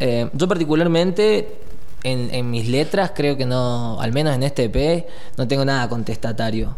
eh, 0.00 0.28
yo 0.32 0.46
particularmente, 0.48 1.58
en, 2.04 2.34
en 2.34 2.50
mis 2.50 2.68
letras, 2.68 3.12
creo 3.14 3.36
que 3.36 3.46
no, 3.46 4.00
al 4.00 4.12
menos 4.12 4.34
en 4.34 4.42
este 4.42 4.64
EP, 4.64 5.06
no 5.36 5.46
tengo 5.48 5.64
nada 5.64 5.88
contestatario. 5.88 6.76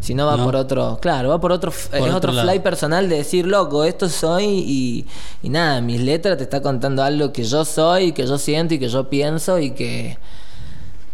Si 0.00 0.12
no 0.14 0.26
va 0.26 0.36
No. 0.36 0.44
por 0.44 0.56
otro, 0.56 0.98
claro, 1.00 1.28
va 1.30 1.40
por 1.40 1.52
otro, 1.52 1.70
Por 1.70 2.08
es 2.08 2.14
otro 2.14 2.32
fly 2.32 2.58
personal 2.58 3.08
de 3.08 3.16
decir, 3.18 3.46
loco, 3.46 3.84
esto 3.84 4.08
soy 4.08 4.44
y, 4.44 5.06
y 5.42 5.48
nada, 5.48 5.80
mis 5.80 6.00
letras 6.00 6.36
te 6.36 6.42
está 6.42 6.60
contando 6.60 7.02
algo 7.02 7.32
que 7.32 7.44
yo 7.44 7.64
soy, 7.64 8.12
que 8.12 8.26
yo 8.26 8.36
siento 8.36 8.74
y 8.74 8.78
que 8.78 8.88
yo 8.88 9.08
pienso 9.08 9.58
y 9.60 9.70
que, 9.70 10.18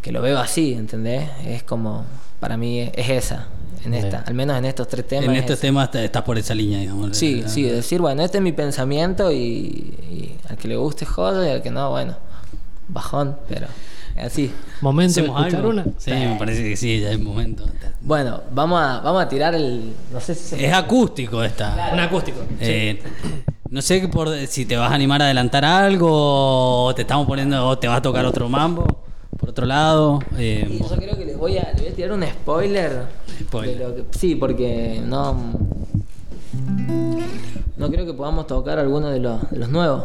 que 0.02 0.12
lo 0.12 0.22
veo 0.22 0.38
así, 0.38 0.72
¿entendés? 0.74 1.28
Es 1.46 1.62
como, 1.62 2.04
para 2.40 2.56
mí 2.56 2.80
es, 2.80 2.90
es 2.94 3.08
esa, 3.10 3.46
en 3.84 3.94
esta, 3.94 4.20
al 4.26 4.34
menos 4.34 4.56
en 4.58 4.64
estos 4.64 4.88
tres 4.88 5.06
temas. 5.06 5.24
En 5.26 5.32
es 5.32 5.40
estos 5.40 5.54
esa. 5.54 5.60
temas 5.62 5.90
te- 5.90 6.04
estás 6.04 6.22
por 6.22 6.38
esa 6.38 6.54
línea, 6.54 6.78
digamos. 6.80 7.16
Sí, 7.16 7.42
sí, 7.46 7.62
decir, 7.64 8.00
bueno, 8.00 8.22
este 8.22 8.38
es 8.38 8.42
mi 8.44 8.52
pensamiento 8.52 9.30
y, 9.32 9.36
y 9.36 10.36
al 10.48 10.56
que 10.56 10.68
le 10.68 10.76
guste 10.76 11.04
joya 11.06 11.48
y 11.48 11.52
al 11.52 11.62
que 11.62 11.70
no, 11.70 11.90
bueno, 11.90 12.16
bajón, 12.88 13.36
pero 13.48 13.66
es 14.16 14.24
así. 14.26 14.52
Momento 14.80 15.14
de 15.14 15.20
¿Hacemos 15.22 15.40
escuchar 15.40 15.60
algo? 15.60 15.70
una. 15.70 15.84
Sí, 15.98 16.10
me 16.10 16.36
parece 16.38 16.62
que 16.64 16.76
sí, 16.76 17.00
ya 17.00 17.10
es 17.10 17.20
momento. 17.20 17.64
Bueno, 18.00 18.42
vamos 18.52 18.80
a, 18.80 19.00
vamos 19.00 19.22
a 19.22 19.28
tirar 19.28 19.54
el. 19.54 19.92
No 20.12 20.20
sé 20.20 20.34
si 20.34 20.44
se- 20.56 20.66
Es 20.66 20.72
acústico 20.72 21.42
esta. 21.44 21.90
Un 21.92 22.00
acústico. 22.00 22.40
Eh, 22.60 23.02
no 23.70 23.80
sé 23.82 24.08
por, 24.08 24.34
si 24.48 24.64
te 24.66 24.76
vas 24.76 24.90
a 24.90 24.94
animar 24.94 25.20
a 25.22 25.26
adelantar 25.26 25.64
algo 25.64 26.86
o 26.86 26.94
te 26.94 27.02
estamos 27.02 27.26
poniendo 27.26 27.66
o 27.68 27.78
te 27.78 27.86
va 27.86 27.96
a 27.96 28.02
tocar 28.02 28.24
otro 28.26 28.48
mambo 28.48 29.04
por 29.40 29.48
otro 29.50 29.64
lado. 29.66 30.20
eh, 30.36 30.66
Y 30.70 30.78
yo 30.78 30.88
creo 30.96 31.16
que 31.16 31.24
les 31.24 31.36
voy 31.38 31.56
a, 31.56 31.72
les 31.72 31.82
voy 31.82 31.88
a 31.88 31.94
tirar 31.94 32.12
un 32.12 32.22
spoiler. 32.22 33.04
Spoiler. 33.40 33.78
de 33.78 33.88
lo 33.88 33.94
que- 33.96 34.18
sí, 34.18 34.34
porque 34.34 35.00
no. 35.04 35.34
No 37.78 37.90
creo 37.90 38.04
que 38.04 38.12
podamos 38.12 38.46
tocar 38.46 38.78
alguno 38.78 39.08
de 39.08 39.20
los, 39.20 39.50
de 39.50 39.58
los 39.58 39.70
nuevos. 39.70 40.04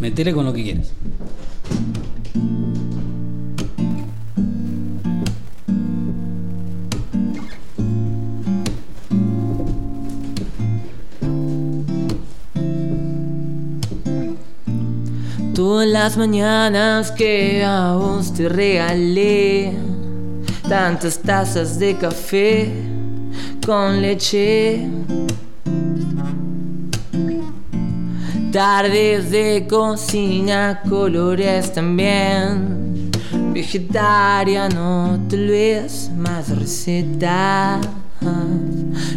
metele 0.00 0.32
con 0.32 0.44
lo 0.44 0.52
que 0.52 0.62
quieras. 0.62 0.92
Todas 15.58 15.88
las 15.88 16.16
mañanas 16.16 17.10
que 17.10 17.64
a 17.64 17.94
vos 17.94 18.32
te 18.32 18.48
regalé 18.48 19.72
tantas 20.68 21.18
tazas 21.18 21.80
de 21.80 21.96
café 21.96 22.70
con 23.66 24.00
leche. 24.00 24.86
Tardes 28.52 29.32
de 29.32 29.66
cocina, 29.68 30.80
colores 30.88 31.72
también. 31.72 33.10
Vegetariano, 33.52 35.18
tal 35.28 35.48
vez 35.48 36.08
más 36.16 36.56
recetas. 36.56 37.80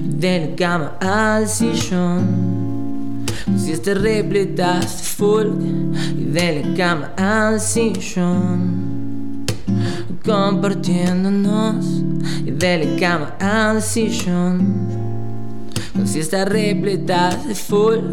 De 0.03 0.47
la 0.49 0.55
cama 0.55 0.97
al 1.01 1.47
sillón. 1.47 2.70
Si 3.57 3.77
te 3.77 3.93
repletas 3.93 4.97
de 4.97 5.03
folk 5.03 5.59
y 6.17 6.25
de 6.25 6.63
la 6.63 6.75
cama 6.75 7.13
al 7.17 7.59
sillón. 7.59 9.45
Compartiéndonos 10.25 11.85
y 12.45 12.51
de 12.51 12.85
la 12.85 12.99
cama 12.99 13.35
al 13.39 13.81
sillón. 13.81 15.01
Si 16.05 16.19
está 16.19 16.45
repleta 16.45 17.35
de 17.47 17.55
folk 17.55 18.03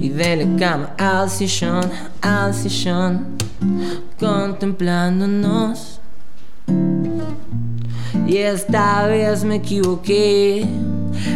y 0.00 0.08
de 0.08 0.36
la 0.36 0.56
cama 0.58 0.94
al 0.96 1.28
sillón, 1.28 1.84
al 2.20 2.54
sillón, 2.54 3.36
contemplándonos. 4.18 6.00
Y 8.26 8.38
esta 8.38 9.06
vez 9.06 9.44
me 9.44 9.56
equivoqué, 9.56 10.66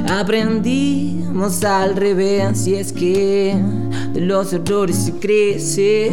aprendimos 0.09 1.63
al 1.65 1.97
revés, 1.97 2.67
y 2.67 2.75
es 2.75 2.93
que 2.93 3.57
de 4.13 4.21
los 4.21 4.53
errores 4.53 4.97
se 4.97 5.13
crece. 5.13 6.13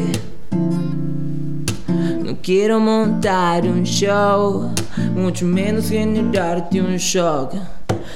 No 2.24 2.38
quiero 2.42 2.80
montar 2.80 3.66
un 3.66 3.84
show, 3.84 4.72
mucho 5.16 5.46
menos 5.46 5.90
generarte 5.90 6.82
un 6.82 6.98
shock. 6.98 7.54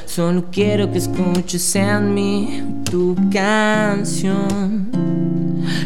Solo 0.05 0.45
quiero 0.51 0.91
que 0.91 0.97
escuches 0.97 1.75
en 1.75 2.13
mí 2.13 2.61
tu 2.83 3.15
canción. 3.31 4.89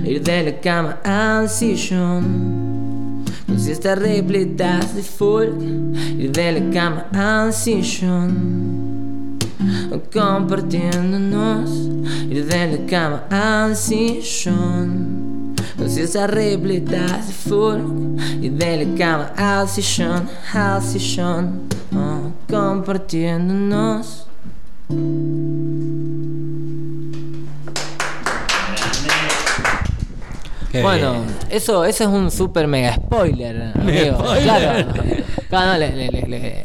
Ir 0.04 0.23
de 0.23 0.43
la 0.43 0.60
cama 0.60 0.99
al 1.04 1.47
sillón. 1.47 3.23
Con 3.45 3.60
siestas 3.60 3.99
repletas 3.99 4.95
de 4.95 5.04
folk. 5.04 5.54
Ir 6.17 6.32
de 6.32 6.60
la 6.60 6.71
cama 6.73 7.06
al 7.13 7.54
sillón. 7.54 8.94
Compartiéndonos. 10.13 11.69
Ir 12.29 12.45
de 12.45 12.67
la 12.77 12.86
cama 12.86 13.23
al 13.29 13.75
sillón. 13.75 15.55
Con 15.77 15.89
siestas 15.89 16.29
repletas 16.29 17.27
de 17.27 17.34
folk. 17.34 17.84
Ir 18.41 18.53
de 18.53 18.86
la 18.86 18.97
cama 18.97 19.31
al 19.36 19.67
sillón. 19.67 20.27
Al 20.53 20.81
sillón. 20.81 21.62
oh, 21.93 22.31
compartiéndonos. 22.49 24.27
Qué 30.71 30.81
Bueno, 30.81 31.13
bien. 31.13 31.23
eso, 31.49 31.86
eso 31.86 32.03
es 32.03 32.10
un 32.10 32.29
super 32.31 32.67
mega 32.67 32.95
spoiler, 32.95 33.71
amigo. 33.75 34.17
spoiler. 34.19 34.43
Claro. 34.43 34.88
Claro, 35.49 35.71
no, 35.73 35.77
le- 35.77 35.95
le- 36.12 36.21
le- 36.27 36.63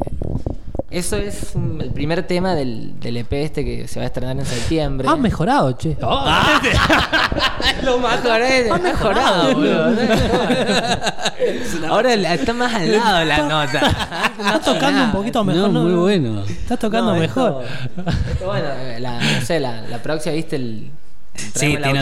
Eso 0.90 1.16
es 1.16 1.52
un- 1.54 1.80
el 1.80 1.90
primer 1.90 2.24
tema 2.26 2.56
del, 2.56 2.98
del 2.98 3.16
EP 3.18 3.32
este 3.44 3.64
que 3.64 3.86
se 3.86 4.00
va 4.00 4.04
a 4.04 4.06
estrenar 4.08 4.36
en 4.36 4.44
septiembre. 4.44 5.08
Has 5.08 5.18
mejorado, 5.18 5.70
che. 5.72 5.96
Lo 7.84 7.98
mejoré, 7.98 8.68
ha 8.70 8.76
mejorado, 8.78 9.54
boludo. 9.54 9.96
Ahora 11.88 12.14
está 12.14 12.52
más 12.52 12.74
al 12.74 12.90
lado 12.92 13.24
la 13.24 13.38
nota. 13.38 13.78
Estás 14.38 14.62
tocando 14.64 15.04
un 15.04 15.12
poquito 15.12 15.44
mejor. 15.44 15.70
No, 15.70 15.82
muy 15.82 15.92
bueno. 15.94 16.42
Estás 16.44 16.78
tocando 16.78 17.14
No, 17.14 17.20
mejor. 17.20 17.64
esto- 17.64 18.10
esto, 18.32 18.46
bueno, 18.46 18.68
la, 18.98 19.20
no 19.20 19.40
sé, 19.46 19.60
la, 19.60 19.82
la 19.82 19.98
próxima, 20.02 20.34
viste 20.34 20.56
el. 20.56 20.90
Sí, 21.54 21.66
el 21.74 21.82
tiene 21.82 22.00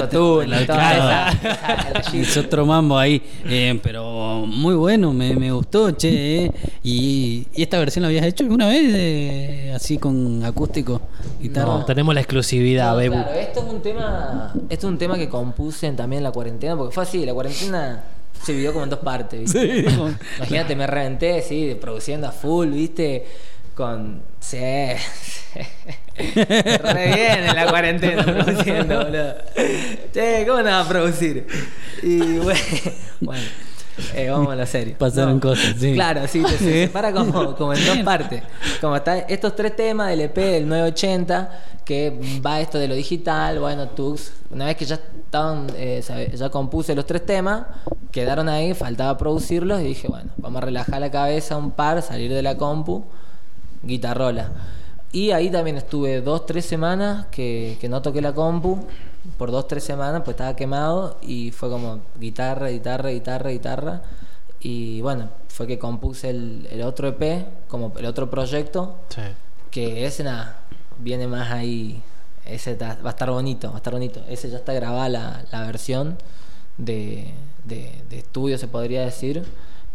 shit. 2.10 2.14
Es 2.28 2.36
otro 2.36 2.66
mambo 2.66 2.98
ahí, 2.98 3.22
eh, 3.46 3.78
pero 3.82 4.44
muy 4.46 4.74
bueno, 4.74 5.12
me, 5.12 5.34
me 5.36 5.52
gustó, 5.52 5.90
che. 5.92 6.44
eh. 6.46 6.52
Y, 6.82 7.46
y 7.54 7.62
esta 7.62 7.78
versión 7.78 8.02
la 8.02 8.08
habías 8.08 8.24
hecho 8.26 8.42
alguna 8.44 8.66
vez, 8.68 8.82
eh, 8.94 9.72
así 9.74 9.96
con 9.98 10.42
acústico, 10.44 11.00
guitarra. 11.40 11.66
No, 11.78 11.84
tenemos 11.84 12.14
la 12.14 12.20
exclusividad, 12.20 12.90
No, 12.92 12.96
Bebu. 12.96 13.14
claro, 13.14 13.32
esto 13.34 13.60
es 13.60 13.66
un 13.72 13.82
tema, 13.82 14.52
esto 14.68 14.86
es 14.86 14.92
un 14.92 14.98
tema 14.98 15.16
que 15.16 15.28
compuse 15.28 15.90
también 15.92 16.18
en 16.18 16.24
la 16.24 16.32
cuarentena, 16.32 16.76
porque 16.76 16.94
fue 16.94 17.02
así, 17.04 17.24
la 17.24 17.34
cuarentena 17.34 18.04
se 18.42 18.52
dividió 18.52 18.72
como 18.72 18.84
en 18.84 18.90
dos 18.90 19.00
partes, 19.00 19.40
¿viste? 19.40 19.88
Sí, 19.90 19.96
Imagínate, 20.38 20.74
me 20.76 20.86
reventé, 20.86 21.42
sí, 21.42 21.76
produciendo 21.80 22.26
a 22.28 22.32
full, 22.32 22.68
¿viste? 22.68 23.24
Con. 23.74 24.22
Sí. 24.40 24.58
Re 26.18 27.14
bien 27.14 27.44
en 27.44 27.54
la 27.54 27.66
cuarentena 27.68 28.24
produciendo, 28.24 29.04
boludo. 29.04 29.34
Che, 30.12 30.44
¿cómo 30.46 30.62
no 30.62 30.70
va 30.70 30.80
a 30.80 30.88
producir? 30.88 31.46
Y 32.02 32.38
bueno, 32.38 32.60
bueno 33.20 33.42
eh, 34.14 34.28
vamos 34.30 34.52
a 34.52 34.56
lo 34.56 34.66
serio. 34.66 34.96
Pasaron 34.98 35.40
cosas, 35.40 35.74
sí. 35.78 35.94
Claro, 35.94 36.26
sí, 36.28 36.42
se, 36.44 36.58
se 36.58 36.72
separa 36.86 37.12
como, 37.12 37.54
como 37.56 37.74
en 37.74 37.84
dos 37.84 37.98
partes. 37.98 38.42
Como 38.80 38.96
están 38.96 39.24
estos 39.28 39.56
tres 39.56 39.74
temas 39.74 40.08
del 40.08 40.20
EP 40.22 40.36
del 40.36 40.68
980, 40.68 41.50
que 41.84 42.40
va 42.44 42.60
esto 42.60 42.78
de 42.78 42.88
lo 42.88 42.94
digital, 42.94 43.58
bueno, 43.58 43.88
Tux, 43.88 44.32
una 44.50 44.66
vez 44.66 44.76
que 44.76 44.84
ya 44.84 44.96
estaban, 44.96 45.66
eh, 45.76 46.02
ya 46.34 46.50
compuse 46.50 46.94
los 46.94 47.06
tres 47.06 47.24
temas, 47.24 47.64
quedaron 48.12 48.48
ahí, 48.48 48.74
faltaba 48.74 49.16
producirlos 49.16 49.80
y 49.80 49.84
dije, 49.84 50.08
bueno, 50.08 50.30
vamos 50.36 50.62
a 50.62 50.66
relajar 50.66 51.00
la 51.00 51.10
cabeza 51.10 51.56
un 51.56 51.70
par, 51.70 52.02
salir 52.02 52.32
de 52.32 52.42
la 52.42 52.56
compu, 52.56 53.04
guitarrola. 53.82 54.50
Y 55.12 55.30
ahí 55.30 55.50
también 55.50 55.78
estuve 55.78 56.20
dos, 56.20 56.44
tres 56.46 56.66
semanas 56.66 57.26
que, 57.30 57.78
que 57.80 57.88
no 57.88 58.02
toqué 58.02 58.20
la 58.20 58.34
compu 58.34 58.84
por 59.38 59.50
dos, 59.50 59.66
tres 59.66 59.82
semanas, 59.84 60.22
pues 60.24 60.34
estaba 60.34 60.54
quemado 60.54 61.16
y 61.22 61.50
fue 61.50 61.70
como 61.70 62.00
guitarra, 62.18 62.68
guitarra, 62.68 63.10
guitarra, 63.10 63.50
guitarra. 63.50 64.02
Y 64.60 65.00
bueno, 65.00 65.30
fue 65.48 65.66
que 65.66 65.78
compuse 65.78 66.30
el, 66.30 66.68
el 66.70 66.82
otro 66.82 67.08
EP, 67.08 67.46
como 67.68 67.92
el 67.98 68.04
otro 68.06 68.28
proyecto, 68.30 68.96
Sí. 69.08 69.22
que 69.70 70.04
ese 70.04 70.24
nada, 70.24 70.60
viene 70.98 71.26
más 71.26 71.50
ahí, 71.52 72.02
ese 72.44 72.74
ta- 72.74 72.98
va 73.04 73.10
a 73.10 73.12
estar 73.12 73.30
bonito, 73.30 73.68
va 73.68 73.74
a 73.74 73.76
estar 73.78 73.92
bonito. 73.94 74.20
Ese 74.28 74.50
ya 74.50 74.58
está 74.58 74.72
grabada 74.72 75.08
la, 75.08 75.44
la 75.52 75.62
versión 75.66 76.18
de, 76.76 77.32
de, 77.64 78.02
de 78.10 78.18
estudio, 78.18 78.58
se 78.58 78.68
podría 78.68 79.02
decir. 79.04 79.42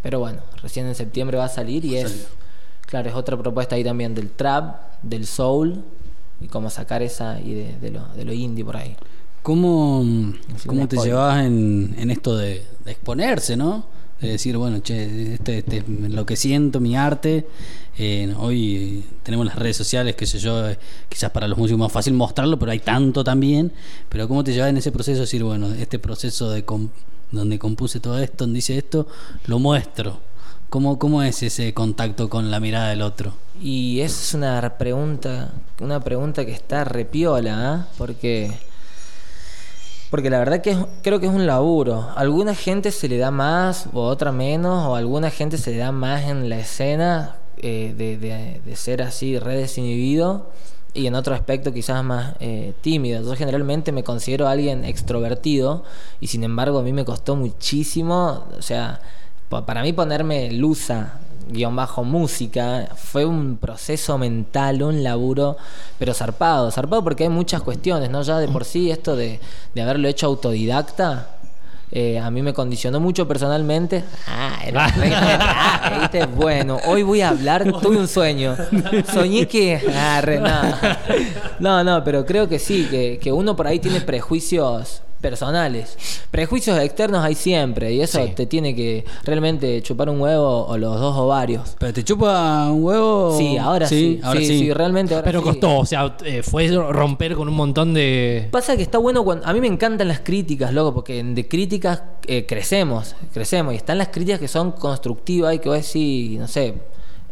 Pero 0.01 0.20
bueno, 0.20 0.41
recién 0.61 0.86
en 0.88 0.95
septiembre 0.95 1.38
va 1.38 1.45
a 1.45 1.49
salir 1.49 1.86
y 1.86 1.97
es, 1.97 2.28
claro, 2.94 3.10
es 3.10 3.16
otra 3.16 3.36
propuesta 3.36 3.74
ahí 3.74 3.84
también 3.84 4.14
del 4.14 4.30
trap, 4.30 5.02
del 5.02 5.26
soul 5.26 5.82
y 6.39 6.48
cómo 6.48 6.70
sacar 6.70 7.02
esa 7.02 7.41
y 7.41 7.56
de, 7.56 7.80
de 7.80 7.89
lo, 7.89 8.06
de 8.16 8.24
lo 8.24 8.32
indie 8.34 8.64
por 8.64 8.78
ahí. 8.78 8.96
¿Cómo, 9.41 10.06
cómo 10.68 10.88
te 10.88 10.98
llevas 10.98 11.44
en, 11.44 11.96
en 11.98 12.12
esto 12.12 12.38
de, 12.38 12.64
de 12.86 12.91
exponerse, 12.91 13.58
no? 13.58 13.88
De 14.22 14.30
decir, 14.30 14.56
bueno, 14.58 14.78
che, 14.82 15.34
este, 15.34 15.58
este 15.58 15.78
es 15.78 15.89
lo 15.89 16.24
que 16.24 16.36
siento, 16.36 16.80
mi 16.80 16.96
arte. 16.96 17.48
Eh, 17.98 18.32
hoy 18.38 19.04
tenemos 19.24 19.48
las 19.48 19.56
redes 19.56 19.76
sociales, 19.76 20.16
qué 20.16 20.28
sé 20.28 20.38
yo, 20.38 20.70
eh, 20.70 20.78
quizás 21.10 21.32
para 21.32 21.48
los 21.48 21.58
músicos 21.58 21.80
más 21.80 21.91
fácil 21.91 22.14
mostrarlo, 22.14 22.60
pero 22.60 22.72
hay 22.72 22.80
tanto 22.80 23.24
también. 23.24 23.72
Pero 24.08 24.28
¿cómo 24.28 24.44
te 24.44 24.54
llevas 24.54 24.70
en 24.70 24.78
ese 24.78 24.91
proceso? 24.91 25.16
de 25.18 25.22
Decir, 25.22 25.44
bueno, 25.44 25.74
este 25.74 25.98
proceso 25.98 26.52
de 26.52 26.64
com- 26.64 26.89
donde 27.32 27.58
compuse 27.58 28.00
todo 28.00 28.20
esto, 28.20 28.44
donde 28.44 28.60
hice 28.60 28.78
esto, 28.78 29.08
lo 29.48 29.58
muestro. 29.58 30.20
¿Cómo, 30.74 30.97
¿Cómo 30.97 31.21
es 31.21 31.43
ese 31.43 31.71
contacto 31.76 32.30
con 32.30 32.49
la 32.49 32.59
mirada 32.59 32.89
del 32.89 33.03
otro? 33.03 33.34
Y 33.61 33.99
es 34.01 34.34
una 34.34 34.76
pregunta, 34.80 35.51
una 35.80 35.99
pregunta 35.99 36.47
que 36.47 36.51
está 36.51 36.84
repiola, 36.84 37.74
¿ah? 37.74 37.88
Porque, 37.95 38.51
porque 40.09 40.32
la 40.32 40.39
verdad 40.39 40.61
que 40.63 40.71
es- 40.71 40.78
creo 41.03 41.19
que 41.19 41.28
es 41.28 41.32
un 41.32 41.45
laburo. 41.45 42.09
Alguna 42.15 42.55
gente 42.55 42.89
se 42.89 43.07
le 43.07 43.19
da 43.19 43.30
más 43.30 43.86
o 43.93 44.01
otra 44.01 44.32
menos, 44.32 44.88
o 44.88 44.95
alguna 44.95 45.30
gente 45.30 45.59
se 45.59 45.69
le 45.74 45.78
da 45.78 45.91
más 45.91 46.24
en 46.24 46.49
la 46.49 46.57
escena 46.57 47.36
eh, 47.57 47.93
de, 47.95 48.17
de- 48.17 48.76
ser 48.76 49.03
así 49.03 49.38
re 49.38 49.55
desinhibido 49.55 50.49
y 50.95 51.05
en 51.05 51.13
otro 51.13 51.36
aspecto 51.36 51.71
quizás 51.71 52.03
más 52.03 52.34
eh, 52.39 52.74
tímido. 52.82 53.21
Yo 53.24 53.36
generalmente 53.36 53.91
me 53.91 54.03
considero 54.03 54.47
alguien 54.47 54.86
extrovertido 54.86 55.84
y 56.19 56.28
sin 56.28 56.43
embargo 56.43 56.80
a 56.80 56.82
mí 56.82 56.93
me 56.93 57.05
costó 57.05 57.36
muchísimo, 57.36 58.45
o 58.57 58.61
sea, 58.63 59.01
para 59.66 59.82
mí 59.84 59.93
ponerme 59.93 60.51
lusa 60.51 61.20
guion 61.49 61.76
bajo 61.76 62.04
música 62.06 62.88
fue 62.95 63.26
un 63.26 63.58
proceso 63.58 64.18
mental, 64.18 64.82
un 64.82 65.04
laburo, 65.04 65.58
pero 65.99 66.14
zarpado, 66.14 66.72
zarpado 66.72 67.04
porque 67.04 67.24
hay 67.24 67.30
muchas 67.30 67.62
cuestiones, 67.62 68.10
¿no? 68.10 68.22
Ya 68.24 68.39
de 68.39 68.47
por 68.47 68.64
sí 68.66 68.89
esto 68.89 69.16
de, 69.16 69.39
de 69.76 69.82
haberlo 69.82 70.08
hecho 70.08 70.28
autodidacta. 70.28 71.28
eh, 71.91 72.18
a 72.18 72.32
mí 72.32 72.41
me 72.41 72.54
condicionó 72.54 72.99
mucho 72.99 73.28
personalmente. 73.28 74.04
Ah, 74.28 74.62
era 74.66 74.86
ah, 74.97 75.99
¿viste? 75.99 76.26
Bueno, 76.28 76.80
hoy 76.88 77.04
voy 77.04 77.22
a 77.22 77.30
hablar. 77.30 77.66
Tuve 77.82 77.97
un 77.97 78.08
sueño. 78.08 78.56
Soñé 79.14 79.47
que. 79.47 79.80
Ah, 79.95 80.22
re- 80.22 80.39
no. 80.39 80.62
no, 81.60 81.84
no, 81.84 82.04
pero 82.04 82.26
creo 82.26 82.47
que 82.47 82.58
sí, 82.58 82.88
que, 82.89 83.20
que 83.22 83.32
uno 83.32 83.56
por 83.56 83.68
ahí 83.68 83.80
tiene 83.80 84.01
prejuicios 84.01 85.01
personales. 85.24 85.97
Prejuicios 86.30 86.78
externos 86.80 87.24
hay 87.24 87.34
siempre 87.34 87.93
y 87.93 88.01
eso 88.01 88.24
Sí. 88.24 88.34
te 88.36 88.45
tiene 88.45 88.76
que 88.76 89.05
realmente 89.24 89.82
chupar 89.82 90.09
un 90.09 90.21
huevo 90.21 90.67
o 90.67 90.78
los 90.78 90.99
dos 90.99 91.17
ovarios. 91.17 91.76
¿Pero 91.80 91.93
te 91.93 92.03
chupa 92.03 92.69
un 92.69 92.84
huevo? 92.84 93.36
Sí, 93.36 93.57
ahora 93.57 93.88
sí. 93.88 94.19
ahora 94.21 94.41
sí, 94.41 94.71
realmente 94.71 95.15
ahora 95.15 95.26
Pero 95.26 95.41
costó, 95.41 95.80
o 95.80 95.86
sea, 95.86 96.15
eh, 96.26 96.43
fue 96.43 96.67
romper 96.67 97.34
con 97.34 97.47
un 97.47 97.55
montón 97.55 97.95
de. 97.95 98.49
Pasa 98.51 98.78
que 98.78 98.84
está 98.84 98.99
bueno 98.99 99.24
cuando. 99.24 99.47
A 99.47 99.53
mí 99.53 99.59
me 99.61 99.67
encantan 99.67 100.07
las 100.07 100.19
críticas, 100.19 100.74
loco, 100.74 100.93
porque 100.93 101.24
de 101.24 101.47
críticas 101.47 102.03
eh, 102.28 102.45
crecemos, 102.45 103.15
crecemos. 103.34 103.74
Y 103.74 103.78
están 103.78 103.97
las 103.97 104.09
críticas 104.09 104.39
que 104.39 104.47
son 104.49 104.74
constructivas 104.74 105.55
y 105.55 105.59
que 105.59 105.69
vos 105.69 105.78
decís, 105.78 106.38
no 106.38 106.47
sé, 106.47 106.74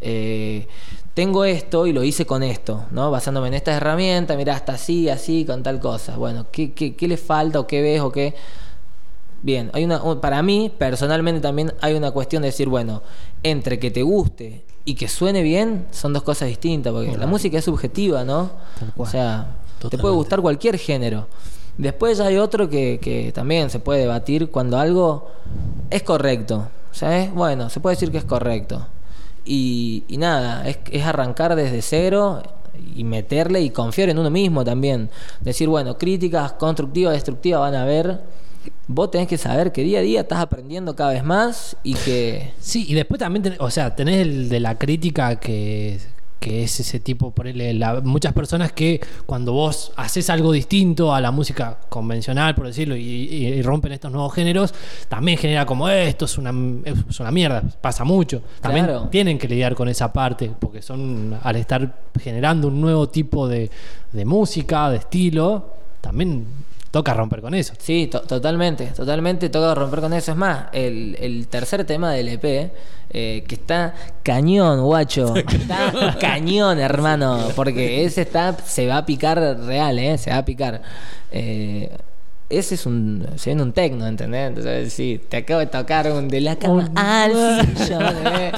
eh, 0.00 0.66
tengo 1.14 1.44
esto 1.44 1.86
y 1.86 1.92
lo 1.92 2.02
hice 2.04 2.24
con 2.26 2.42
esto, 2.42 2.84
¿no? 2.90 3.10
Basándome 3.10 3.48
en 3.48 3.54
estas 3.54 3.76
herramientas, 3.76 4.36
mira, 4.36 4.54
hasta 4.54 4.72
así, 4.74 5.08
así, 5.08 5.44
con 5.44 5.62
tal 5.62 5.78
cosa. 5.80 6.16
Bueno, 6.16 6.46
¿qué, 6.50 6.72
qué, 6.72 6.94
qué 6.96 7.08
le 7.08 7.16
falta 7.16 7.60
o 7.60 7.66
qué 7.66 7.82
ves 7.82 8.00
o 8.00 8.10
qué? 8.10 8.34
Bien, 9.42 9.70
hay 9.74 9.84
una, 9.84 10.02
un- 10.02 10.20
para 10.20 10.40
mí 10.42 10.70
personalmente 10.76 11.40
también 11.40 11.72
hay 11.80 11.94
una 11.94 12.12
cuestión 12.12 12.42
de 12.42 12.48
decir, 12.48 12.68
bueno, 12.68 13.02
entre 13.42 13.78
que 13.78 13.90
te 13.90 14.02
guste 14.02 14.64
y 14.84 14.94
que 14.94 15.08
suene 15.08 15.42
bien 15.42 15.86
son 15.90 16.12
dos 16.12 16.22
cosas 16.22 16.48
distintas, 16.48 16.92
porque 16.92 17.08
la 17.18 17.26
música 17.26 17.58
es 17.58 17.64
subjetiva, 17.64 18.24
¿no? 18.24 18.50
O 18.96 19.06
sea, 19.06 19.56
te 19.90 19.98
puede 19.98 20.14
gustar 20.14 20.40
cualquier 20.40 20.78
género. 20.78 21.26
Después 21.76 22.20
hay 22.20 22.36
otro 22.36 22.68
que, 22.68 23.00
que 23.02 23.32
también 23.32 23.68
se 23.70 23.80
puede 23.80 24.00
debatir 24.00 24.50
cuando 24.50 24.78
algo 24.78 25.28
es 25.90 26.02
correcto, 26.02 26.68
¿sabes? 26.92 27.32
Bueno, 27.34 27.68
se 27.68 27.80
puede 27.80 27.96
decir 27.96 28.10
que 28.12 28.18
es 28.18 28.24
correcto. 28.24 28.86
Y, 29.44 30.04
nada, 30.18 30.68
es, 30.68 30.78
es 30.90 31.04
arrancar 31.04 31.56
desde 31.56 31.82
cero 31.82 32.42
y 32.96 33.04
meterle 33.04 33.60
y 33.60 33.70
confiar 33.70 34.08
en 34.08 34.18
uno 34.18 34.30
mismo 34.30 34.64
también. 34.64 35.10
Decir, 35.40 35.68
bueno, 35.68 35.98
críticas 35.98 36.52
constructivas, 36.52 37.14
destructivas 37.14 37.60
van 37.60 37.74
a 37.74 37.82
haber. 37.82 38.20
Vos 38.86 39.10
tenés 39.10 39.26
que 39.28 39.38
saber 39.38 39.72
que 39.72 39.82
día 39.82 39.98
a 39.98 40.02
día 40.02 40.20
estás 40.20 40.38
aprendiendo 40.38 40.94
cada 40.94 41.12
vez 41.12 41.24
más 41.24 41.76
y 41.82 41.94
que... 41.94 42.52
Sí, 42.60 42.84
y 42.88 42.94
después 42.94 43.18
también, 43.18 43.56
o 43.58 43.70
sea, 43.70 43.96
tenés 43.96 44.20
el 44.20 44.48
de 44.48 44.60
la 44.60 44.78
crítica 44.78 45.36
que, 45.36 45.98
que 46.42 46.64
es 46.64 46.80
ese 46.80 46.98
tipo, 46.98 47.30
por 47.30 47.46
muchas 48.02 48.32
personas 48.32 48.72
que 48.72 49.00
cuando 49.26 49.52
vos 49.52 49.92
haces 49.96 50.28
algo 50.28 50.50
distinto 50.50 51.14
a 51.14 51.20
la 51.20 51.30
música 51.30 51.78
convencional, 51.88 52.56
por 52.56 52.66
decirlo, 52.66 52.96
y, 52.96 53.00
y- 53.02 53.46
y 53.46 53.62
rompen 53.62 53.92
estos 53.92 54.10
nuevos 54.10 54.34
géneros, 54.34 54.74
también 55.08 55.38
genera 55.38 55.64
como 55.64 55.88
"Eh, 55.88 56.08
esto 56.08 56.24
es 56.24 56.36
una, 56.38 56.52
es 56.84 57.20
una 57.20 57.30
mierda, 57.30 57.62
pasa 57.80 58.02
mucho. 58.02 58.42
También 58.60 58.86
Claro. 58.86 59.08
tienen 59.08 59.38
que 59.38 59.46
lidiar 59.46 59.76
con 59.76 59.88
esa 59.88 60.12
parte, 60.12 60.50
porque 60.58 60.82
son, 60.82 61.38
al 61.42 61.56
estar 61.56 61.94
generando 62.20 62.66
un 62.68 62.80
nuevo 62.80 63.08
tipo 63.08 63.46
de, 63.46 63.70
de 64.12 64.24
música, 64.24 64.90
de 64.90 64.96
estilo, 64.96 65.74
también 66.00 66.44
toca 66.92 67.12
romper 67.14 67.40
con 67.40 67.54
eso. 67.54 67.72
Sí, 67.78 68.06
to- 68.06 68.20
totalmente, 68.22 68.86
totalmente 68.86 69.48
toca 69.48 69.74
romper 69.74 70.00
con 70.00 70.12
eso. 70.12 70.30
Es 70.30 70.36
más, 70.36 70.66
el, 70.72 71.16
el 71.20 71.48
tercer 71.48 71.84
tema 71.84 72.12
del 72.12 72.28
EP, 72.28 72.70
eh, 73.10 73.44
que 73.48 73.54
está 73.56 73.94
cañón, 74.22 74.82
guacho. 74.82 75.34
Está 75.36 76.16
cañón, 76.20 76.78
hermano. 76.78 77.48
Porque 77.56 78.04
ese 78.04 78.22
está, 78.22 78.56
se 78.64 78.86
va 78.86 78.98
a 78.98 79.06
picar 79.06 79.38
real, 79.66 79.98
¿eh? 79.98 80.16
Se 80.18 80.30
va 80.30 80.36
a 80.38 80.44
picar. 80.44 80.80
Eh, 81.32 81.90
ese 82.58 82.74
es 82.74 82.86
un. 82.86 83.26
Se 83.36 83.50
viene 83.50 83.62
un 83.62 83.72
tecno, 83.72 84.06
¿entendés? 84.06 84.48
Entonces, 84.48 84.92
sí, 84.92 85.20
te 85.28 85.38
acabo 85.38 85.60
de 85.60 85.66
tocar 85.66 86.10
un 86.12 86.28
de 86.28 86.40
la 86.40 86.56
cama 86.56 86.90
al 86.94 87.32
sillón, 87.76 88.02
¿eh? 88.26 88.52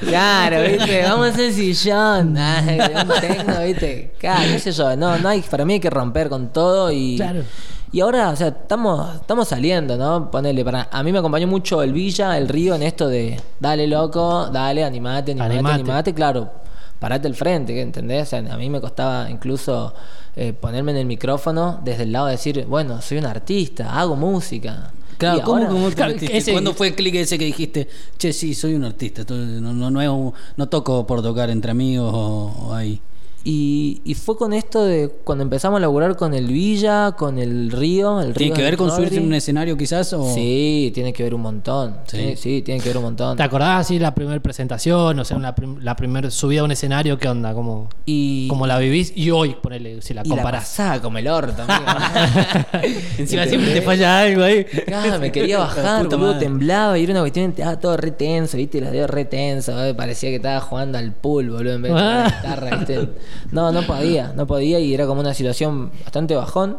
Claro, 0.00 0.62
¿viste? 0.62 1.02
Vamos 1.02 1.38
al 1.38 1.52
sillón. 1.52 2.36
Ah, 2.48 2.62
un 3.04 3.20
tecno, 3.20 3.62
¿viste? 3.64 4.12
Claro, 4.18 4.42
qué 4.52 4.58
sé 4.58 4.72
yo. 4.72 4.96
No, 4.96 5.18
no 5.18 5.28
hay, 5.28 5.42
para 5.42 5.64
mí 5.64 5.74
hay 5.74 5.80
que 5.80 5.90
romper 5.90 6.28
con 6.28 6.52
todo 6.52 6.90
y. 6.90 7.16
Claro. 7.16 7.42
Y 7.90 8.00
ahora, 8.00 8.30
o 8.30 8.36
sea, 8.36 8.48
estamos, 8.48 9.14
estamos 9.14 9.48
saliendo, 9.48 9.96
¿no? 9.96 10.30
Ponele, 10.30 10.62
para, 10.64 10.88
a 10.92 11.02
mí 11.02 11.10
me 11.10 11.18
acompañó 11.20 11.46
mucho 11.46 11.82
el 11.82 11.92
Villa, 11.94 12.36
el 12.36 12.48
Río, 12.48 12.74
en 12.74 12.82
esto 12.82 13.08
de 13.08 13.40
dale 13.60 13.86
loco, 13.86 14.48
dale, 14.52 14.84
animate, 14.84 15.32
animate, 15.32 15.54
Animate. 15.54 15.74
animate, 15.74 16.14
claro, 16.14 16.50
parate 16.98 17.28
al 17.28 17.34
frente, 17.34 17.74
¿qué? 17.74 17.80
¿entendés? 17.82 18.22
O 18.28 18.30
sea, 18.30 18.38
a 18.52 18.56
mí 18.56 18.68
me 18.70 18.80
costaba 18.80 19.30
incluso 19.30 19.94
eh, 20.36 20.52
ponerme 20.52 20.92
en 20.92 20.98
el 20.98 21.06
micrófono 21.06 21.80
desde 21.84 22.04
el 22.04 22.12
lado 22.12 22.26
de 22.26 22.32
decir, 22.32 22.64
bueno, 22.68 23.00
soy 23.02 23.18
un 23.18 23.26
artista, 23.26 23.98
hago 23.98 24.16
música. 24.16 24.90
Claro, 25.18 25.42
¿cómo, 25.42 25.56
ahora- 25.56 25.68
cómo 25.70 25.90
Claro, 25.94 26.14
ese- 26.20 26.52
¿Cuándo 26.52 26.74
fue 26.74 26.88
el 26.88 26.94
clic 26.94 27.14
ese 27.16 27.38
que 27.38 27.44
dijiste, 27.44 27.88
che, 28.18 28.32
sí, 28.32 28.54
soy 28.54 28.74
un 28.74 28.84
artista, 28.84 29.22
no, 29.28 29.72
no, 29.72 29.90
no, 29.90 30.00
es 30.00 30.08
un- 30.08 30.32
no 30.56 30.68
toco 30.68 31.06
por 31.06 31.22
tocar 31.22 31.50
entre 31.50 31.70
amigos 31.72 32.12
o, 32.14 32.66
o 32.68 32.74
ahí? 32.74 33.00
Y, 33.44 34.02
y 34.04 34.14
fue 34.14 34.36
con 34.36 34.52
esto 34.52 34.84
de 34.84 35.08
cuando 35.24 35.42
empezamos 35.42 35.78
a 35.78 35.80
laburar 35.80 36.16
con 36.16 36.34
el 36.34 36.48
Villa, 36.48 37.12
con 37.12 37.38
el 37.38 37.70
Río. 37.70 38.20
El 38.20 38.34
¿Tiene 38.34 38.48
Río 38.48 38.54
que 38.54 38.62
ver 38.62 38.76
con 38.76 38.88
Rodri. 38.88 39.04
subirse 39.04 39.20
en 39.20 39.26
un 39.26 39.34
escenario 39.34 39.76
quizás? 39.76 40.12
O... 40.12 40.34
Sí, 40.34 40.90
tiene 40.92 41.12
que 41.12 41.22
ver 41.22 41.34
un 41.34 41.40
montón. 41.42 41.96
Sí. 42.06 42.18
Sí, 42.18 42.36
sí, 42.36 42.62
tiene 42.62 42.80
que 42.80 42.88
ver 42.90 42.98
un 42.98 43.04
montón. 43.04 43.36
¿Te 43.36 43.42
acordás 43.44 43.80
así 43.86 43.98
la 43.98 44.14
primera 44.14 44.38
presentación? 44.40 45.18
O 45.18 45.24
sea, 45.24 45.38
la, 45.38 45.54
prim- 45.54 45.78
la 45.80 45.96
primera 45.96 46.30
subida 46.30 46.60
a 46.60 46.64
un 46.64 46.72
escenario, 46.72 47.16
¿qué 47.16 47.28
onda? 47.28 47.54
¿Cómo, 47.54 47.88
Y, 48.04 48.48
cómo 48.48 48.66
la 48.66 48.76
vivís? 48.78 49.12
Y 49.16 49.30
hoy, 49.30 49.56
ponele, 49.62 50.02
si 50.02 50.12
la 50.14 50.22
y 50.24 50.28
la 50.28 50.34
comparás. 50.34 50.64
pasaba 50.64 51.00
como 51.00 51.16
el 51.18 51.28
orto. 51.28 51.62
Encima 53.18 53.46
siempre 53.46 53.72
te 53.72 53.82
falla 53.82 54.20
algo 54.20 54.42
ahí. 54.42 54.64
Claro, 54.64 55.18
me 55.20 55.32
quería 55.32 55.58
bajar, 55.60 56.06
boludo, 56.08 56.38
temblaba 56.38 56.98
y 56.98 57.04
era 57.04 57.12
una 57.12 57.20
cuestión, 57.20 57.50
estaba 57.50 57.78
todo 57.78 57.96
re 57.96 58.10
tenso, 58.10 58.56
viste, 58.56 58.80
los 58.80 58.90
dedos 58.92 59.08
re 59.10 59.24
tensos, 59.24 59.74
¿eh? 59.80 59.94
parecía 59.94 60.28
que 60.30 60.36
estaba 60.36 60.60
jugando 60.60 60.98
al 60.98 61.12
pool, 61.14 61.50
boludo, 61.50 61.74
en 61.74 61.82
vez 61.82 61.92
de 61.94 61.98
la 62.00 62.24
guitarra, 62.42 62.76
viste. 62.76 63.08
No, 63.52 63.72
no 63.72 63.82
podía, 63.82 64.32
no 64.36 64.46
podía 64.46 64.78
y 64.78 64.94
era 64.94 65.06
como 65.06 65.20
una 65.20 65.34
situación 65.34 65.90
bastante 66.04 66.34
bajón. 66.34 66.78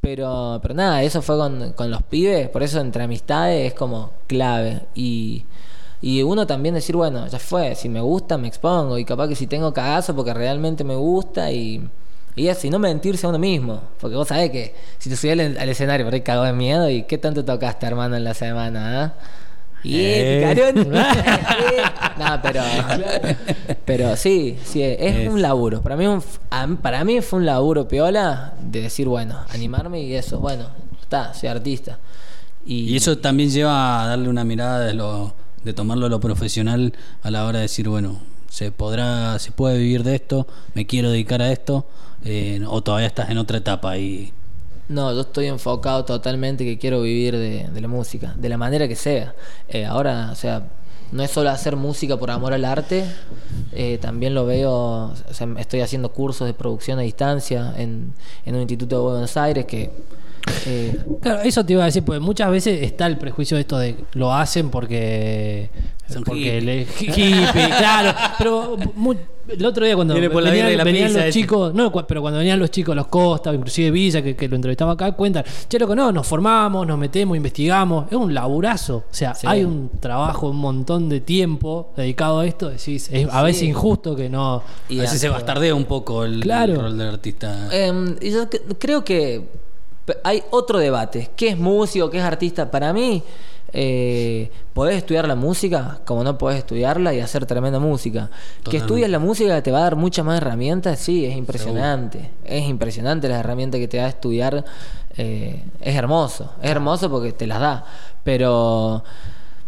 Pero, 0.00 0.60
pero 0.62 0.74
nada, 0.74 1.02
eso 1.02 1.20
fue 1.20 1.36
con, 1.36 1.72
con 1.72 1.90
los 1.90 2.02
pibes, 2.02 2.48
por 2.50 2.62
eso 2.62 2.80
entre 2.80 3.02
amistades 3.02 3.72
es 3.72 3.74
como 3.74 4.12
clave. 4.28 4.82
Y, 4.94 5.44
y 6.00 6.22
uno 6.22 6.46
también 6.46 6.74
decir, 6.74 6.94
bueno, 6.94 7.26
ya 7.26 7.38
fue, 7.38 7.74
si 7.74 7.88
me 7.88 8.00
gusta 8.00 8.38
me 8.38 8.48
expongo 8.48 8.98
y 8.98 9.04
capaz 9.04 9.28
que 9.28 9.34
si 9.34 9.46
tengo 9.46 9.72
cagazo 9.72 10.14
porque 10.14 10.32
realmente 10.34 10.84
me 10.84 10.94
gusta 10.94 11.50
y 11.50 11.88
Y 12.36 12.48
y 12.50 12.70
no 12.70 12.78
mentirse 12.78 13.26
a 13.26 13.30
uno 13.30 13.38
mismo. 13.38 13.80
Porque 13.98 14.14
vos 14.16 14.28
sabés 14.28 14.50
que 14.50 14.74
si 14.98 15.08
te 15.10 15.16
subís 15.16 15.32
al, 15.32 15.68
escenario 15.68 16.06
por 16.06 16.14
ahí 16.14 16.20
cagado 16.20 16.44
de 16.44 16.52
miedo, 16.52 16.88
¿y 16.90 17.04
qué 17.04 17.18
tanto 17.18 17.44
tocaste, 17.44 17.86
hermano, 17.86 18.16
en 18.16 18.24
la 18.24 18.34
semana? 18.34 19.04
ah? 19.04 19.14
Eh. 19.94 20.84
no, 22.18 22.40
pero. 22.42 22.62
Pero 23.84 24.16
sí, 24.16 24.56
sí, 24.64 24.82
es, 24.82 24.96
Es- 25.00 25.28
un 25.28 25.40
laburo. 25.42 25.80
Para 25.82 25.96
mí, 25.96 26.06
un- 26.06 26.22
para 26.82 27.04
mí 27.04 27.20
fue 27.20 27.38
un 27.40 27.46
laburo 27.46 27.86
piola 27.88 28.54
de 28.60 28.82
decir, 28.82 29.06
bueno, 29.08 29.38
animarme 29.50 30.02
y 30.02 30.14
eso. 30.14 30.38
Bueno, 30.40 30.66
está, 31.00 31.34
soy 31.34 31.48
artista. 31.48 31.98
Y, 32.64 32.80
Y 32.92 32.96
eso 32.96 33.18
también 33.18 33.50
lleva 33.50 34.02
a 34.02 34.06
darle 34.08 34.28
una 34.28 34.44
mirada 34.44 34.80
de 34.80 34.94
lo 34.94 35.34
de 35.62 35.72
tomarlo 35.72 36.06
a 36.06 36.08
lo 36.08 36.20
profesional 36.20 36.92
a 37.22 37.30
la 37.30 37.44
hora 37.44 37.58
de 37.58 37.62
decir, 37.62 37.88
bueno, 37.88 38.20
se 38.48 38.70
podrá, 38.70 39.38
se 39.40 39.50
puede 39.50 39.78
vivir 39.78 40.04
de 40.04 40.14
esto, 40.14 40.46
me 40.74 40.86
quiero 40.86 41.10
dedicar 41.10 41.42
a 41.42 41.50
esto, 41.50 41.86
eh, 42.24 42.60
o 42.68 42.82
todavía 42.82 43.08
estás 43.08 43.30
en 43.30 43.38
otra 43.38 43.58
etapa 43.58 43.98
y 43.98 44.32
No, 44.88 45.12
yo 45.12 45.22
estoy 45.22 45.46
enfocado 45.46 46.04
totalmente 46.04 46.64
que 46.64 46.78
quiero 46.78 47.02
vivir 47.02 47.36
de, 47.36 47.68
de 47.68 47.80
la 47.80 47.88
música, 47.88 48.34
de 48.36 48.48
la 48.48 48.56
manera 48.56 48.86
que 48.86 48.94
sea. 48.94 49.34
Eh, 49.68 49.84
ahora, 49.84 50.30
o 50.30 50.34
sea, 50.36 50.62
no 51.12 51.22
es 51.22 51.30
solo 51.30 51.50
hacer 51.50 51.76
música 51.76 52.16
por 52.16 52.30
amor 52.30 52.52
al 52.52 52.64
arte, 52.64 53.04
eh, 53.72 53.98
también 53.98 54.34
lo 54.34 54.46
veo, 54.46 54.72
o 54.72 55.14
sea, 55.32 55.48
estoy 55.58 55.80
haciendo 55.80 56.12
cursos 56.12 56.46
de 56.46 56.54
producción 56.54 56.98
a 56.98 57.02
distancia 57.02 57.74
en, 57.76 58.12
en 58.44 58.54
un 58.54 58.60
instituto 58.60 58.96
de 58.96 59.02
Buenos 59.02 59.36
Aires 59.36 59.64
que... 59.66 59.90
eh, 60.66 60.96
Claro, 61.20 61.40
eso 61.42 61.64
te 61.64 61.72
iba 61.72 61.82
a 61.82 61.86
decir, 61.86 62.02
porque 62.04 62.20
muchas 62.20 62.50
veces 62.50 62.82
está 62.82 63.06
el 63.06 63.18
prejuicio 63.18 63.56
de 63.56 63.60
esto 63.62 63.78
de 63.78 63.96
lo 64.14 64.32
hacen 64.32 64.70
porque. 64.70 65.70
Son 66.08 66.22
porque 66.22 66.60
hippies. 66.60 66.64
le- 66.64 66.82
hippie, 67.00 67.68
claro. 67.78 68.14
Pero 68.38 68.76
mu- 68.94 69.14
el 69.48 69.64
otro 69.64 69.84
día 69.84 69.94
cuando 69.96 70.14
Viene 70.14 70.30
por 70.30 70.40
la 70.42 70.50
venían, 70.50 70.76
la 70.76 71.24
los 71.24 71.34
chicos, 71.34 71.74
no, 71.74 71.90
pero 72.06 72.20
cuando 72.20 72.38
venían 72.38 72.58
los 72.60 72.70
chicos, 72.70 72.94
los 72.94 73.08
Costa, 73.08 73.52
inclusive 73.52 73.90
Villa, 73.90 74.22
que, 74.22 74.34
que 74.36 74.48
lo 74.48 74.54
entrevistaba 74.56 74.92
acá, 74.92 75.12
cuentan, 75.12 75.44
che, 75.68 75.78
loco, 75.80 75.94
no, 75.96 76.10
nos 76.12 76.24
formamos, 76.26 76.86
nos 76.86 76.96
metemos, 76.98 77.36
investigamos, 77.36 78.06
es 78.10 78.16
un 78.16 78.32
laburazo. 78.34 78.98
O 78.98 79.04
sea, 79.10 79.34
Sí. 79.34 79.46
hay 79.48 79.64
un 79.64 79.90
trabajo, 80.00 80.50
un 80.50 80.56
montón 80.58 81.08
de 81.08 81.20
tiempo 81.20 81.92
dedicado 81.96 82.38
a 82.40 82.46
esto, 82.46 82.70
decís, 82.70 83.08
es 83.12 83.28
a 83.28 83.38
Sí. 83.40 83.44
veces 83.44 83.62
injusto 83.64 84.14
que 84.14 84.28
no. 84.28 84.62
y 84.88 84.98
a 84.98 85.02
veces 85.02 85.20
se 85.20 85.28
bastardea 85.28 85.74
un 85.74 85.86
poco 85.86 86.24
el, 86.24 86.38
Claro. 86.40 86.74
el 86.74 86.80
rol 86.82 86.98
del 86.98 87.08
artista. 87.08 87.68
Em, 87.72 88.16
yo 88.20 88.44
creo 88.78 89.04
que 89.04 89.48
hay 90.22 90.42
otro 90.50 90.78
debate. 90.78 91.30
¿Qué 91.36 91.48
es 91.48 91.58
músico? 91.58 92.10
¿Qué 92.10 92.18
es 92.18 92.24
artista? 92.24 92.70
Para 92.70 92.92
mí, 92.92 93.22
eh, 93.72 94.50
podés 94.72 94.96
estudiar 94.96 95.26
la 95.26 95.34
música 95.34 96.00
como 96.04 96.22
no 96.22 96.38
podés 96.38 96.58
estudiarla 96.58 97.12
y 97.14 97.20
hacer 97.20 97.46
tremenda 97.46 97.78
música. 97.78 98.30
Que 98.68 98.78
estudias 98.78 99.10
la 99.10 99.18
música 99.18 99.62
te 99.62 99.72
va 99.72 99.78
a 99.78 99.82
dar 99.82 99.96
muchas 99.96 100.24
más 100.24 100.38
herramientas, 100.38 100.98
sí, 100.98 101.26
es 101.26 101.36
impresionante. 101.36 102.30
Es 102.44 102.64
impresionante 102.64 103.28
las 103.28 103.40
herramientas 103.40 103.78
que 103.80 103.88
te 103.88 103.96
da 103.98 104.08
estudiar. 104.08 104.64
eh, 105.18 105.64
es 105.80 105.96
hermoso, 105.96 106.52
es 106.62 106.70
hermoso 106.70 107.10
porque 107.10 107.32
te 107.32 107.46
las 107.46 107.60
da. 107.60 107.84
Pero... 108.22 109.02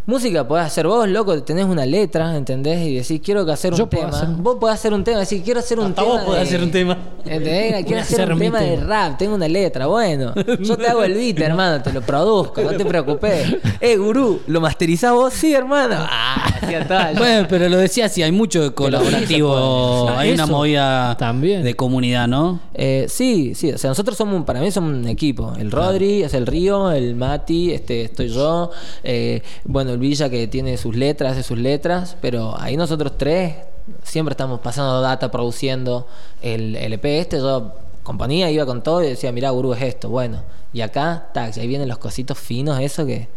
Música 0.09 0.47
podés 0.47 0.65
hacer 0.65 0.87
vos, 0.87 1.07
loco, 1.07 1.41
tenés 1.43 1.65
una 1.65 1.85
letra, 1.85 2.35
¿entendés? 2.35 2.81
Y 2.87 2.95
decís, 2.95 3.21
quiero 3.23 3.45
que 3.45 3.51
hacer 3.51 3.73
un 3.73 3.77
Yo 3.77 3.87
puedo 3.87 4.05
tema. 4.07 4.17
hacer- 4.17 4.29
Vos 4.37 4.57
podés 4.59 4.73
hacer 4.73 4.91
un 4.91 5.03
tema, 5.03 5.19
decís, 5.19 5.41
quiero 5.45 5.59
hacer 5.59 5.77
un 5.77 5.85
Hasta 5.89 6.01
tema. 6.01 6.15
vos 6.15 6.23
podés 6.23 6.41
de- 6.41 6.47
hacer 6.47 6.63
un 6.63 6.71
tema. 6.71 6.97
¿Entendés? 7.25 7.85
Quiero 7.89 8.01
hacer 8.01 8.31
un 8.33 8.39
tema 8.39 8.59
de 8.61 8.77
rap, 8.77 9.17
tengo 9.19 9.35
una 9.35 9.47
letra. 9.47 9.85
Bueno, 9.85 10.33
yo 10.61 10.77
te 10.77 10.87
hago 10.87 11.03
el 11.03 11.13
beat, 11.13 11.39
hermano, 11.41 11.83
te 11.83 11.93
lo 11.93 12.01
produzco, 12.01 12.61
no 12.61 12.71
te 12.71 12.85
preocupes. 12.85 13.55
Eh, 13.81 13.95
gurú, 13.95 14.41
¿lo 14.47 14.59
masterizás 14.59 15.13
vos? 15.13 15.33
Sí, 15.33 15.53
hermano. 15.53 15.95
Ah, 15.99 16.43
hacía 16.61 16.85
tal. 16.87 17.15
Bueno, 17.15 17.47
pero 17.49 17.69
lo 17.69 17.77
decía 17.77 18.05
así, 18.05 18.21
hay 18.23 18.31
mucho 18.31 18.73
colaborativo, 18.75 20.09
hay 20.17 20.31
una 20.31 20.45
movida 20.47 21.15
también. 21.17 21.63
de 21.63 21.75
comunidad, 21.75 22.27
¿no? 22.27 22.59
Eh, 22.73 23.05
sí, 23.07 23.53
sí, 23.55 23.71
o 23.71 23.77
sea, 23.77 23.89
nosotros 23.91 24.17
somos, 24.17 24.43
para 24.43 24.59
mí 24.59 24.69
somos 24.71 24.91
un 24.93 25.07
equipo. 25.07 25.53
El 25.57 25.71
Rodri, 25.71 26.23
es 26.23 26.33
el 26.33 26.45
Río, 26.47 26.91
el 26.91 27.15
Mati, 27.15 27.71
este, 27.71 28.01
estoy 28.03 28.29
yo, 28.29 28.71
eh, 29.03 29.41
bueno, 29.65 29.91
el 29.91 29.98
Villa 29.99 30.29
que 30.29 30.47
tiene 30.47 30.77
sus 30.77 30.95
letras, 30.95 31.33
hace 31.33 31.43
sus 31.43 31.57
letras, 31.57 32.17
pero 32.21 32.59
ahí 32.59 32.77
nosotros 32.77 33.17
tres 33.17 33.55
siempre 34.03 34.33
estamos 34.33 34.59
pasando 34.59 35.01
data, 35.01 35.31
produciendo 35.31 36.07
el, 36.41 36.75
el 36.75 36.93
EP 36.93 37.05
este, 37.05 37.37
yo 37.37 37.73
componía, 38.03 38.49
iba 38.49 38.65
con 38.65 38.81
todo 38.81 39.03
y 39.03 39.07
decía, 39.09 39.31
mirá, 39.31 39.49
gurú, 39.51 39.73
es 39.73 39.81
esto, 39.81 40.09
bueno. 40.09 40.43
Y 40.73 40.81
acá, 40.81 41.29
tac, 41.33 41.57
ahí 41.57 41.67
vienen 41.67 41.87
los 41.87 41.97
cositos 41.97 42.37
finos, 42.37 42.79
eso 42.79 43.05
que... 43.05 43.27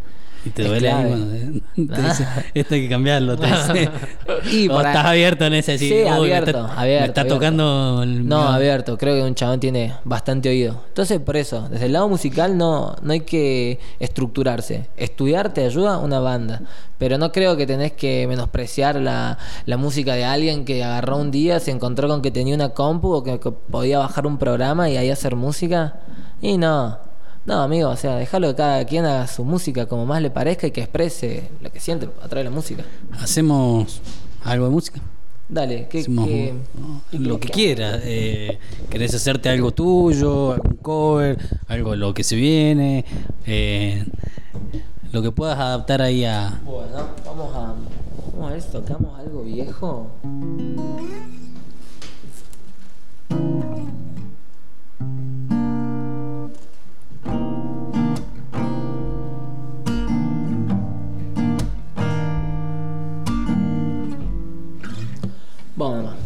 Y 0.45 0.51
te 0.51 0.62
Es 0.62 0.68
duele 0.68 0.90
ahí 0.90 0.95
clave. 1.07 1.09
cuando 1.09 1.95
te, 1.95 1.95
te 2.03 2.09
dice, 2.09 2.26
esto 2.55 2.74
hay 2.74 2.82
que 2.82 2.88
cambiarlo. 2.88 3.36
Te 3.38 3.47
dice. 3.47 3.90
Y 4.51 4.68
O 4.68 4.78
ahí- 4.78 4.86
estás 4.86 5.05
abierto 5.07 5.45
en 5.45 5.55
ese 5.55 5.78
Sí, 5.78 5.93
"Uy, 5.93 6.03
me 6.03 6.09
abierto, 6.11 6.51
está, 6.51 6.80
abierto, 6.80 6.80
me 6.80 7.07
está 7.07 7.20
abierto. 7.20 7.34
tocando 7.34 8.01
el 8.03 8.26
No, 8.26 8.49
abierto. 8.49 8.99
Creo 8.99 9.14
que 9.14 9.22
un 9.22 9.34
chabón 9.36 9.61
tiene 9.61 9.95
bastante 10.05 10.49
oído. 10.49 10.80
Entonces, 10.88 11.20
por 11.20 11.36
eso, 11.36 11.68
desde 11.70 11.86
el 11.86 11.93
lado 11.93 12.09
musical 12.09 12.59
no, 12.59 12.97
no 13.03 13.12
hay 13.12 13.20
que 13.20 13.78
estructurarse. 14.01 14.88
Estudiar 14.97 15.55
te 15.55 15.64
ayuda 15.64 15.99
una 15.99 16.18
banda. 16.20 16.62
Pero 16.99 17.18
no 17.18 17.32
creo 17.32 17.57
que 17.57 17.66
tenés 17.66 17.93
que 17.93 18.26
menospreciar 18.28 18.97
la, 18.97 19.38
la 19.66 19.76
música 19.76 20.14
de 20.14 20.24
alguien 20.24 20.64
que 20.64 20.82
agarró 20.84 21.16
un 21.18 21.30
día, 21.30 21.59
se 21.61 21.70
encontró 21.70 22.09
con 22.09 22.20
que 22.22 22.30
tenía 22.30 22.55
una 22.55 22.70
compu 22.70 23.12
o 23.12 23.22
que, 23.24 23.38
que 23.40 23.51
podía 23.51 23.99
bajar 23.99 24.26
un 24.26 24.38
programa 24.38 24.88
y 24.90 24.97
ahí 24.97 25.11
hacer 25.11 25.34
música. 25.36 25.95
Y 26.40 26.59
no. 26.59 26.99
No, 27.45 27.61
amigo, 27.62 27.88
o 27.90 27.97
sea, 27.97 28.16
déjalo 28.16 28.49
que 28.49 28.55
cada 28.55 28.84
quien 28.84 29.05
haga 29.05 29.26
su 29.26 29.45
música 29.45 29.86
como 29.86 30.07
más 30.07 30.22
le 30.22 30.30
parezca 30.30 30.66
y 30.66 30.70
que 30.70 30.80
exprese 30.82 31.51
lo 31.61 31.72
que 31.72 31.80
siente 31.80 32.07
a 32.22 32.28
través 32.28 32.45
de 32.45 32.51
la 32.51 32.51
música. 32.51 32.84
Hacemos 33.20 34.01
algo 34.45 34.66
de 34.66 34.70
música. 34.70 35.01
Dale, 35.49 35.88
que, 35.88 36.01
Hacemos 36.01 36.26
que- 36.28 36.55
lo 37.12 37.40
que 37.40 37.49
quieras. 37.49 38.01
Eh, 38.05 38.59
¿Querés 38.88 39.12
hacerte 39.14 39.49
algo 39.49 39.72
tuyo, 39.72 40.53
algún 40.53 40.76
cover, 40.76 41.36
algo 41.66 41.97
lo 41.97 42.14
que 42.14 42.22
se 42.24 42.36
viene? 42.36 43.05
eh, 43.45 44.05
lo 45.11 45.20
que 45.20 45.30
puedas 45.32 45.59
adaptar 45.59 46.01
ahí 46.01 46.24
a. 46.24 46.61
Bueno, 46.64 47.09
vamos 47.26 47.55
a, 47.55 47.74
vamos 48.32 48.49
a 48.49 48.53
ver 48.53 48.62
si 48.62 48.68
tocamos 48.70 49.18
algo 49.18 49.43
viejo. 49.43 50.11
Vamos 65.83 65.97
nomás. 65.97 66.16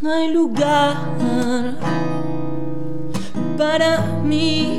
No 0.00 0.10
hay 0.10 0.32
lugar 0.32 1.09
para 3.60 4.00
mí 4.24 4.78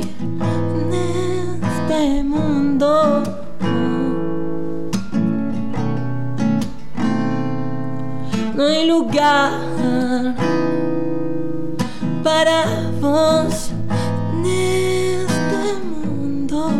en 0.80 0.92
este 0.92 2.24
mundo. 2.24 3.22
No 8.56 8.64
hay 8.64 8.88
lugar 8.88 9.52
para 12.24 12.64
vos 13.00 13.70
en 14.32 14.46
este 14.46 15.64
mundo. 15.92 16.70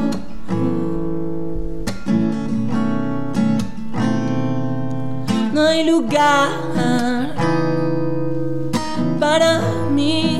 No 5.54 5.60
hay 5.62 5.84
lugar 5.84 6.50
para 9.20 9.60
mí 9.94 10.31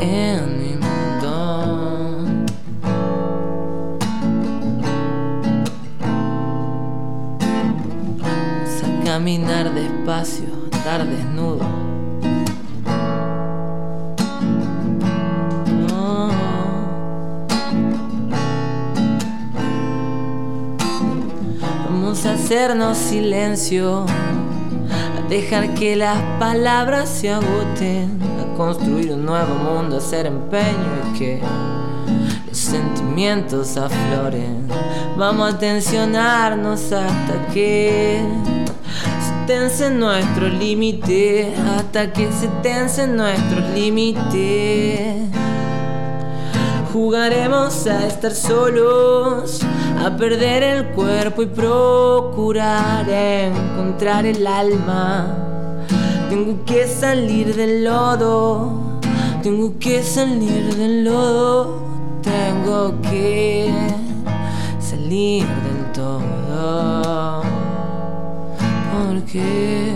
en 0.00 0.58
mi 0.58 0.74
mundo. 0.74 1.34
Vamos 8.18 8.82
a 8.82 9.04
caminar 9.04 9.72
despacio, 9.72 10.48
estar 10.70 11.06
desnudo. 11.06 11.82
Hacernos 22.24 22.98
silencio 22.98 24.04
dejar 25.32 25.72
que 25.72 25.96
las 25.96 26.20
palabras 26.38 27.08
se 27.08 27.30
agoten, 27.30 28.18
a 28.38 28.54
construir 28.54 29.12
un 29.12 29.24
nuevo 29.24 29.54
mundo, 29.54 29.96
a 29.96 29.98
hacer 29.98 30.26
empeño 30.26 30.92
y 31.08 31.18
que 31.18 31.40
los 32.46 32.58
sentimientos 32.58 33.78
afloren. 33.78 34.68
Vamos 35.16 35.54
a 35.54 35.58
tensionarnos 35.58 36.92
hasta 36.92 37.46
que 37.50 38.20
se 38.94 39.46
tense 39.46 39.90
nuestro 39.90 40.48
límite, 40.48 41.54
hasta 41.78 42.12
que 42.12 42.30
se 42.30 42.48
tensen 42.62 43.16
nuestros 43.16 43.70
límites. 43.70 45.30
Jugaremos 46.92 47.86
a 47.86 48.06
estar 48.06 48.32
solos, 48.32 49.62
a 50.04 50.16
perder 50.16 50.64
el 50.64 50.86
cuerpo 50.86 51.42
y 51.42 51.46
procurar 51.46 53.08
encontrar 53.08 54.26
el 54.26 54.44
alma. 54.44 55.36
Tengo 56.28 56.64
que 56.64 56.88
salir 56.88 57.54
del 57.54 57.84
lodo, 57.84 58.98
tengo 59.44 59.78
que 59.78 60.02
salir 60.02 60.74
del 60.74 61.04
lodo, 61.04 61.84
tengo 62.20 63.00
que 63.02 63.72
salir 64.80 65.46
del 65.46 65.92
todo. 65.92 67.42
Porque 69.06 69.94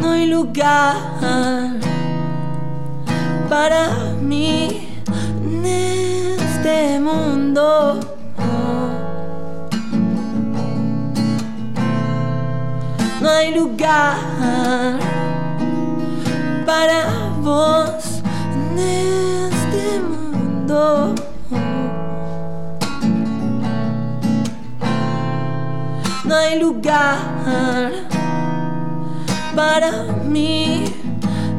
no 0.00 0.10
hay 0.12 0.26
lugar 0.26 0.96
para 3.50 4.14
mí 4.22 4.88
mundo. 6.98 8.00
No 13.20 13.28
hay 13.28 13.54
lugar 13.54 14.98
para 16.64 17.04
vos 17.42 18.22
en 18.54 18.78
este 18.78 20.00
mundo. 20.00 21.14
No 26.24 26.34
hay 26.34 26.58
lugar 26.58 27.90
para 29.54 29.90
mí 30.24 30.84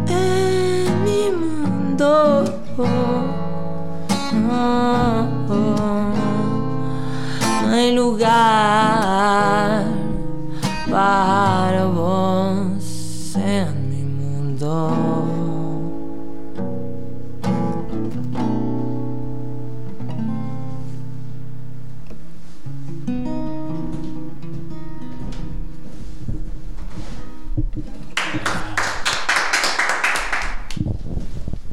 en 0.08 1.04
mi 1.04 1.30
mundo. 1.30 2.62
No 7.68 7.72
hay 7.72 7.96
lugar 7.96 9.86
para 10.90 11.86
vos 11.86 13.36
en 13.38 13.90
mi 13.90 14.04
mundo. 14.04 14.92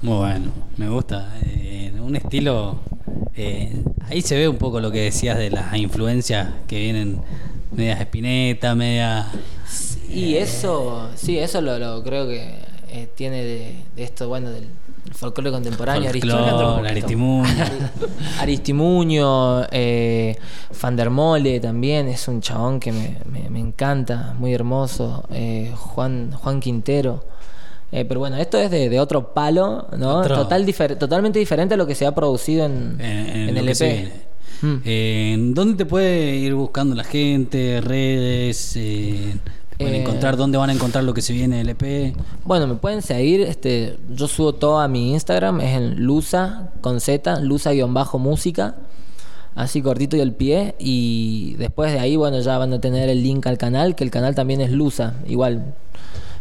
Muy 0.00 0.16
bueno, 0.16 0.52
me 0.76 0.88
gusta. 0.88 1.37
Eh, 2.08 2.10
un 2.10 2.16
estilo. 2.16 2.76
eh, 3.36 3.82
ahí 4.08 4.22
se 4.22 4.36
ve 4.36 4.48
un 4.48 4.56
poco 4.56 4.80
lo 4.80 4.90
que 4.90 5.02
decías 5.02 5.36
de 5.38 5.50
las 5.50 5.76
influencias 5.76 6.48
que 6.66 6.78
vienen 6.80 7.20
medias 7.72 8.00
espineta, 8.00 8.74
media. 8.74 9.26
Y 10.10 10.34
eso, 10.36 11.10
sí, 11.14 11.38
eso 11.38 11.60
lo, 11.60 11.78
lo 11.78 12.02
creo 12.02 12.26
que 12.26 12.54
eh, 12.90 13.08
tiene 13.14 13.44
de, 13.44 13.74
de 13.94 14.02
esto, 14.02 14.26
bueno, 14.28 14.50
del 14.50 14.66
folclore 15.12 15.50
contemporáneo. 15.50 16.10
Folclore, 16.10 16.88
Aristimuño. 16.88 17.48
Aristimuño, 18.40 19.64
eh, 19.70 20.36
Fandermole 20.70 21.60
también 21.60 22.08
es 22.08 22.26
un 22.28 22.40
chabón 22.40 22.80
que 22.80 22.92
me, 22.92 23.18
me- 23.30 23.50
me 23.50 23.60
encanta, 23.60 24.34
muy 24.38 24.54
hermoso. 24.54 25.24
eh, 25.30 25.72
Juan, 25.76 26.32
Juan 26.32 26.60
Quintero. 26.60 27.24
Eh, 27.90 28.04
pero 28.04 28.20
bueno, 28.20 28.36
esto 28.36 28.58
es 28.58 28.70
de, 28.70 28.88
de 28.88 29.00
otro 29.00 29.32
palo, 29.32 29.86
¿no? 29.96 30.16
Otro. 30.18 30.34
Total 30.36 30.66
difer- 30.66 30.98
totalmente 30.98 31.38
diferente 31.38 31.74
a 31.74 31.76
lo 31.76 31.86
que 31.86 31.94
se 31.94 32.04
ha 32.06 32.14
producido 32.14 32.66
en, 32.66 33.00
en 33.00 33.56
el 33.56 33.68
EP. 33.68 33.74
se 33.74 33.88
viene. 33.92 34.28
Eh, 34.84 35.36
¿Dónde 35.54 35.76
te 35.76 35.86
puede 35.86 36.34
ir 36.36 36.54
buscando 36.54 36.94
la 36.94 37.04
gente? 37.04 37.80
¿Redes? 37.80 38.74
Eh, 38.76 39.36
te 39.70 39.76
pueden 39.78 39.94
Eh, 39.94 40.00
encontrar 40.02 40.36
dónde 40.36 40.58
van 40.58 40.68
a 40.70 40.72
encontrar 40.72 41.04
lo 41.04 41.14
que 41.14 41.22
se 41.22 41.32
viene 41.32 41.58
del 41.58 41.68
E 41.68 41.72
EP? 41.78 42.16
Bueno, 42.44 42.66
me 42.66 42.74
pueden 42.74 43.00
seguir, 43.00 43.40
este, 43.42 43.96
yo 44.10 44.26
subo 44.28 44.52
todo 44.54 44.80
a 44.80 44.88
mi 44.88 45.12
Instagram, 45.12 45.60
es 45.60 45.76
en 45.76 46.02
Lusa 46.04 46.70
con 46.80 47.00
Z, 47.00 47.40
Lusa-música, 47.40 48.74
así 49.54 49.80
cortito 49.80 50.16
y 50.16 50.20
al 50.20 50.32
pie, 50.32 50.74
y 50.80 51.54
después 51.54 51.92
de 51.92 52.00
ahí, 52.00 52.16
bueno, 52.16 52.40
ya 52.40 52.58
van 52.58 52.72
a 52.72 52.80
tener 52.80 53.08
el 53.08 53.22
link 53.22 53.46
al 53.46 53.56
canal, 53.58 53.94
que 53.94 54.02
el 54.04 54.10
canal 54.10 54.34
también 54.34 54.60
es 54.60 54.72
Lusa, 54.72 55.14
igual. 55.26 55.74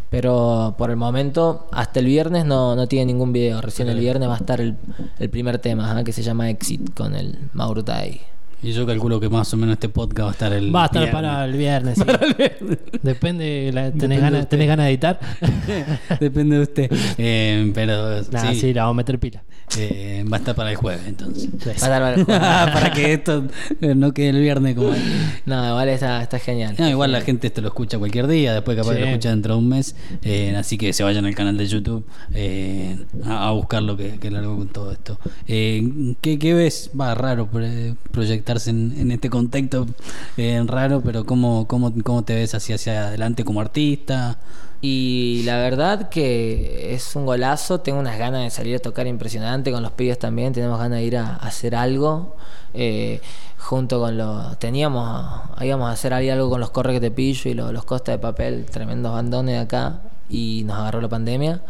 Pero 0.09 0.75
por 0.77 0.89
el 0.89 0.95
momento, 0.95 1.67
hasta 1.71 1.99
el 1.99 2.05
viernes 2.05 2.45
no, 2.45 2.75
no 2.75 2.87
tiene 2.87 3.07
ningún 3.07 3.33
video. 3.33 3.61
Recién 3.61 3.89
el 3.89 3.99
viernes 3.99 4.29
va 4.29 4.35
a 4.35 4.37
estar 4.37 4.61
el, 4.61 4.77
el 5.19 5.29
primer 5.29 5.59
tema, 5.59 5.91
ajá, 5.91 6.03
que 6.03 6.13
se 6.13 6.23
llama 6.23 6.49
Exit, 6.49 6.93
con 6.93 7.15
el 7.15 7.49
Mauro 7.53 7.83
Tai. 7.83 8.21
Y 8.63 8.71
yo 8.71 8.85
calculo 8.87 9.19
que 9.19 9.29
más 9.29 9.53
o 9.53 9.57
menos 9.57 9.73
este 9.73 9.87
podcast 9.89 10.21
va 10.25 10.29
a 10.29 10.31
estar 10.31 10.53
el. 10.53 10.75
Va 10.75 10.83
a 10.83 10.85
estar 10.87 11.03
viernes. 11.03 11.13
para 11.21 11.45
el 11.45 11.53
viernes. 11.53 11.95
sí. 11.97 12.03
Depende, 13.03 13.71
la- 13.73 13.91
Depende 13.91 13.99
¿tenés 13.99 14.49
de 14.49 14.65
ganas 14.65 14.85
de 14.85 14.89
editar? 14.91 15.19
Depende 16.19 16.55
de 16.57 16.61
usted. 16.63 16.91
Eh, 17.17 17.71
pero 17.73 18.21
Nah, 18.31 18.51
sí, 18.51 18.59
sí, 18.59 18.73
la 18.73 18.83
vamos 18.83 18.95
a 18.95 18.97
meter 18.97 19.19
pila. 19.19 19.43
eh, 19.77 20.25
va 20.31 20.37
a 20.37 20.39
estar 20.39 20.55
para 20.55 20.71
el 20.71 20.75
jueves 20.77 21.01
entonces. 21.07 21.49
Va 21.65 21.71
a 21.71 21.73
estar 21.75 21.89
para 22.01 22.13
el 22.15 22.23
jueves. 22.23 22.41
para 22.73 22.91
que 22.91 23.13
esto 23.13 23.43
no 23.95 24.13
quede 24.13 24.29
el 24.29 24.41
viernes 24.41 24.75
como. 24.75 24.91
No, 25.45 25.67
igual 25.69 25.89
está, 25.89 26.23
está 26.23 26.39
genial. 26.39 26.75
No, 26.79 26.89
igual 26.89 27.11
la 27.11 27.21
gente 27.21 27.47
esto 27.47 27.61
lo 27.61 27.67
escucha 27.67 27.99
cualquier 27.99 28.27
día, 28.27 28.53
después 28.53 28.75
capaz 28.75 28.89
Sí. 28.91 28.95
que 28.95 29.01
lo 29.01 29.07
escucha 29.07 29.29
dentro 29.29 29.53
de 29.53 29.59
un 29.59 29.69
mes. 29.69 29.95
eh, 30.23 30.55
así 30.57 30.77
que 30.77 30.93
se 30.93 31.03
vayan 31.03 31.25
al 31.25 31.35
canal 31.35 31.57
de 31.57 31.67
YouTube 31.67 32.05
eh, 32.33 32.97
a, 33.25 33.49
a 33.49 33.51
buscar 33.51 33.83
lo 33.83 33.95
que, 33.97 34.17
que 34.19 34.31
largo 34.31 34.57
con 34.57 34.67
todo 34.69 34.91
esto. 34.91 35.19
Eh, 35.47 36.15
¿qué, 36.21 36.39
qué 36.39 36.53
ves? 36.53 36.89
Va 36.99 37.13
raro 37.13 37.47
pre- 37.47 37.95
proyectarse 38.47 38.69
en, 38.69 39.11
este 39.11 39.29
contexto 39.29 39.85
eh, 40.37 40.61
raro, 40.65 41.01
pero 41.01 41.25
¿cómo, 41.25 41.67
cómo, 41.67 41.93
¿cómo 42.03 42.23
te 42.23 42.35
ves 42.35 42.55
hacia, 42.55 42.75
hacia 42.75 43.07
adelante 43.07 43.43
como 43.43 43.61
artista? 43.61 44.37
Y 44.81 45.41
la 45.45 45.57
verdad 45.57 46.09
que 46.09 46.93
es 46.93 47.15
un 47.15 47.25
golazo, 47.25 47.79
tengo 47.81 47.99
unas 47.99 48.17
ganas 48.17 48.43
de 48.43 48.49
salir 48.49 48.75
a 48.75 48.79
tocar 48.79 49.07
impresionante 49.07 49.71
con 49.71 49.83
los 49.83 49.91
pibes 49.91 50.19
también, 50.19 50.53
tenemos 50.53 50.79
ganas 50.79 50.99
de 50.99 51.05
ir 51.05 51.17
a, 51.17 51.35
hacer 51.35 51.75
algo 51.75 52.35
eh, 52.73 53.21
junto 53.57 53.99
con 53.99 54.17
los... 54.17 54.57
Teníamos, 54.59 55.41
íbamos 55.61 55.89
a 55.89 55.91
hacer 55.93 56.13
ahí 56.13 56.29
algo 56.29 56.49
con 56.49 56.59
los 56.59 56.69
Corre 56.69 56.99
de 56.99 57.11
Pillo 57.11 57.49
y 57.49 57.53
los, 57.53 57.73
los 57.73 57.85
Costa 57.85 58.11
de 58.11 58.19
Papel, 58.19 58.65
tremendos 58.65 59.11
bandones 59.13 59.55
de 59.55 59.61
acá 59.61 59.99
y 60.29 60.63
nos 60.65 60.77
agarró 60.77 61.01
la 61.01 61.09
pandemia. 61.09 61.61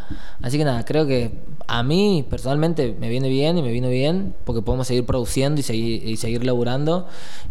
Así 0.41 0.57
que 0.57 0.65
nada, 0.65 0.83
creo 0.85 1.05
que 1.07 1.31
a 1.67 1.83
mí 1.83 2.25
personalmente 2.29 2.95
me 2.99 3.09
viene 3.09 3.29
bien 3.29 3.57
y 3.57 3.61
me 3.61 3.71
vino 3.71 3.89
bien 3.89 4.33
porque 4.45 4.61
podemos 4.61 4.87
seguir 4.87 5.05
produciendo 5.05 5.59
y 5.59 5.63
seguir, 5.63 6.07
y 6.07 6.17
seguir 6.17 6.43
laburando 6.45 7.07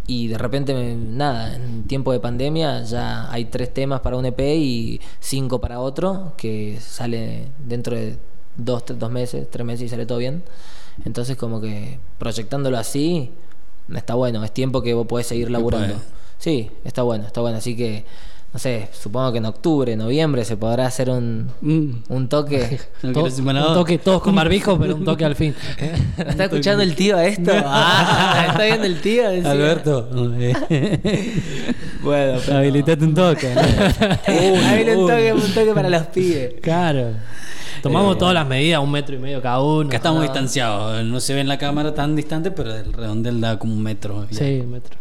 y 0.07 0.29
de 0.29 0.39
repente, 0.39 0.75
me- 0.75 0.95
nada, 0.97 1.55
en 1.55 1.85
tiempo 1.85 2.13
de 2.13 2.21
pandemia 2.21 2.83
ya 2.85 3.31
hay 3.31 3.45
tres 3.47 3.73
temas 3.75 4.01
para 4.01 4.17
un 4.17 4.25
EP 4.27 4.41
y 4.57 5.01
cinco 5.21 5.61
para 5.61 5.81
otro 5.81 6.33
que 6.37 6.79
sale 6.81 7.49
dentro 7.67 7.95
de 7.97 8.19
dos, 8.57 8.85
tres- 8.85 8.99
dos 8.99 9.11
meses, 9.11 9.47
tres 9.51 9.67
meses 9.67 9.87
y 9.87 9.89
sale 9.89 10.07
todo 10.07 10.19
bien. 10.19 10.43
Entonces 11.05 11.37
como 11.37 11.61
que 11.61 11.99
proyectándolo 12.19 12.79
así 12.79 13.31
está 13.95 14.15
bueno, 14.15 14.43
es 14.43 14.53
tiempo 14.53 14.83
que 14.83 14.95
vos 14.95 15.07
podés 15.07 15.27
seguir 15.27 15.51
laburando. 15.51 15.95
Sí, 16.39 16.71
está 16.85 17.03
bueno, 17.03 17.27
está 17.27 17.41
bueno. 17.41 17.59
Así 17.59 17.77
que, 17.77 18.05
no 18.57 18.61
sé, 18.61 18.89
supongo 18.99 19.33
que 19.33 19.39
en 19.39 19.45
octubre, 19.45 19.95
noviembre 19.97 20.43
se 20.43 20.57
podrá 20.57 20.87
hacer 20.87 21.11
un, 21.11 21.51
un 22.09 22.29
toque. 22.31 22.81
No 23.03 23.13
To- 23.13 23.25
un 23.25 23.75
toque, 23.75 23.99
todos 23.99 24.23
con 24.23 24.35
barbijo, 24.35 24.79
pero 24.79 24.95
un 24.97 25.05
toque 25.05 25.27
al 25.27 25.35
fin. 25.37 25.55
¿Está 26.17 26.45
escuchando 26.45 26.83
el 26.83 26.95
tío 26.97 27.19
esto? 27.19 27.53
Ah, 27.55 28.47
¿Está 28.49 28.65
viendo 28.65 28.87
el 28.87 28.99
tío? 29.03 29.29
Decía. 29.29 29.51
Alberto, 29.51 30.09
eh, 30.71 31.35
Bueno, 32.03 32.39
pero- 32.47 32.57
habilitate 32.57 33.05
un 33.05 33.15
toque. 33.15 33.53
Eh, 34.27 34.57
ahí 34.65 34.89
un 34.97 35.07
toque, 35.07 35.33
un 35.35 35.53
toque 35.55 35.73
para 35.75 35.91
los 35.91 36.07
pibes. 36.07 36.55
Claro. 36.63 37.11
Tomamos 37.83 38.17
Eh, 38.17 38.19
todas 38.19 38.33
las 38.33 38.47
medidas, 38.47 38.81
un 38.83 38.91
metro 38.91 39.17
y 39.17 39.19
medio 39.19 39.43
cada 39.43 39.61
uno. 39.61 39.89
Acá 39.89 39.99
estamos 39.99 40.17
No. 40.21 40.23
distanciados, 40.23 41.05
no 41.05 41.21
se 41.21 41.35
ve 41.35 41.41
en 41.41 41.49
la 41.49 41.59
cámara 41.59 41.93
tan 41.93 42.17
distante, 42.17 42.51
pero 42.53 42.75
el 42.75 42.91
redondel 42.91 43.39
da 43.39 43.59
como 43.59 43.75
un 43.75 43.83
metro. 43.83 44.27
Sí, 44.31 44.61
un 44.65 44.71
metro. 44.71 44.97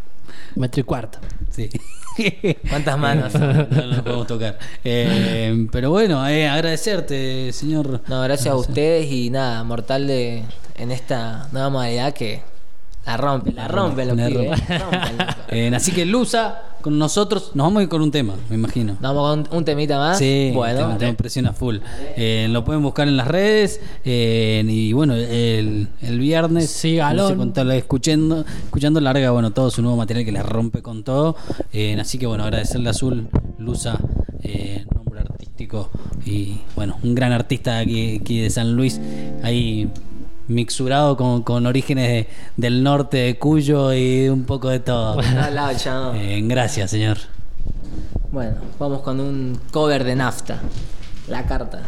Un 0.54 0.60
metro 0.60 0.80
y 0.82 0.84
cuarto. 0.84 1.18
Sí. 1.50 1.70
¿Cuántas 2.68 2.98
manos? 2.98 3.34
No, 3.34 3.52
no 3.52 3.86
nos 3.86 4.00
podemos 4.00 4.26
tocar. 4.26 4.58
Eh, 4.84 5.66
pero 5.70 5.90
bueno, 5.90 6.26
eh, 6.28 6.48
agradecerte, 6.48 7.52
señor. 7.52 8.02
No, 8.08 8.22
gracias 8.22 8.52
a 8.52 8.56
ustedes 8.56 9.10
y 9.10 9.30
nada, 9.30 9.62
mortal 9.64 10.06
de 10.06 10.44
en 10.78 10.90
esta 10.92 11.48
nueva 11.52 11.70
modalidad 11.70 12.12
que 12.12 12.42
La 13.06 13.16
rompe, 13.16 13.52
la 13.52 13.68
rompe 13.68 14.04
La 14.04 14.28
rompe. 14.28 14.50
eh. 15.50 15.72
Así 15.74 15.92
que 15.92 16.04
Lusa, 16.04 16.62
con 16.82 16.98
nosotros, 16.98 17.52
nos 17.54 17.66
vamos 17.66 17.80
a 17.80 17.82
ir 17.84 17.88
con 17.88 18.02
un 18.02 18.10
tema, 18.10 18.34
me 18.50 18.56
imagino. 18.56 18.96
Nos 19.00 19.14
vamos 19.14 19.48
con 19.48 19.58
un 19.58 19.64
temita 19.64 19.96
más. 19.98 20.18
Sí, 20.18 20.50
bueno. 20.54 20.80
tema, 20.80 20.98
tema 20.98 21.16
presión 21.16 21.46
a 21.46 21.52
full. 21.52 21.76
Eh, 22.16 22.48
lo 22.50 22.64
pueden 22.64 22.82
buscar 22.82 23.06
en 23.06 23.16
las 23.16 23.28
redes. 23.28 23.80
eh, 24.04 24.64
y 24.66 24.92
bueno, 24.92 25.14
el, 25.14 25.88
el 26.02 26.18
viernes, 26.18 26.68
Sígalo. 26.70 27.22
no 27.22 27.28
sé 27.28 27.36
cuánto 27.36 27.64
la- 27.64 27.76
escuchando, 27.76 28.44
escuchando 28.64 29.00
larga, 29.00 29.30
bueno, 29.30 29.52
todo 29.52 29.70
su 29.70 29.82
nuevo 29.82 29.96
material 29.96 30.24
que 30.24 30.32
le 30.32 30.42
rompe 30.42 30.82
con 30.82 31.04
todo. 31.04 31.36
Así 32.00 32.18
que 32.18 32.26
bueno, 32.26 32.42
agradecerle 32.44 32.88
a 32.88 32.90
Azul, 32.90 33.28
Lusa, 33.58 33.98
nombre 34.94 35.20
artístico 35.20 35.90
y 36.24 36.58
bueno, 36.74 36.96
un 37.02 37.14
gran 37.14 37.32
artista 37.32 37.78
aquí, 37.78 38.18
aquí 38.20 38.40
de 38.40 38.50
San 38.50 38.74
Luis. 38.74 39.00
Ahí 39.42 39.88
mixurado 40.48 41.16
con, 41.16 41.42
con 41.42 41.66
orígenes 41.66 42.08
de- 42.08 42.28
del 42.56 42.82
norte 42.82 43.16
de 43.18 43.38
Cuyo 43.38 43.92
y 43.92 44.28
un 44.28 44.44
poco 44.44 44.68
de 44.68 44.80
todo. 44.80 45.20
Eh, 46.14 46.40
gracias, 46.44 46.90
señor. 46.90 47.18
Bueno, 48.32 48.56
vamos 48.78 49.00
con 49.02 49.20
un 49.20 49.58
cover 49.70 50.04
de 50.04 50.16
nafta. 50.16 50.60
La 51.28 51.44
carta. 51.46 51.80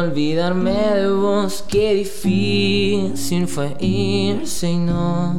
Olvidarme 0.00 0.72
de 0.72 1.10
vos, 1.10 1.64
qué 1.68 1.94
difícil 1.94 3.46
fue 3.46 3.76
irse 3.80 4.70
y 4.70 4.78
no 4.78 5.34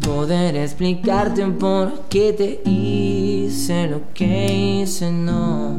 poder 0.00 0.56
explicarte 0.56 1.44
por 1.46 2.02
qué 2.08 2.32
te 2.32 2.60
hice 2.68 3.88
lo 3.88 4.00
que 4.14 4.80
hice, 4.82 5.10
no 5.10 5.76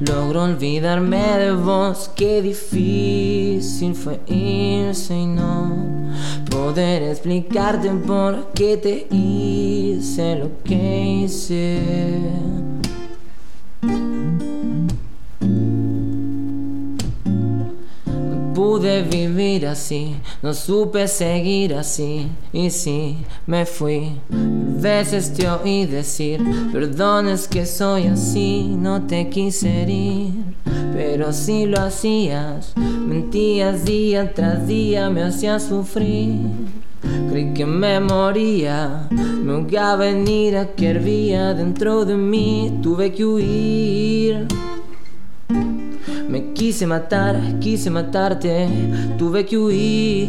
logro 0.00 0.44
olvidarme 0.44 1.38
de 1.38 1.52
vos, 1.52 2.10
qué 2.16 2.42
difícil 2.42 3.94
fue 3.94 4.20
irse 4.26 5.14
y 5.14 5.26
no 5.26 5.86
poder 6.50 7.02
explicarte 7.02 7.90
por 7.90 8.52
qué 8.52 8.76
te 8.76 9.06
hice 9.14 10.36
lo 10.36 10.50
que 10.64 11.22
hice. 11.24 12.75
Pude 18.86 19.02
vivir 19.02 19.66
así, 19.66 20.14
no 20.42 20.54
supe 20.54 21.08
seguir 21.08 21.74
así, 21.74 22.28
y 22.52 22.70
sí, 22.70 23.16
me 23.44 23.66
fui. 23.66 24.12
Veces 24.30 25.34
te 25.34 25.48
oí 25.48 25.86
decir, 25.86 26.40
perdón 26.72 27.26
es 27.26 27.48
que 27.48 27.66
soy 27.66 28.06
así, 28.06 28.76
no 28.78 29.02
te 29.02 29.28
quise 29.28 29.82
herir, 29.82 30.34
pero 30.92 31.32
si 31.32 31.66
lo 31.66 31.80
hacías, 31.80 32.74
mentías 32.76 33.84
día 33.84 34.32
tras 34.32 34.68
día, 34.68 35.10
me 35.10 35.24
hacías 35.24 35.64
sufrir. 35.64 36.42
Creí 37.28 37.52
que 37.54 37.66
me 37.66 37.98
moría, 37.98 39.08
me 39.10 39.52
ahogaba 39.52 40.08
en 40.08 40.28
ira 40.28 40.74
que 40.76 40.90
hervía 40.90 41.54
dentro 41.54 42.04
de 42.04 42.16
mí, 42.16 42.78
tuve 42.82 43.12
que 43.12 43.24
huir. 43.24 44.46
Me 46.36 46.52
quise 46.52 46.84
matar, 46.84 47.34
quise 47.62 47.88
matarte, 47.88 48.68
tuve 49.16 49.42
que 49.42 49.56
huir. 49.56 50.28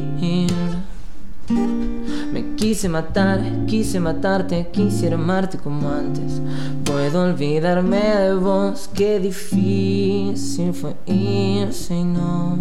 Quise 2.58 2.90
matar, 2.90 3.40
quise 3.68 4.00
matarte, 4.00 4.68
quisiera 4.74 5.16
amarte 5.16 5.60
como 5.60 5.90
antes. 5.90 6.42
Puedo 6.84 7.22
olvidarme 7.22 8.00
de 8.00 8.34
vos, 8.34 8.90
qué 8.96 9.20
difícil 9.20 10.74
fue 10.74 10.96
irse 11.06 11.94
y 11.94 12.04
no 12.04 12.58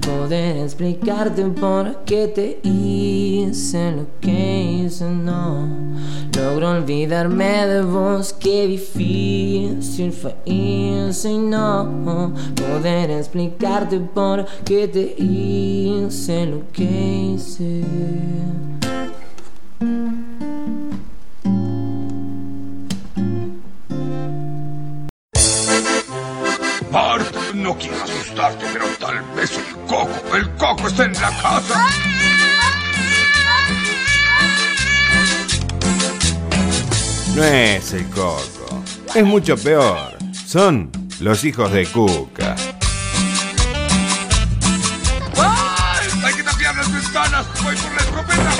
poder 0.00 0.58
explicarte 0.58 1.42
por 1.46 2.04
qué 2.04 2.28
te 2.28 2.60
hice 2.62 3.92
lo 3.92 4.06
que 4.20 4.82
hice, 4.84 5.08
no. 5.08 5.66
Logro 6.36 6.72
olvidarme 6.72 7.66
de 7.66 7.80
vos, 7.80 8.34
qué 8.34 8.66
difícil 8.66 10.12
fue 10.12 10.36
irse 10.44 11.30
y 11.30 11.38
no 11.38 12.34
poder 12.54 13.10
explicarte 13.10 14.00
por 14.00 14.44
qué 14.66 14.86
te 14.86 15.14
hice 15.18 16.44
lo 16.44 16.62
que 16.72 17.32
hice. 17.34 17.84
Coco, 30.06 30.36
el 30.36 30.50
coco 30.50 30.88
está 30.88 31.04
en 31.04 31.12
la 31.14 31.30
casa. 31.42 31.86
No 37.34 37.44
es 37.44 37.92
el 37.92 38.06
coco. 38.10 38.82
Es 39.14 39.24
mucho 39.24 39.56
peor. 39.56 40.16
Son 40.46 40.90
los 41.20 41.44
hijos 41.44 41.70
de 41.72 41.86
Cuca. 41.86 42.56
¡Ay! 45.36 46.08
¡Hay 46.24 46.34
que 46.34 46.42
tapiar 46.42 46.76
las 46.76 46.92
ventanas! 46.92 47.46
¡Voy 47.62 47.76
por 47.76 47.92
la 47.92 48.00
escopeta! 48.00 48.50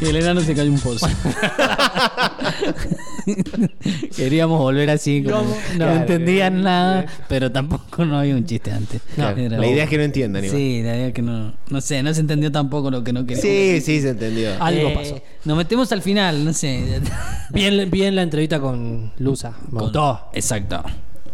Y 0.00 0.04
el 0.06 0.16
enano 0.16 0.40
se 0.42 0.54
cayó 0.54 0.70
un 0.70 0.80
pozo. 0.80 1.08
Queríamos 4.16 4.58
volver 4.58 4.90
así, 4.90 5.20
no 5.20 5.42
Claro. 5.76 6.00
entendían 6.00 6.62
nada, 6.62 7.06
pero 7.28 7.50
tampoco 7.50 8.04
no 8.04 8.18
había 8.18 8.34
un 8.34 8.44
chiste 8.46 8.70
antes. 8.70 9.00
Era- 9.16 9.34
la 9.58 9.66
idea 9.66 9.84
es 9.84 9.90
que 9.90 9.98
no 9.98 10.04
entiendan, 10.04 10.44
igual. 10.44 10.58
Sí, 10.60 10.82
la 10.82 10.96
idea 10.96 11.06
es 11.08 11.14
que 11.14 11.22
no, 11.22 11.52
no 11.70 11.80
sé, 11.80 12.02
no 12.02 12.12
se 12.14 12.20
entendió 12.20 12.50
tampoco 12.52 12.90
lo 12.90 13.02
que 13.04 13.12
no 13.12 13.26
queríamos. 13.26 13.42
Sí, 13.42 13.80
sí, 13.80 14.00
se 14.00 14.10
entendió. 14.10 14.50
Algo 14.62 14.88
Eh, 14.88 14.94
pasó. 14.94 15.20
Nos 15.44 15.56
metemos 15.56 15.90
al 15.92 16.02
final, 16.02 16.44
no 16.44 16.52
sé. 16.52 17.00
Bien, 17.50 17.90
bien 17.90 18.14
la 18.16 18.22
entrevista 18.22 18.60
con 18.60 19.12
Lusa. 19.18 19.52
Me 19.70 19.80
gustó. 19.80 20.20
Exacto. 20.32 20.82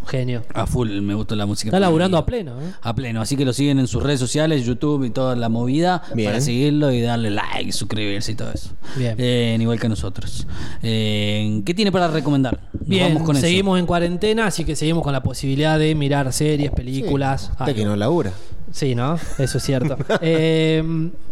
Genio. 0.07 0.43
A 0.55 0.67
full 0.67 1.01
me 1.01 1.15
gustó 1.15 1.35
la 1.37 1.47
música. 1.47 1.69
Está 1.69 1.81
laburando 1.81 2.17
a 2.19 2.27
pleno, 2.27 2.61
¿eh? 2.61 2.73
A 2.83 2.95
pleno, 2.95 3.21
así 3.21 3.37
que 3.37 3.45
lo 3.45 3.53
siguen 3.53 3.79
en 3.79 3.87
sus 3.87 4.03
redes 4.03 4.21
sociales, 4.21 4.65
YouTube 4.65 5.05
y 5.05 5.11
toda 5.11 5.37
la 5.37 5.49
movida 5.49 6.03
Bien. 6.15 6.29
para 6.31 6.41
seguirlo 6.41 6.91
y 6.93 7.01
darle 7.01 7.31
like, 7.31 7.73
suscribirse 7.73 8.33
y 8.33 8.35
todo 8.35 8.51
eso. 8.53 8.71
Bien. 8.97 9.15
Eh, 9.19 9.57
igual 9.61 9.79
que 9.81 9.89
nosotros. 9.89 10.47
Eh, 10.83 11.63
¿Qué 11.65 11.75
tiene 11.75 11.93
para 11.93 12.09
recomendar? 12.09 12.61
Nos 12.73 12.89
Bien, 12.89 13.15
vamos 13.15 13.27
con 13.27 13.37
eso. 13.37 13.47
seguimos 13.47 13.79
en 13.79 13.87
cuarentena, 13.87 14.47
así 14.47 14.65
que 14.65 14.75
seguimos 14.77 15.03
con 15.03 15.13
la 15.13 15.23
posibilidad 15.23 15.79
de 15.79 15.95
mirar 15.95 16.33
series, 16.33 16.71
películas. 16.73 17.49
Hasta 17.51 17.65
algo. 17.67 17.77
que 17.77 17.85
no 17.85 17.97
labura. 17.97 18.33
Sí, 18.73 18.95
¿no? 18.95 19.17
Eso 19.39 19.59
es 19.59 19.65
cierto. 19.65 19.97
Eh, 20.21 20.83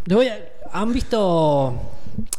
les 0.06 0.16
voy 0.16 0.28
a- 0.28 0.38
¿Han 0.72 0.92
visto...? 0.92 1.74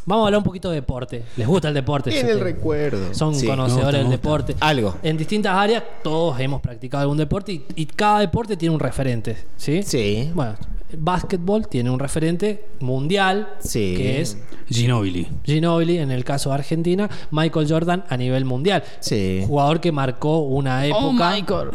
Vamos 0.05 0.23
a 0.23 0.27
hablar 0.27 0.39
un 0.39 0.43
poquito 0.43 0.69
de 0.69 0.75
deporte. 0.75 1.23
¿Les 1.37 1.47
gusta 1.47 1.67
el 1.69 1.73
deporte? 1.73 2.09
Tiene 2.11 2.27
Yo 2.29 2.33
el 2.33 2.39
te- 2.39 2.43
recuerdo. 2.43 3.13
Son 3.13 3.33
Sí. 3.35 3.45
conocedores 3.47 4.01
del 4.01 4.09
deporte. 4.09 4.55
Algo. 4.59 4.95
En 5.03 5.17
distintas 5.17 5.55
áreas 5.55 5.83
todos 6.03 6.39
hemos 6.39 6.61
practicado 6.61 7.01
algún 7.03 7.17
deporte 7.17 7.51
y, 7.53 7.65
y 7.75 7.85
cada 7.85 8.19
deporte 8.19 8.57
tiene 8.57 8.73
un 8.73 8.79
referente, 8.79 9.37
¿sí? 9.57 9.83
Sí. 9.83 10.31
Bueno, 10.33 10.55
el 10.91 10.97
básquetbol 10.97 11.67
tiene 11.67 11.89
un 11.89 11.99
referente 11.99 12.65
mundial 12.79 13.53
Sí. 13.59 13.93
que 13.95 14.21
es 14.21 14.37
Ginobili. 14.69 15.27
Ginobili, 15.43 15.97
en 15.97 16.11
el 16.11 16.23
caso 16.23 16.49
de 16.49 16.55
Argentina, 16.55 17.09
Michael 17.31 17.67
Jordan 17.69 18.03
a 18.09 18.17
nivel 18.17 18.45
mundial. 18.45 18.83
Sí. 18.99 19.43
Jugador 19.47 19.79
que 19.81 19.91
marcó 19.91 20.39
una 20.39 20.85
época. 20.85 21.05
Oh, 21.05 21.13
Michael. 21.13 21.69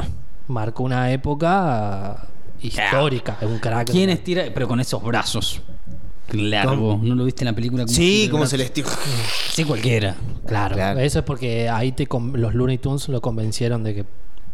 Marcó 0.49 0.83
una 0.85 1.13
época 1.13 2.29
uh, 2.63 2.67
histórica. 2.67 3.37
Es 3.41 3.49
un 3.49 3.59
crack. 3.59 3.91
¿Quién 3.91 4.11
estira? 4.11 4.45
Pero 4.55 4.69
con 4.69 4.81
esos 4.81 5.03
brazos. 5.03 5.61
Largo. 6.33 6.99
¿No 7.03 7.15
lo 7.15 7.25
viste 7.25 7.43
en 7.45 7.47
la 7.47 7.55
película? 7.55 7.85
cómo 7.85 7.95
Sí, 7.95 8.29
como 8.31 8.47
se 8.47 8.59
les. 8.59 8.73
Sí, 9.53 9.65
cualquiera. 9.65 10.15
Claro, 10.47 10.75
Claro. 10.77 11.01
Eso 11.01 11.21
es 11.21 11.25
porque 11.25 11.69
ahí 11.69 11.93
te 11.93 12.07
con- 12.07 12.41
los 12.41 12.55
Looney 12.55 12.79
Tunes 12.79 13.09
lo 13.09 13.21
convencieron 13.21 13.83
de 13.85 13.95
que 13.95 14.05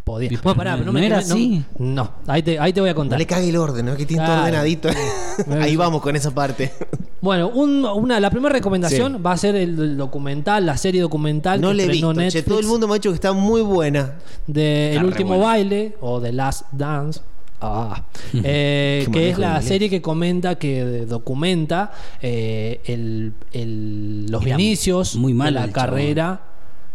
podía. 0.04 0.28
Bueno, 0.42 0.56
pará, 0.56 0.72
pero 0.74 0.86
no, 0.86 0.92
¿no 0.92 0.98
me 0.98 1.06
era 1.06 1.16
no- 1.16 1.22
así? 1.22 1.64
No, 1.78 2.10
ahí 2.26 2.42
te, 2.42 2.58
ahí 2.58 2.72
te 2.72 2.80
voy 2.80 2.90
a 2.90 2.92
No 2.92 2.96
contar. 2.96 3.18
le 3.18 3.26
cague 3.26 3.48
el 3.48 3.56
orden, 3.56 3.86
¿no? 3.86 3.96
Que 3.96 4.04
tiene 4.06 4.24
todo 4.24 4.38
ordenadito. 4.40 4.88
Ahí 5.60 5.76
vamos 5.76 6.02
con 6.02 6.14
esa 6.16 6.30
parte. 6.32 6.72
Bueno, 7.20 7.48
un- 7.48 7.84
una, 7.86 8.18
la 8.20 8.30
primera 8.30 8.52
recomendación 8.52 9.16
Sí. 9.16 9.22
va 9.22 9.32
a 9.32 9.36
ser 9.36 9.54
el, 9.56 9.78
el 9.78 9.96
documental, 9.96 10.66
la 10.66 10.76
serie 10.76 11.00
documental 11.00 11.60
No 11.60 11.68
que 11.68 11.74
le 11.74 11.84
he 11.84 11.88
visto. 11.88 12.12
Che, 12.28 12.42
todo 12.42 12.58
el 12.58 12.66
mundo 12.66 12.86
me 12.88 12.94
ha 12.94 12.96
dicho 12.96 13.10
que 13.10 13.14
está 13.14 13.32
muy 13.32 13.62
buena. 13.62 14.14
de 14.46 14.90
El 14.90 14.96
Está 14.96 15.06
último 15.06 15.28
buena. 15.30 15.44
baile 15.44 15.96
o 16.00 16.20
The 16.20 16.32
Last 16.32 16.64
Dance. 16.72 17.20
Ah, 17.64 18.04
eh, 18.44 19.06
que 19.12 19.30
es 19.30 19.38
la 19.38 19.62
serie 19.62 19.88
que 19.88 20.02
comenta, 20.02 20.56
que 20.56 21.06
documenta 21.06 21.92
eh, 22.20 22.80
el, 22.86 23.34
el- 23.52 24.26
los 24.28 24.42
inicios 24.46 25.14
muy 25.16 25.32
de 25.32 25.50
la 25.52 25.60
carrera 25.72 26.40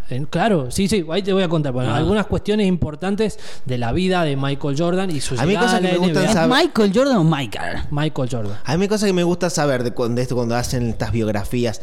En- 0.09 0.25
claro, 0.25 0.71
sí, 0.71 0.87
sí, 0.87 1.05
ahí 1.11 1.21
te 1.21 1.33
voy 1.33 1.43
a 1.43 1.49
contar. 1.49 1.73
Bueno, 1.73 1.91
Ah. 1.91 1.97
algunas 1.97 2.25
cuestiones 2.27 2.65
importantes 2.67 3.37
de 3.65 3.77
la 3.77 3.91
vida 3.91 4.23
de 4.23 4.35
Michael 4.37 4.75
Jordan 4.77 5.11
y 5.11 5.19
su 5.21 5.35
A 5.35 5.41
mí 5.43 5.49
llegada 5.49 5.65
cosas 5.67 5.79
a 5.79 5.81
que 5.81 5.87
la 5.87 5.93
me 5.93 5.99
gustan 5.99 6.23
NBA. 6.23 6.33
saber- 6.33 6.57
¿Michael 6.57 6.91
Jordan 6.95 7.17
o 7.17 7.23
Michael? 7.23 7.77
Michael 7.91 8.29
Jordan. 8.31 8.57
A 8.63 8.77
mí 8.77 8.83
hay 8.83 8.87
cosas 8.87 9.07
que 9.07 9.13
me 9.13 9.23
gusta 9.23 9.49
saber 9.49 9.83
de, 9.83 9.91
cu- 9.91 10.07
de 10.07 10.21
esto 10.21 10.35
cuando 10.35 10.55
hacen 10.55 10.87
estas 10.89 11.11
biografías. 11.11 11.81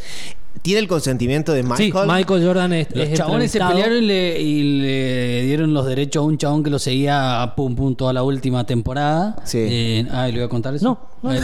¿Tiene 0.62 0.80
el 0.80 0.88
consentimiento 0.88 1.52
de 1.52 1.64
Michael? 1.64 1.92
Sí, 1.92 1.98
Michael 2.06 2.46
Jordan 2.46 2.72
es, 2.72 2.86
Los 2.94 3.08
es 3.08 3.18
chabones 3.18 3.50
se 3.50 3.58
pelearon 3.58 3.98
y 3.98 4.00
le, 4.06 4.40
y 4.40 4.62
le 4.80 5.42
dieron 5.42 5.74
los 5.74 5.84
derechos 5.84 6.20
a 6.22 6.24
un 6.24 6.38
chabón 6.38 6.62
que 6.62 6.70
lo 6.70 6.78
seguía 6.78 7.42
a 7.42 7.54
pum 7.56 7.74
pum 7.74 7.96
toda 7.96 8.12
la 8.12 8.22
última 8.22 8.64
temporada. 8.64 9.34
Sí. 9.44 9.58
Eh, 9.60 10.06
ah, 10.12 10.26
¿le 10.28 10.34
voy 10.34 10.42
a 10.44 10.48
contar 10.48 10.72
eso? 10.74 10.96
No, 11.22 11.32
no. 11.32 11.38
Ah, 11.40 11.42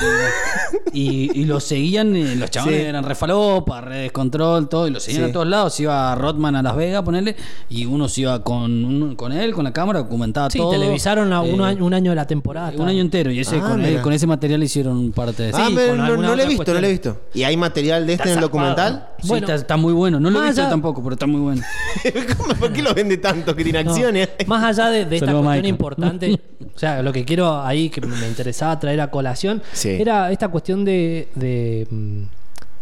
y, 0.93 1.39
y 1.41 1.45
lo 1.45 1.59
seguían, 1.59 2.15
eh, 2.15 2.37
los 2.37 2.51
chabones 2.51 2.81
Sí. 2.81 2.87
eran 2.87 3.05
refalopa, 3.05 3.81
red 3.81 4.03
descontrol, 4.03 4.69
todo, 4.69 4.87
y 4.87 4.91
lo 4.93 5.01
seguían 5.01 5.25
Sí. 5.25 5.31
a 5.31 5.33
todos 5.33 5.47
lados. 5.49 5.81
Iba 5.81 6.15
Rodman 6.15 6.55
a 6.57 6.63
Las 6.71 6.77
Vegas, 6.77 7.03
ponerle, 7.03 7.37
y 7.69 7.87
uno 7.87 8.09
se 8.09 8.23
iba 8.23 8.43
con, 8.43 9.15
con 9.17 9.33
él, 9.33 9.53
con 9.53 9.65
la 9.65 9.73
cámara, 9.73 10.01
documentaba 10.01 10.51
Sí, 10.51 10.59
todo. 10.59 10.71
televisaron 10.71 11.33
a 11.33 11.41
un, 11.43 11.61
Eh, 11.61 11.65
año, 11.65 11.85
un 11.85 11.95
año 11.95 12.11
de 12.13 12.17
la 12.17 12.27
temporada. 12.27 12.73
un 12.77 12.89
año 12.89 13.01
entero, 13.01 13.31
y 13.31 13.41
ese, 13.41 13.57
Ah, 13.63 13.77
con, 14.03 14.13
ese 14.13 14.27
material 14.27 14.63
hicieron 14.63 15.13
parte 15.13 15.43
de 15.45 15.49
eso. 15.51 15.59
Ah, 15.61 15.67
Sí, 15.69 15.75
pero 15.77 15.97
no, 15.97 16.17
no 16.17 16.35
lo 16.37 16.43
he 16.43 16.47
visto, 16.47 16.73
no 16.75 16.81
lo 16.81 16.87
he 16.87 16.91
visto. 16.91 17.21
¿Y 17.35 17.43
hay 17.45 17.57
material 17.57 18.07
de 18.07 18.15
este 18.15 18.29
en 18.29 18.35
el 18.37 18.41
documental? 18.41 19.09
Sí, 19.21 19.29
Bueno, 19.29 19.47
está, 19.47 19.55
está 19.57 19.77
muy 19.77 19.93
bueno. 19.93 20.19
No 20.21 20.31
lo 20.31 20.43
he 20.43 20.47
visto 20.47 20.63
allá- 20.63 20.71
tampoco, 20.71 21.03
pero 21.03 21.15
está 21.15 21.27
muy 21.27 21.41
bueno. 21.41 21.63
¿Cómo- 22.39 22.55
¿Por 22.55 22.73
qué 22.73 22.83
lo 22.83 22.95
vende 22.95 23.17
tanto? 23.19 23.55
Que 23.55 23.65
tiene 23.65 23.85
No, 23.85 23.91
acciones. 23.91 24.29
Más 24.47 24.63
allá 24.65 24.91
de, 24.91 25.05
de 25.05 25.17
esta 25.17 25.27
Saludo, 25.27 25.43
cuestión 25.45 25.63
Michael. 25.63 25.67
importante, 25.67 26.41
o 26.75 26.79
sea, 26.79 27.03
lo 27.03 27.13
que 27.13 27.25
quiero 27.25 27.61
ahí 27.63 27.91
que 27.91 28.01
me 28.01 28.27
interesaba 28.29 28.79
traer 28.79 29.01
a 29.01 29.11
colación 29.11 29.63
Sí. 29.73 29.91
era 29.91 30.31
esta 30.33 30.49
cuestión 30.49 30.85
de. 30.85 31.29
de, 31.35 31.87
mm, 31.91 32.23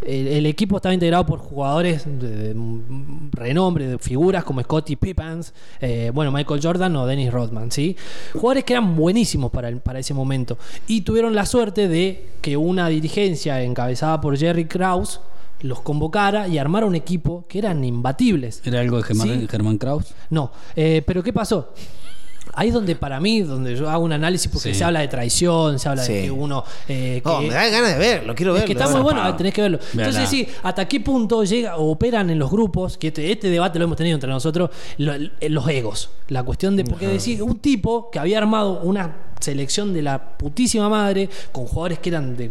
el, 0.06 0.26
el 0.28 0.46
equipo 0.46 0.76
estaba 0.76 0.94
integrado 0.94 1.26
por 1.26 1.38
jugadores 1.40 2.04
de, 2.06 2.54
de, 2.54 2.56
renombre, 3.32 3.86
de 3.86 3.98
figuras 3.98 4.44
como 4.44 4.60
Scottie 4.62 4.96
Pippens, 4.96 5.52
eh, 5.80 6.10
bueno, 6.14 6.30
Michael 6.32 6.60
Jordan 6.62 6.94
o 6.96 7.06
Dennis 7.06 7.32
Rodman, 7.32 7.70
¿sí? 7.72 7.96
Jugadores 8.32 8.64
que 8.64 8.72
eran 8.74 8.96
buenísimos 8.96 9.50
para, 9.50 9.68
el- 9.68 9.80
para 9.80 9.98
ese 9.98 10.14
momento. 10.14 10.58
Y 10.86 11.02
tuvieron 11.02 11.34
la 11.34 11.46
suerte 11.46 11.88
de 11.88 12.28
que 12.40 12.56
una 12.56 12.88
dirigencia 12.88 13.62
encabezada 13.62 14.20
por 14.20 14.36
Jerry 14.36 14.66
Krause 14.66 15.20
los 15.60 15.80
convocara 15.80 16.46
y 16.46 16.56
armara 16.58 16.86
un 16.86 16.94
equipo 16.94 17.44
que 17.48 17.58
eran 17.58 17.82
imbatibles. 17.82 18.62
Era 18.64 18.78
algo 18.80 18.98
de 18.98 19.02
Germán, 19.02 19.40
Sí. 19.40 19.46
Germán 19.50 19.78
Kraus. 19.78 20.14
No, 20.30 20.52
eh, 20.76 21.02
pero 21.04 21.20
¿qué 21.22 21.32
pasó? 21.32 21.72
Ahí 22.58 22.68
es 22.68 22.74
donde 22.74 22.96
para 22.96 23.20
mí, 23.20 23.42
donde 23.42 23.76
yo 23.76 23.88
hago 23.88 24.04
un 24.04 24.12
análisis 24.12 24.50
porque 24.50 24.72
Sí. 24.72 24.78
se 24.78 24.84
habla 24.84 25.00
de 25.00 25.08
traición, 25.08 25.78
se 25.78 25.88
habla 25.88 26.02
Sí. 26.02 26.12
de 26.12 26.22
que 26.22 26.30
uno... 26.30 26.64
eh, 26.88 27.20
que, 27.24 27.28
Oh, 27.30 27.40
me 27.40 27.50
da 27.50 27.68
ganas 27.68 27.92
de 27.92 27.98
verlo, 27.98 28.34
quiero 28.34 28.52
es 28.56 28.62
verlo. 28.62 28.66
que 28.66 28.72
está 28.82 28.92
muy 28.92 29.00
bueno, 29.02 29.36
tenés 29.36 29.54
que 29.54 29.62
verlo. 29.62 29.78
Entonces 29.92 30.28
sí, 30.28 30.48
¿hasta 30.62 30.88
qué 30.88 30.98
punto 31.00 31.44
llega 31.44 31.76
operan 31.76 32.30
en 32.30 32.38
los 32.38 32.50
grupos? 32.50 32.98
Que 32.98 33.08
este, 33.08 33.30
este 33.30 33.48
debate 33.48 33.78
lo 33.78 33.84
hemos 33.84 33.96
tenido 33.96 34.14
entre 34.16 34.28
nosotros, 34.30 34.70
lo- 34.96 35.14
los 35.48 35.68
egos. 35.68 36.10
La 36.28 36.42
cuestión 36.42 36.76
de... 36.76 36.84
Porque 36.84 37.06
decir, 37.06 37.42
un 37.42 37.58
tipo 37.60 38.10
que 38.10 38.18
había 38.18 38.38
armado 38.38 38.80
una 38.82 39.16
selección 39.38 39.94
de 39.94 40.02
la 40.02 40.36
putísima 40.36 40.88
madre 40.88 41.28
con 41.52 41.64
jugadores 41.66 42.00
que 42.00 42.08
eran 42.10 42.36
de 42.36 42.50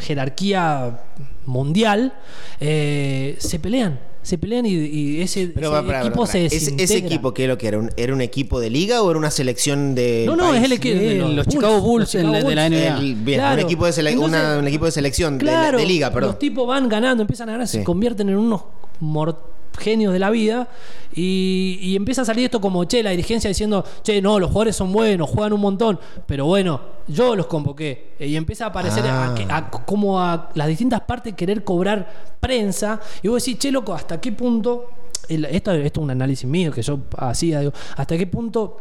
jerarquía 0.00 1.00
mundial, 1.46 2.12
eh, 2.60 3.36
se 3.38 3.58
pelean. 3.58 3.98
Se 4.22 4.38
pelean 4.38 4.64
y, 4.66 4.70
y 4.72 5.20
ese, 5.20 5.48
Pero, 5.48 5.66
ese 5.68 5.74
va, 5.74 5.82
pará, 5.86 6.00
equipo 6.02 6.20
pará, 6.22 6.32
pará. 6.32 6.48
se 6.48 6.56
¿Ese, 6.56 6.96
equipo 6.98 7.34
qué 7.34 7.44
era 7.44 7.54
lo 7.54 7.58
que 7.58 7.66
era? 7.68 7.78
¿Un- 7.78 7.90
¿Era 7.96 8.12
un 8.14 8.20
equipo 8.20 8.60
de 8.60 8.70
liga 8.70 9.02
o 9.02 9.10
era 9.10 9.18
una 9.18 9.30
selección 9.32 9.94
de 9.96 10.24
No, 10.26 10.36
no, 10.36 10.54
es 10.54 10.62
el 10.62 10.72
equipo 10.72 10.96
de 10.98 11.14
los, 11.16 11.34
los 11.34 11.46
Chicago 11.48 11.80
Bulls 11.80 12.14
los 12.14 12.24
Chicago 12.24 12.48
de 12.48 12.54
la. 12.54 12.68
NBA. 12.68 12.98
El- 12.98 13.14
bien, 13.16 13.38
Claro. 13.40 13.54
un, 13.60 13.66
equipo 13.66 13.86
de 13.86 13.92
sele- 13.92 14.12
Entonces, 14.12 14.40
una- 14.40 14.58
un 14.58 14.68
equipo 14.68 14.84
de 14.84 14.92
selección 14.92 15.38
de 15.38 15.44
la- 15.46 15.52
Claro, 15.52 15.78
de, 15.78 15.86
liga, 15.86 16.10
perdón. 16.12 16.30
Los 16.30 16.38
tipos 16.38 16.66
van 16.68 16.88
ganando, 16.88 17.22
empiezan 17.22 17.48
a 17.48 17.52
ganar, 17.52 17.66
se 17.66 17.78
Sí. 17.78 17.84
convierten 17.84 18.28
en 18.28 18.36
unos 18.36 18.62
mor- 19.00 19.51
genios 19.78 20.12
de 20.12 20.18
la 20.18 20.30
vida 20.30 20.68
y, 21.14 21.78
y 21.82 21.96
empieza 21.96 22.22
a 22.22 22.24
salir 22.24 22.44
esto 22.46 22.60
como, 22.60 22.84
che, 22.84 23.02
la 23.02 23.10
dirigencia 23.10 23.48
diciendo, 23.48 23.84
che, 24.02 24.20
no, 24.22 24.38
los 24.38 24.48
jugadores 24.50 24.76
son 24.76 24.92
buenos, 24.92 25.28
juegan 25.30 25.52
un 25.52 25.60
montón, 25.60 25.98
pero 26.26 26.46
bueno, 26.46 26.80
yo 27.08 27.34
los 27.36 27.46
convoqué. 27.46 28.12
Y 28.20 28.36
empieza 28.36 28.64
a 28.66 28.68
aparecer 28.68 29.04
a 29.06 29.26
Ah. 29.34 29.34
a- 29.50 29.70
como 29.70 30.20
a 30.20 30.50
las 30.54 30.68
distintas 30.68 31.00
partes 31.02 31.34
querer 31.34 31.64
cobrar 31.64 32.34
prensa 32.40 33.00
y 33.22 33.28
vos 33.28 33.44
decís, 33.44 33.58
che, 33.58 33.70
loco, 33.72 33.94
¿hasta 33.94 34.20
qué 34.20 34.32
punto? 34.32 34.88
el- 35.28 35.44
esto, 35.46 35.70
esto 35.72 36.00
es 36.00 36.04
un 36.04 36.10
análisis 36.10 36.44
mío 36.48 36.72
que 36.72 36.82
yo 36.82 36.98
hacía, 37.16 37.60
digo, 37.60 37.72
¿hasta 37.96 38.18
qué 38.18 38.26
punto 38.26 38.78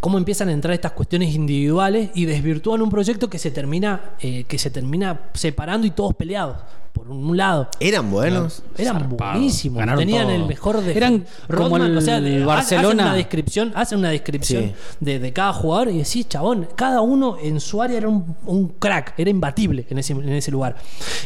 cómo 0.00 0.18
empiezan 0.18 0.48
a 0.48 0.52
entrar 0.52 0.74
estas 0.74 0.92
cuestiones 0.92 1.32
individuales 1.34 2.10
y 2.14 2.24
desvirtúan 2.24 2.82
un 2.82 2.90
proyecto 2.90 3.30
que 3.30 3.38
se 3.38 3.50
termina 3.52 4.12
eh, 4.20 4.44
que 4.44 4.58
se 4.58 4.70
termina 4.70 5.28
separando 5.34 5.86
y 5.86 5.90
todos 5.90 6.14
peleados 6.14 6.56
por 6.92 7.08
un 7.10 7.36
lado 7.36 7.68
Eran 7.80 8.10
buenos. 8.10 8.62
eran 8.76 8.98
Zarpado. 9.00 9.32
buenísimos 9.32 9.78
Ganaron 9.78 10.00
tenían 10.00 10.26
todo. 10.26 10.34
el 10.36 10.44
mejor 10.46 10.80
de 10.82 10.96
Eran 10.96 11.26
como 11.48 11.76
el 11.76 11.96
o 11.96 12.00
sea, 12.00 12.20
de- 12.20 12.44
Barcelona. 12.44 12.88
hacen 12.88 13.00
una 13.06 13.14
descripción 13.14 13.72
hacen 13.74 13.98
una 13.98 14.10
descripción 14.10 14.64
Sí. 14.64 14.72
de, 15.00 15.18
de 15.18 15.32
cada 15.32 15.52
jugador 15.52 15.88
y 15.90 15.98
decís 15.98 16.28
chabón 16.28 16.68
cada 16.76 17.00
uno 17.00 17.36
en 17.42 17.60
su 17.60 17.80
área 17.80 17.96
era 17.98 18.08
un, 18.08 18.36
un 18.46 18.68
crack 18.68 19.14
era 19.18 19.30
imbatible 19.30 19.86
en 19.88 19.98
ese, 19.98 20.12
en 20.12 20.28
ese 20.30 20.50
lugar 20.50 20.76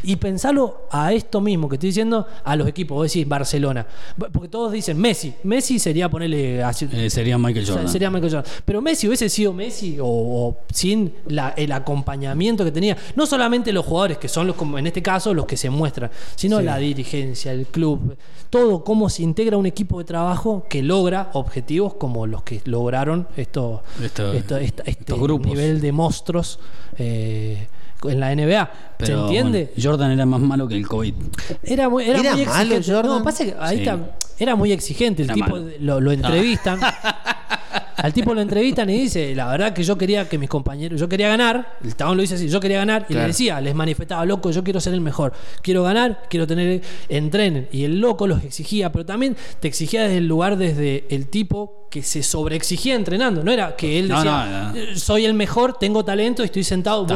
y 0.02 0.16
pensalo 0.16 0.86
a 0.90 1.12
esto 1.12 1.40
mismo 1.40 1.68
que 1.68 1.76
estoy 1.76 1.88
diciendo 1.90 2.26
a 2.44 2.56
los 2.56 2.68
equipos 2.68 2.96
vos 2.96 3.06
decís 3.12 3.26
Barcelona 3.28 3.86
porque 4.32 4.48
todos 4.48 4.72
dicen 4.72 4.98
Messi 4.98 5.34
Messi 5.44 5.78
sería 5.78 6.08
ponerle 6.08 6.62
así- 6.62 6.88
Eh, 6.92 7.10
sería 7.10 7.38
Michael 7.38 7.62
o 7.64 7.66
sea, 7.66 7.74
Jordan. 7.76 7.92
sería 7.92 8.10
Michael 8.10 8.32
Jordan. 8.32 8.52
Pero 8.64 8.80
Messi 8.82 9.06
hubiese 9.08 9.28
sido 9.28 9.52
Messi 9.52 9.98
o, 10.00 10.06
o 10.06 10.56
sin 10.72 11.12
la- 11.26 11.54
el 11.56 11.72
acompañamiento 11.72 12.64
que 12.64 12.70
tenía. 12.72 12.96
No 13.16 13.26
solamente 13.26 13.72
los 13.72 13.84
jugadores, 13.84 14.18
que 14.18 14.28
son 14.28 14.46
los 14.46 14.56
como 14.56 14.78
en 14.78 14.86
este 14.86 15.02
caso 15.02 15.32
los 15.34 15.46
que 15.46 15.56
se 15.56 15.63
muestran, 15.70 16.10
sino 16.36 16.60
la 16.60 16.78
dirigencia, 16.78 17.52
el 17.52 17.66
club, 17.66 18.16
todo, 18.50 18.84
cómo 18.84 19.08
se 19.10 19.22
integra 19.22 19.56
un 19.56 19.66
equipo 19.66 19.98
de 19.98 20.04
trabajo 20.04 20.66
que 20.68 20.82
logra 20.82 21.30
objetivos 21.34 21.94
como 21.94 22.26
los 22.26 22.42
que 22.42 22.60
lograron 22.64 23.26
esto, 23.36 23.82
Esto- 24.02 24.32
esto- 24.32 24.56
esta- 24.56 24.82
este 24.84 24.90
estos 24.90 25.18
grupos. 25.20 25.46
nivel 25.48 25.80
de 25.80 25.92
monstruos 25.92 26.58
eh, 26.98 27.66
en 28.04 28.20
la 28.20 28.30
NBA. 28.32 28.66
¿Se 28.66 29.06
Pero, 29.06 29.22
entiende? 29.24 29.70
bueno, 29.74 29.82
Jordan 29.82 30.10
era 30.12 30.26
más 30.26 30.40
malo 30.40 30.68
que 30.68 30.74
el 30.76 30.86
COVID. 30.86 31.14
Era 31.62 31.88
muy, 31.88 32.04
era 32.04 32.20
¿Era 32.20 32.34
muy 32.36 32.44
malo 32.46 32.60
exigente. 32.74 32.92
Jordan? 32.92 33.18
No, 33.18 33.24
pasa 33.24 33.44
que 33.44 33.56
ahí 33.58 33.76
Sí. 33.78 33.82
está. 33.82 33.98
Era 34.38 34.56
muy 34.56 34.72
exigente. 34.72 35.22
El 35.22 35.30
Era 35.30 35.34
tipo 35.34 35.56
lo, 35.80 36.00
lo 36.00 36.12
entrevistan. 36.12 36.80
Al 38.04 38.12
tipo 38.12 38.34
lo 38.34 38.40
entrevistan 38.42 38.90
y 38.90 39.00
dice, 39.00 39.34
la 39.34 39.46
verdad 39.46 39.72
que 39.72 39.82
yo 39.82 39.96
quería 39.96 40.28
que 40.28 40.36
mis 40.36 40.50
compañeros, 40.50 41.00
yo 41.00 41.08
quería 41.08 41.28
ganar, 41.28 41.78
el 41.82 41.96
tabón 41.96 42.16
lo 42.18 42.20
dice 42.20 42.34
así, 42.34 42.48
yo 42.50 42.60
quería 42.60 42.76
ganar, 42.78 43.06
y 43.08 43.14
le 43.14 43.20
decía, 43.28 43.60
les 43.62 43.74
manifestaba, 43.74 44.26
loco, 44.26 44.50
yo 44.50 44.62
quiero 44.62 44.78
ser 44.78 44.92
el 44.92 45.00
mejor, 45.00 45.32
quiero 45.62 45.82
ganar, 45.82 46.24
quiero 46.28 46.46
tener, 46.46 46.82
entrenen. 47.08 47.66
Y 47.72 47.84
el 47.84 48.00
loco 48.00 48.26
los 48.26 48.44
exigía, 48.44 48.92
pero 48.92 49.06
también 49.06 49.36
te 49.58 49.68
exigía 49.68 50.02
desde 50.02 50.18
el 50.18 50.26
lugar, 50.28 50.58
desde 50.58 51.06
el 51.08 51.28
tipo 51.28 51.86
que 51.90 52.02
se 52.02 52.22
sobreexigía 52.22 52.94
entrenando. 52.94 53.42
No 53.42 53.50
era 53.52 53.74
que 53.76 53.98
él 53.98 54.08
decía, 54.08 54.46
no, 54.46 54.72
no. 54.72 54.78
"Eh, 54.78 54.96
soy 54.96 55.24
el 55.24 55.32
mejor, 55.32 55.78
tengo 55.78 56.04
talento, 56.04 56.42
estoy 56.42 56.62
sentado, 56.64 57.06
vos 57.06 57.12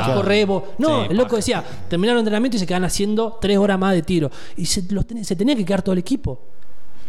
vos. 0.47 0.63
No, 0.79 1.03
Sí, 1.03 1.07
el 1.11 1.17
loco 1.19 1.37
decía, 1.37 1.63
terminaron 1.91 2.19
el 2.19 2.21
entrenamiento 2.23 2.57
y 2.57 2.61
se 2.61 2.67
quedan 2.67 2.85
haciendo 2.85 3.39
tres 3.43 3.59
horas 3.59 3.79
más 3.79 3.93
de 3.93 4.01
tiro. 4.03 4.31
Y 4.57 4.65
se, 4.65 4.83
los 4.91 5.07
ten- 5.07 5.23
se 5.25 5.37
tenía 5.37 5.55
que 5.55 5.65
quedar 5.67 5.83
todo 5.83 5.93
el 5.93 5.99
equipo. 5.99 6.41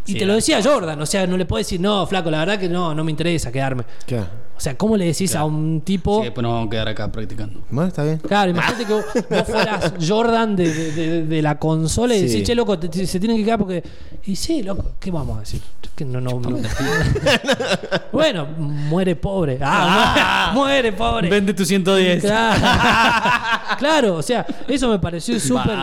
Y 0.05 0.13
Sí, 0.13 0.17
te 0.19 0.25
lo 0.25 0.33
decía 0.35 0.59
Jordan, 0.63 0.99
o 1.01 1.05
sea, 1.05 1.27
no 1.27 1.37
le 1.37 1.45
puedes 1.45 1.67
decir, 1.67 1.79
no, 1.79 2.05
flaco, 2.07 2.31
la 2.31 2.39
verdad 2.39 2.57
que 2.59 2.67
no, 2.69 2.93
no 2.95 3.03
me 3.03 3.11
interesa 3.11 3.51
quedarme. 3.51 3.83
Claro. 4.05 4.27
O 4.57 4.61
sea, 4.61 4.75
¿cómo 4.75 4.97
le 4.97 5.05
decís 5.05 5.35
a 5.35 5.45
un 5.45 5.79
tipo... 5.85 6.17
Sí, 6.17 6.23
después 6.25 6.43
nos 6.43 6.51
vamos 6.51 6.67
a 6.67 6.69
quedar 6.69 6.87
acá 6.89 7.09
practicando. 7.09 7.61
Bueno, 7.69 7.87
está 7.87 8.03
bien. 8.03 8.17
Claro, 8.17 8.51
imagínate 8.51 8.85
que 8.85 8.93
vos, 8.93 9.05
vos 9.29 9.43
fueras 9.47 9.93
Jordan 10.05 10.53
de, 10.57 10.73
de- 10.73 10.91
de- 10.91 11.25
de 11.27 11.41
la 11.41 11.57
consola 11.57 12.13
y 12.13 12.19
Sí. 12.19 12.27
decís, 12.27 12.43
che, 12.47 12.55
loco, 12.55 12.77
te- 12.77 12.89
te- 12.89 13.07
se 13.07 13.19
tienen 13.21 13.37
que 13.37 13.45
quedar 13.45 13.57
porque. 13.59 13.81
Y 14.25 14.35
sí, 14.35 14.61
loco, 14.61 14.95
¿qué 14.99 15.11
vamos 15.11 15.37
a 15.37 15.39
decir? 15.41 15.61
Que 15.95 16.03
no, 16.03 16.19
no, 16.19 16.39
no. 16.41 16.57
bueno, 18.11 18.45
muere 18.47 19.15
pobre. 19.15 19.59
Ah, 19.61 20.51
muere 20.53 20.91
pobre. 20.93 21.29
Vende 21.29 21.53
tu 21.53 21.63
110. 21.65 22.21
Claro. 22.21 22.59
Claro, 23.79 24.15
o 24.15 24.21
sea, 24.21 24.45
eso 24.67 24.89
me 24.89 24.99
pareció 24.99 25.39
súper 25.39 25.77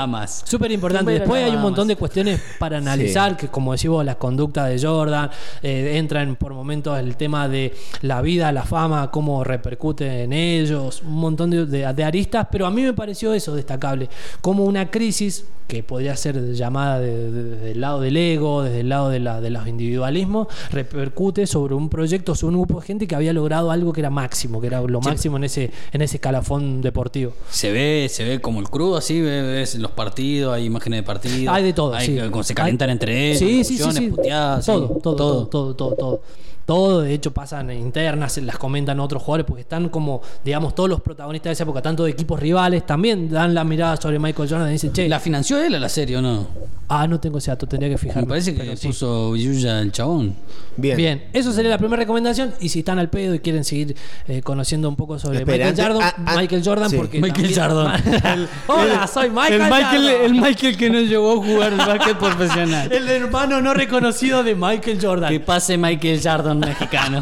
súper 0.44 0.70
importante. 0.72 1.12
Después 1.12 1.44
hay 1.44 1.54
un 1.54 1.62
montón 1.62 1.88
de 1.88 1.96
cuestiones 1.96 2.40
para 2.58 2.76
analizar, 2.78 3.36
que 3.36 3.48
como 3.48 3.72
decís 3.72 3.88
vos, 3.88 4.04
las 4.06 4.16
conductas 4.16 4.68
de 4.70 4.78
Jordan, 4.86 5.30
eh, 5.62 5.98
entran 5.98 6.36
por 6.36 6.54
momentos 6.54 6.98
el 6.98 7.16
tema 7.16 7.48
de 7.48 7.74
la 8.02 8.22
vida, 8.22 8.50
la 8.52 8.62
fama, 8.64 9.10
cómo 9.10 9.44
repercute 9.44 10.22
en 10.22 10.32
ellos, 10.32 11.02
un 11.02 11.14
montón 11.16 11.50
de, 11.50 11.66
de- 11.66 11.92
de 11.92 12.04
aristas, 12.04 12.46
pero 12.50 12.66
a 12.66 12.70
mí 12.70 12.82
me 12.82 12.92
pareció 12.94 13.34
eso 13.34 13.54
destacable, 13.54 14.08
como 14.40 14.64
una 14.64 14.90
crisis 14.90 15.44
que 15.66 15.82
podría 15.82 16.14
ser 16.16 16.52
llamada 16.54 17.00
de- 17.00 17.30
de- 17.32 17.42
desde 17.42 17.70
el 17.72 17.80
lado 17.80 18.00
del 18.00 18.16
ego, 18.16 18.62
desde 18.62 18.80
el 18.80 18.88
lado 18.88 19.08
de, 19.10 19.18
la, 19.18 19.40
de 19.40 19.50
los 19.50 19.66
individualismos, 19.66 20.46
repercute 20.70 21.46
sobre 21.48 21.74
un 21.74 21.88
proyecto, 21.88 22.36
sobre 22.36 22.54
un 22.54 22.62
grupo 22.62 22.80
de 22.80 22.86
gente 22.86 23.08
que 23.08 23.16
había 23.16 23.32
logrado 23.32 23.72
algo 23.72 23.92
que 23.92 24.00
era 24.00 24.10
máximo, 24.10 24.60
que 24.60 24.68
era 24.68 24.80
lo 24.80 25.00
máximo 25.00 25.36
en 25.38 25.44
ese, 25.44 25.72
en 25.92 26.02
ese 26.02 26.18
escalafón 26.18 26.82
deportivo. 26.82 27.32
Se 27.50 27.72
ve, 27.72 28.06
se 28.08 28.22
ve 28.24 28.40
como 28.40 28.60
el 28.60 28.68
crudo 28.70 28.96
así, 28.96 29.20
ve- 29.20 29.42
ves 29.42 29.74
los 29.76 29.90
partidos, 29.90 30.54
hay 30.54 30.66
imágenes 30.66 31.00
de 31.00 31.02
partidos. 31.02 31.52
Hay 31.52 31.64
de 31.64 31.72
todo, 31.72 31.94
Hay 31.94 32.06
sí. 32.06 32.14
que- 32.14 32.30
como 32.30 32.44
se 32.44 32.54
calientan 32.54 32.88
Hay- 32.88 32.92
entre 32.92 33.28
ellos, 33.32 33.38
Sí, 33.40 33.64
sí. 33.64 33.78
Puteadas, 34.02 34.66
todo, 34.66 34.88
todo, 35.02 35.46
todo, 35.46 35.74
todo, 35.74 35.94
todo, 35.94 36.20
todo. 36.66 37.00
De 37.00 37.14
hecho, 37.14 37.32
pasan 37.32 37.70
internas, 37.70 38.36
las 38.38 38.58
comentan 38.58 39.00
otros 39.00 39.22
jugadores, 39.22 39.46
porque 39.46 39.62
están 39.62 39.88
como, 39.88 40.20
digamos, 40.44 40.74
todos 40.74 40.90
los 40.90 41.00
protagonistas 41.00 41.50
de 41.50 41.52
esa 41.54 41.62
época, 41.62 41.80
tanto 41.80 42.04
de 42.04 42.10
equipos 42.10 42.38
rivales, 42.38 42.84
también 42.84 43.30
dan 43.30 43.54
la 43.54 43.64
mirada 43.64 43.96
sobre 43.96 44.18
Michael 44.18 44.48
Jordan 44.48 44.68
y 44.68 44.72
dicen, 44.72 44.92
che. 44.92 45.08
¿La 45.08 45.20
financió 45.20 45.62
él 45.62 45.74
a 45.74 45.78
la 45.80 45.88
serie 45.88 46.18
o 46.18 46.22
no? 46.22 46.46
Ah, 46.88 47.08
no 47.08 47.18
tengo 47.18 47.38
ese 47.38 47.50
dato, 47.50 47.66
tendría 47.66 47.90
que 47.90 47.98
fijarme. 47.98 48.22
Me 48.22 48.28
parece 48.28 48.54
que 48.54 48.76
sí. 48.76 48.88
puso 48.88 49.34
Yuya 49.34 49.80
el 49.80 49.90
chabón. 49.90 50.36
Bien. 50.76 50.96
Bien, 50.96 51.24
eso 51.32 51.50
sería 51.52 51.70
la 51.70 51.78
primera 51.78 51.96
recomendación. 51.96 52.54
Y 52.60 52.68
si 52.68 52.80
están 52.80 52.98
al 53.00 53.10
pedo 53.10 53.34
y 53.34 53.40
quieren 53.40 53.64
seguir 53.64 53.96
eh, 54.28 54.40
conociendo 54.42 54.88
un 54.88 54.94
poco 54.94 55.18
sobre 55.18 55.38
Espera, 55.38 55.66
Michael 55.66 55.86
Jordan, 55.88 56.02
antes- 56.02 56.14
ah, 56.18 56.24
ah, 56.32 56.36
Michael 56.40 56.62
Jordan, 56.64 56.90
sí. 56.90 56.96
porque. 56.96 57.20
Michael 57.20 57.54
también- 57.54 58.02
Jordan. 58.22 58.48
Hola, 58.68 59.06
soy 59.08 59.30
Michael. 59.30 59.54
el 59.62 59.70
Michael, 59.70 60.02
Jordan. 60.02 60.24
el 60.24 60.34
Michael 60.34 60.76
que 60.76 60.90
no 60.90 61.00
llegó 61.00 61.32
a 61.32 61.36
jugar 61.44 61.72
al 61.72 61.86
básquet 61.88 62.18
profesional. 62.18 62.92
El 62.96 63.08
hermano 63.08 63.60
no 63.60 63.74
reconocido 63.74 64.44
de 64.44 64.54
Michael 64.54 64.98
Jordan. 65.02 65.30
Que 65.32 65.40
pase 65.40 65.76
Michael 65.76 66.20
Jordan 66.22 66.55
mexicano. 66.58 67.20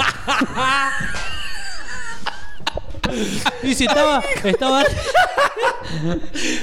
Y 3.62 3.74
si 3.74 3.84
estaba. 3.84 4.22
estaba 4.42 4.82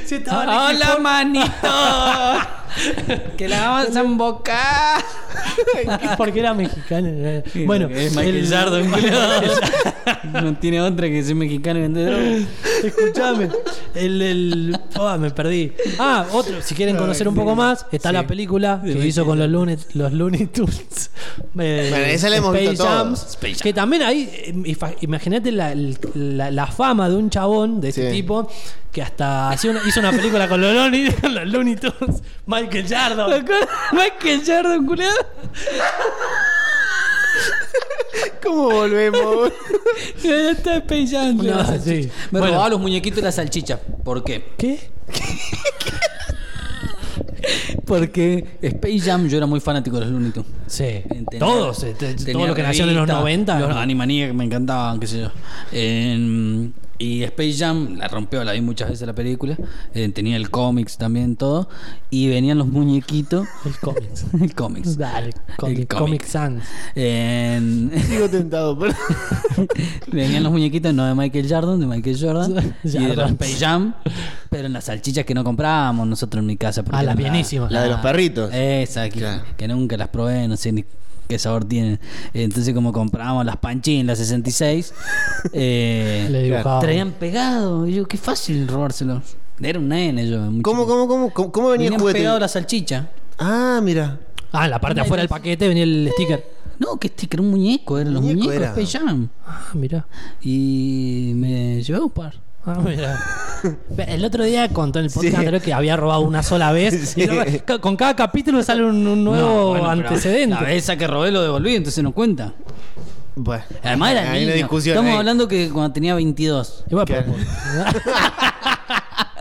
si 0.05 0.15
estaba 0.15 0.67
Hola, 0.69 0.97
manito. 0.99 2.61
que 3.38 3.47
la 3.47 3.67
vamos 3.69 3.95
a 3.95 3.99
embocar. 4.01 5.03
Porque 6.17 6.39
era 6.39 6.53
mexicano. 6.53 7.09
Bueno, 7.65 7.88
es 7.89 8.15
Michael 8.15 8.49
no 10.34 10.53
tiene 10.55 10.82
otra 10.82 11.07
que 11.07 11.24
ser 11.24 11.36
mexicano 11.36 11.80
y 11.80 11.82
vender. 11.84 12.43
Escuchame. 12.84 13.49
El, 13.95 14.22
el- 14.22 14.80
ah, 14.95 15.17
me 15.19 15.32
perdí. 15.32 15.74
Ah, 15.99 16.26
otro. 16.32 16.61
Si 16.61 16.76
quieren 16.76 16.97
conocer 16.97 17.28
un 17.28 17.36
poco 17.36 17.55
más, 17.55 17.86
está 17.91 18.11
la 18.11 18.26
película 18.26 18.82
que 18.84 19.05
hizo 19.07 19.26
con 19.26 19.39
los 19.39 19.49
Looney, 19.49 19.78
los 19.93 20.11
Looney 20.13 20.47
Tunes. 20.47 21.11
Eh, 21.59 21.88
Bueno, 21.89 22.05
esa 22.05 22.30
la 22.30 22.38
hemos 22.38 22.57
visto 22.57 22.84
Jam, 22.84 23.13
todos. 23.15 23.38
Que 23.61 23.74
también 23.74 24.03
ahí, 24.03 24.30
eh, 24.32 24.76
imagínate 25.01 25.51
la, 25.51 25.74
la- 26.13 26.51
la 26.51 26.67
fama 26.67 27.09
de 27.09 27.15
un 27.15 27.30
chabón 27.30 27.82
de 27.82 27.89
ese 27.89 28.09
Sí. 28.09 28.17
tipo 28.22 28.49
que 28.92 29.02
hasta 29.02 29.56
una- 29.70 29.82
hizo 29.88 30.00
una 30.00 30.12
película 30.12 30.48
con 30.50 30.60
los 30.62 30.74
Looney, 30.74 31.12
con 31.14 31.34
los 31.36 31.48
Looney 31.48 31.76
Tunes. 31.78 32.22
Michael 32.46 32.86
Jordan. 32.89 33.46
Michael 33.94 34.42
Jordan, 34.46 34.86
culiado. 34.86 35.16
¿Cómo 38.44 38.72
volvemos? 38.72 39.52
Ya 40.24 40.52
está 40.52 40.78
Space 40.78 41.08
Jam. 41.08 41.38
No, 41.38 41.66
sí. 41.80 42.10
Me 42.32 42.39
Bueno. 42.39 42.48
robaba 42.54 42.70
los 42.70 42.80
muñequitos 42.80 43.20
y 43.20 43.22
la 43.22 43.32
salchicha. 43.32 43.80
¿Por 44.04 44.24
qué? 44.24 44.52
¿Qué? 44.58 44.80
Porque 47.86 48.58
Space 48.62 49.00
Jam, 49.00 49.28
yo 49.28 49.38
era 49.38 49.46
muy 49.46 49.60
fanático 49.60 49.98
de 49.98 50.04
los 50.06 50.12
Looney 50.12 50.32
Tunes. 50.32 50.50
Sí. 50.68 51.02
Tenía- 51.08 51.39
Todos. 51.39 51.80
te- 51.80 51.94
tenía 51.94 52.34
Todo 52.34 52.48
lo 52.48 52.56
que 52.56 52.64
nació 52.64 52.84
en 52.84 52.89
los 52.96 53.08
revista, 53.08 53.20
90. 53.20 53.60
Los 53.60 53.70
¿no? 53.70 53.80
Animaniacs 53.80 54.34
me 54.34 54.44
encantaban, 54.46 55.00
qué 55.00 55.08
sé 55.08 55.20
yo. 55.22 55.32
En- 55.72 56.74
y 57.02 57.24
Space 57.24 57.54
Jam 57.58 57.95
la 57.97 58.08
rompió, 58.08 58.43
la 58.43 58.52
vi 58.52 58.62
muchas 58.62 58.89
veces 58.89 59.08
la 59.08 59.14
película. 59.14 59.58
Eh, 59.93 60.10
tenía 60.10 60.36
el 60.38 60.49
cómics 60.52 60.97
también, 60.97 61.36
todo. 61.36 61.68
Y 62.10 62.28
venían 62.30 62.58
los 62.58 62.68
muñequitos. 62.68 63.47
El 63.66 63.78
cómics. 63.80 64.26
el 64.41 64.54
cómics. 64.56 64.97
Dale, 64.97 65.32
Comic, 65.58 65.80
El 65.80 65.88
Comic 65.88 66.26
Sans. 66.26 66.64
En- 66.95 67.91
Sigo 68.08 68.30
tentado, 68.30 68.78
pero. 68.78 68.93
Venían 70.12 70.43
los 70.43 70.52
muñequitos 70.52 70.93
no 70.93 71.06
de 71.06 71.16
Michael 71.16 71.47
Jordan, 71.49 71.80
de 71.80 71.86
Michael 71.88 72.18
Jordan, 72.20 72.76
y 72.84 72.89
de 72.89 73.16
los. 73.16 73.32
Space 73.32 73.58
Jam, 73.60 73.93
pero 74.49 74.68
en 74.68 74.74
las 74.74 74.86
salchichas 74.86 75.26
que 75.26 75.34
no 75.34 75.43
comprábamos 75.43 76.08
nosotros 76.08 76.41
en 76.41 76.47
mi 76.47 76.58
casa. 76.58 76.84
Ah, 76.91 77.04
las 77.04 77.16
bienísimas. 77.16 77.72
La 77.72 77.84
de 77.84 77.89
los 77.89 77.99
perritos. 78.02 78.52
Esa, 78.54 79.10
que, 79.10 79.20
Claro. 79.20 79.43
que 79.58 79.68
nunca 79.68 79.97
las 79.97 80.10
probé, 80.10 80.47
no 80.47 80.58
sé 80.58 80.72
ni 80.72 80.84
qué 81.32 81.40
sabor 81.40 81.64
tienen. 81.66 82.00
Entonces, 82.34 82.74
como 82.74 82.92
comprábamos 82.92 83.46
las 83.46 83.56
panchín, 83.58 84.06
las 84.08 84.18
66, 84.18 84.94
eh, 85.54 86.28
Le 86.30 86.44
dibujaba. 86.44 86.80
traían 86.82 87.12
pegado. 87.12 87.88
Y 87.88 87.94
yo, 87.96 88.06
qué 88.06 88.18
fácil 88.18 88.68
robárselos. 88.68 89.38
Era 89.62 89.80
un 89.80 89.88
nene 89.88 90.28
yo. 90.28 90.40
¿Cómo, 90.62 90.86
cómo, 90.86 91.08
cómo, 91.08 91.30
cómo, 91.34 91.52
cómo 91.52 91.70
venía 91.70 91.88
el 91.90 91.98
juguete? 91.98 92.20
pegado 92.20 92.40
la 92.40 92.48
salchicha. 92.48 93.10
Ah, 93.38 93.80
mira. 93.82 94.20
Ah, 94.52 94.66
en 94.66 94.72
la 94.72 94.82
parte 94.82 94.96
de 94.96 95.02
afuera 95.02 95.22
del 95.22 95.30
paquete 95.30 95.68
venía 95.68 95.84
el 95.84 96.10
sticker. 96.14 96.44
No, 96.80 96.98
que 96.98 97.08
sticker, 97.10 97.40
un 97.40 97.52
muñeco, 97.52 97.98
eran 98.00 98.14
los 98.14 98.22
Muñeco 98.24 98.40
muñecos 98.40 98.56
era. 98.56 98.74
de 98.74 98.82
Space 98.84 99.00
Jam. 99.06 99.30
Ah, 99.46 99.70
mira. 99.76 100.06
Y 100.42 101.32
me 101.36 101.82
llevé 101.84 102.00
un 102.00 102.10
par. 102.10 102.34
Ah, 102.66 102.78
mira. 102.84 103.20
El 104.07 104.24
otro 104.24 104.43
día 104.43 104.70
contó 104.70 104.99
en 104.99 105.05
el 105.05 105.12
podcast 105.12 105.32
Sí. 105.32 105.36
anterior 105.36 105.62
que 105.62 105.74
había 105.74 105.97
robado 105.97 106.22
una 106.22 106.43
sola 106.43 106.72
vez. 106.72 106.93
Sí. 107.16 107.24
Y 107.24 107.59
con 107.80 107.95
cada 107.95 108.16
capítulo 108.16 108.62
sale 108.64 108.84
un, 108.86 109.05
un 109.07 109.24
nuevo 109.24 109.47
No, 109.47 109.66
bueno, 109.70 109.80
pero 109.80 109.89
antecedente. 110.09 110.55
La 110.55 110.62
vez 110.62 110.84
esa 110.84 110.95
que 110.95 111.07
robé 111.07 111.32
lo 111.32 111.41
devolví, 111.41 111.76
entonces 111.76 112.03
no 112.03 112.12
cuenta. 112.12 112.53
Bueno, 113.36 113.64
Además 113.84 114.12
era 114.12 114.22
hay 114.24 114.28
una 114.28 114.39
niño. 114.39 114.53
discusión. 114.53 114.93
Estamos 114.95 115.12
ahí. 115.14 115.18
hablando 115.18 115.47
que 115.47 115.70
cuando 115.70 115.91
tenía 115.93 116.14
22. 116.16 116.84
Y 116.89 116.93
bueno, 116.95 117.05
Claro. 117.05 117.34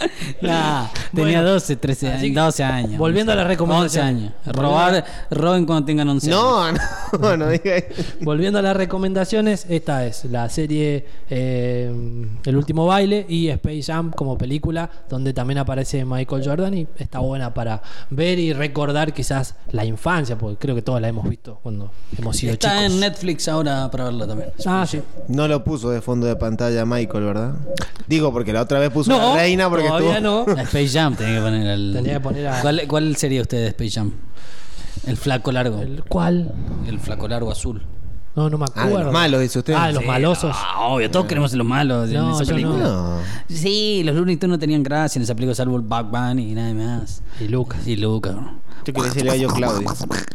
Nah, 0.41 0.87
tenía 1.15 1.41
Bueno, 1.43 1.51
12, 1.53 1.77
13 1.77 2.09
así 2.09 2.27
años, 2.27 2.35
que, 2.35 2.41
12 2.41 2.65
años. 2.65 2.99
volviendo 2.99 3.33
a 3.33 3.35
la 3.35 3.43
11 3.43 3.49
recomendación. 3.53 4.07
años. 4.07 4.33
Robar, 4.47 5.05
roben 5.31 5.67
cuando 5.67 5.85
tengan 5.87 6.09
11 6.09 6.33
años. 6.33 6.41
No, 6.41 6.73
no, 7.19 7.37
no 7.37 7.49
diga 7.51 7.77
eso. 7.77 8.03
Volviendo 8.23 8.59
a 8.59 8.63
las 8.63 8.77
recomendaciones, 8.77 9.67
esta 9.69 10.07
es 10.07 10.25
la 10.25 10.49
serie 10.49 11.07
eh, 11.29 11.93
El 12.45 12.57
último 12.57 12.87
baile 12.87 13.27
y 13.29 13.49
Space 13.49 13.83
Jam 13.83 14.11
como 14.13 14.39
película, 14.39 14.91
donde 15.09 15.33
también 15.33 15.59
aparece 15.59 16.05
Michael 16.05 16.43
Jordan 16.45 16.75
y 16.75 16.87
está 16.99 17.19
buena 17.19 17.53
para 17.53 17.83
ver 18.11 18.39
y 18.39 18.53
recordar 18.53 19.13
quizás 19.13 19.55
la 19.73 19.85
infancia, 19.85 20.37
porque 20.39 20.57
creo 20.59 20.75
que 20.75 20.83
todos 20.83 21.01
la 21.01 21.09
hemos 21.09 21.29
visto 21.29 21.59
cuando 21.63 21.91
hemos 22.19 22.37
sido 22.37 22.53
Está 22.55 22.79
chicos. 22.79 22.85
en 22.95 23.01
Netflix 23.01 23.49
ahora 23.49 23.91
para 23.91 24.05
verla 24.05 24.27
también. 24.27 24.51
Ah, 24.67 24.87
sí. 24.89 25.01
No 25.29 25.47
lo 25.49 25.63
puso 25.65 25.91
de 25.91 26.01
fondo 26.01 26.27
de 26.27 26.37
pantalla 26.37 26.85
Michael, 26.87 27.25
¿verdad? 27.25 27.55
Digo, 28.07 28.33
porque 28.33 28.53
la 28.53 28.63
otra 28.63 28.79
vez 28.79 28.91
puso 28.91 29.11
No, 29.11 29.35
la 29.35 29.41
reina 29.43 29.69
porque 29.69 29.90
todavía 29.99 30.21
no. 30.21 30.45
A 30.49 30.63
Space 30.63 30.89
Jam 30.89 31.15
tenía 31.17 31.37
que 31.37 31.41
poner 31.43 31.67
el. 31.69 31.93
Tenía 31.95 32.13
que 32.15 32.21
poner 32.21 32.47
a- 32.49 32.61
¿Cuál, 32.63 32.83
cuál 32.89 33.17
sería 33.17 33.43
usted 33.43 33.59
de 33.59 33.67
Space 33.69 33.91
Jam? 33.91 34.13
El 35.07 35.17
flaco 35.17 35.51
largo. 35.53 35.81
¿El 35.81 36.03
¿Cuál? 36.05 36.53
El 36.87 36.99
flaco 37.01 37.27
largo 37.29 37.51
azul. 37.51 37.83
No, 38.37 38.49
no 38.49 38.59
me 38.59 38.65
Ah, 38.67 38.73
de 38.75 38.81
acuerdo. 38.83 39.05
los 39.07 39.13
malos, 39.13 39.41
dice 39.41 39.59
usted. 39.59 39.75
Ah, 39.77 39.89
de 39.89 39.93
los 39.95 40.03
Sí, 40.03 40.09
malosos. 40.09 40.57
ah, 40.57 40.87
obvio, 40.89 41.11
todos 41.11 41.27
queremos 41.27 41.51
ser 41.51 41.59
los 41.59 41.67
malos 41.67 42.09
en 42.09 42.15
No, 42.15 42.35
esa 42.41 42.45
yo 42.45 42.55
película. 42.55 42.79
No. 42.85 43.17
Sí, 43.49 44.03
los 44.05 44.15
Looney 44.15 44.37
Tunes 44.37 44.55
no 44.55 44.59
tenían 44.59 44.83
gracia 44.83 45.19
en 45.19 45.25
esa 45.25 45.35
película, 45.35 45.55
salvo 45.55 45.77
el 45.77 45.83
Bug 45.83 46.07
Bunny 46.11 46.53
y 46.53 46.55
nada 46.55 46.73
más. 46.75 47.23
Y 47.41 47.49
Lucas. 47.49 47.87
Y 47.87 47.97
Lucas. 47.97 48.35
¿no? 48.37 48.61
Yo 48.85 48.95
quería 48.95 49.09
decirle 49.09 49.31
a 49.33 49.37
yo 49.37 49.49
Claudio. 49.49 49.89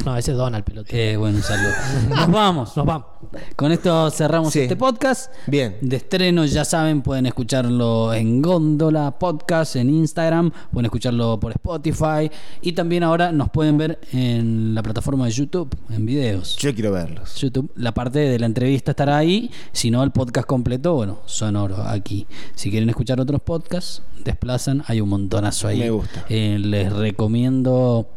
No, 0.05 0.15
ese 0.17 0.31
es 0.31 0.37
Donald, 0.37 0.63
pelotudo. 0.63 0.95
Eh, 0.95 1.17
bueno, 1.17 1.37
un 1.37 1.43
saludo. 1.43 1.71
Nos 2.09 2.31
vamos. 2.31 2.77
Nos 2.77 2.85
vamos. 2.85 3.07
Con 3.55 3.71
esto 3.71 4.11
cerramos 4.11 4.53
Sí. 4.53 4.59
este 4.59 4.75
podcast. 4.75 5.31
Bien. 5.47 5.77
De 5.81 5.95
estreno, 5.95 6.45
ya 6.45 6.63
saben, 6.63 7.01
pueden 7.01 7.25
escucharlo 7.25 8.13
en 8.13 8.43
Góndola 8.43 9.17
Podcast, 9.17 9.77
en 9.77 9.89
Instagram, 9.89 10.51
pueden 10.71 10.85
escucharlo 10.85 11.39
por 11.39 11.51
Spotify 11.53 12.29
y 12.61 12.73
también 12.73 13.01
ahora 13.03 13.31
nos 13.31 13.49
pueden 13.49 13.79
ver 13.79 13.99
en 14.11 14.75
la 14.75 14.83
plataforma 14.83 15.25
de 15.25 15.31
YouTube, 15.31 15.75
en 15.89 16.05
videos. 16.05 16.55
Yo 16.57 16.71
quiero 16.75 16.91
verlos. 16.91 17.35
YouTube, 17.41 17.71
la 17.77 17.93
parte 17.95 18.19
de 18.19 18.37
la 18.37 18.45
entrevista 18.45 18.91
estará 18.91 19.17
ahí, 19.17 19.49
si 19.71 19.89
no 19.89 20.03
el 20.03 20.11
podcast 20.11 20.45
completo, 20.47 20.93
bueno, 20.93 21.19
sonoro 21.25 21.81
aquí. 21.81 22.27
Si 22.53 22.69
quieren 22.69 22.89
escuchar 22.89 23.19
otros 23.19 23.41
podcasts, 23.41 24.03
desplazan, 24.23 24.83
hay 24.87 25.01
un 25.01 25.09
montonazo 25.09 25.67
ahí. 25.67 25.79
Me 25.79 25.89
gusta. 25.89 26.25
Eh, 26.29 26.57
les 26.59 26.93
recomiendo, 26.93 28.07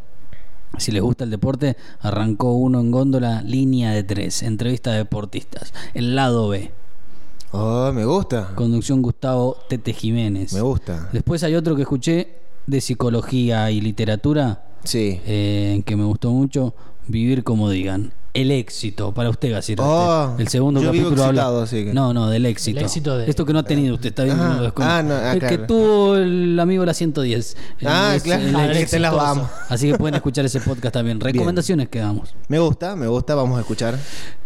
si 0.77 0.93
les 0.93 1.01
gusta 1.01 1.25
el 1.25 1.31
deporte, 1.31 1.77
arrancó 2.01 2.53
uno 2.55 2.81
en 2.81 2.91
góndola, 2.91 3.41
línea 3.43 3.93
de 3.93 4.03
tres, 4.05 4.43
entrevista 4.43 4.91
de 4.91 4.99
deportistas, 4.99 5.73
el 5.95 6.15
lado 6.15 6.49
B. 6.49 6.71
Oh, 7.53 7.91
me 7.95 8.05
gusta. 8.05 8.51
Conducción 8.55 9.01
Gustavo 9.01 9.57
Tete 9.71 9.95
Jiménez. 9.95 10.53
Me 10.53 10.61
gusta. 10.61 11.09
Después 11.15 11.43
hay 11.45 11.55
otro 11.55 11.75
que 11.77 11.83
escuché 11.83 12.35
de 12.67 12.81
psicología 12.83 13.71
y 13.71 13.81
literatura, 13.81 14.65
Sí. 14.85 15.21
eh, 15.25 15.83
que 15.87 15.97
me 15.97 16.05
gustó 16.05 16.31
mucho, 16.33 16.75
Vivir 17.11 17.43
como 17.43 17.71
digan. 17.71 18.13
El 18.35 18.51
éxito, 18.53 19.13
para 19.13 19.31
usted, 19.31 19.51
Gacir. 19.51 19.79
Oh, 19.81 20.37
el 20.39 20.49
segundo 20.49 20.81
yo 20.81 20.93
vivo 20.93 21.07
capítulo 21.07 21.25
habla. 21.25 21.41
excitado, 21.43 21.63
así 21.63 21.85
que- 21.87 21.95
No, 21.95 22.13
no, 22.15 22.29
del 22.29 22.47
éxito. 22.47 22.79
El 22.79 22.85
éxito 22.85 23.17
de- 23.19 23.29
Esto 23.29 23.45
que 23.45 23.53
no 23.53 23.59
ha 23.61 23.63
tenido 23.65 23.95
usted, 23.95 24.11
está 24.11 24.23
bien. 24.25 24.39
Ah, 24.39 24.55
lo 24.59 24.63
desconoce. 24.65 24.93
ah, 24.95 25.03
no, 25.03 25.15
ah, 25.15 25.33
el 25.33 25.41
que 25.41 25.47
claro. 25.49 25.67
tuvo 25.67 26.17
el 26.17 26.61
amigo 26.61 26.85
la 26.85 26.95
110. 26.95 27.57
Ah, 27.85 28.13
Es 28.15 28.23
claro, 28.23 28.43
el 28.43 28.49
el 28.55 28.55
que 28.79 28.87
te 28.87 28.99
las 29.01 29.13
exitoso. 29.13 29.17
vamos. 29.17 29.49
Así 29.69 29.91
que 29.91 29.99
pueden 29.99 30.15
escuchar 30.17 30.45
ese 30.45 30.61
podcast 30.61 30.93
también. 30.95 31.19
Recomendaciones 31.19 31.89
que 31.89 31.99
damos. 32.01 32.35
Me 32.49 32.59
gusta, 32.61 32.95
me 32.95 33.07
gusta. 33.09 33.35
Vamos 33.35 33.57
a 33.57 33.61
escuchar. 33.63 33.99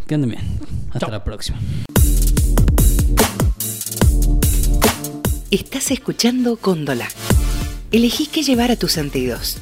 Que 0.06 0.14
anden 0.14 0.30
bien. 0.30 0.58
Hasta 0.92 1.08
la 1.10 1.22
próxima. 1.24 1.58
Estás 5.50 5.90
escuchando 5.90 6.56
Cóndola. 6.56 7.08
Elegí 7.90 8.26
qué 8.26 8.42
llevar 8.42 8.70
a 8.70 8.76
tus 8.76 8.92
sentidos. 8.92 9.58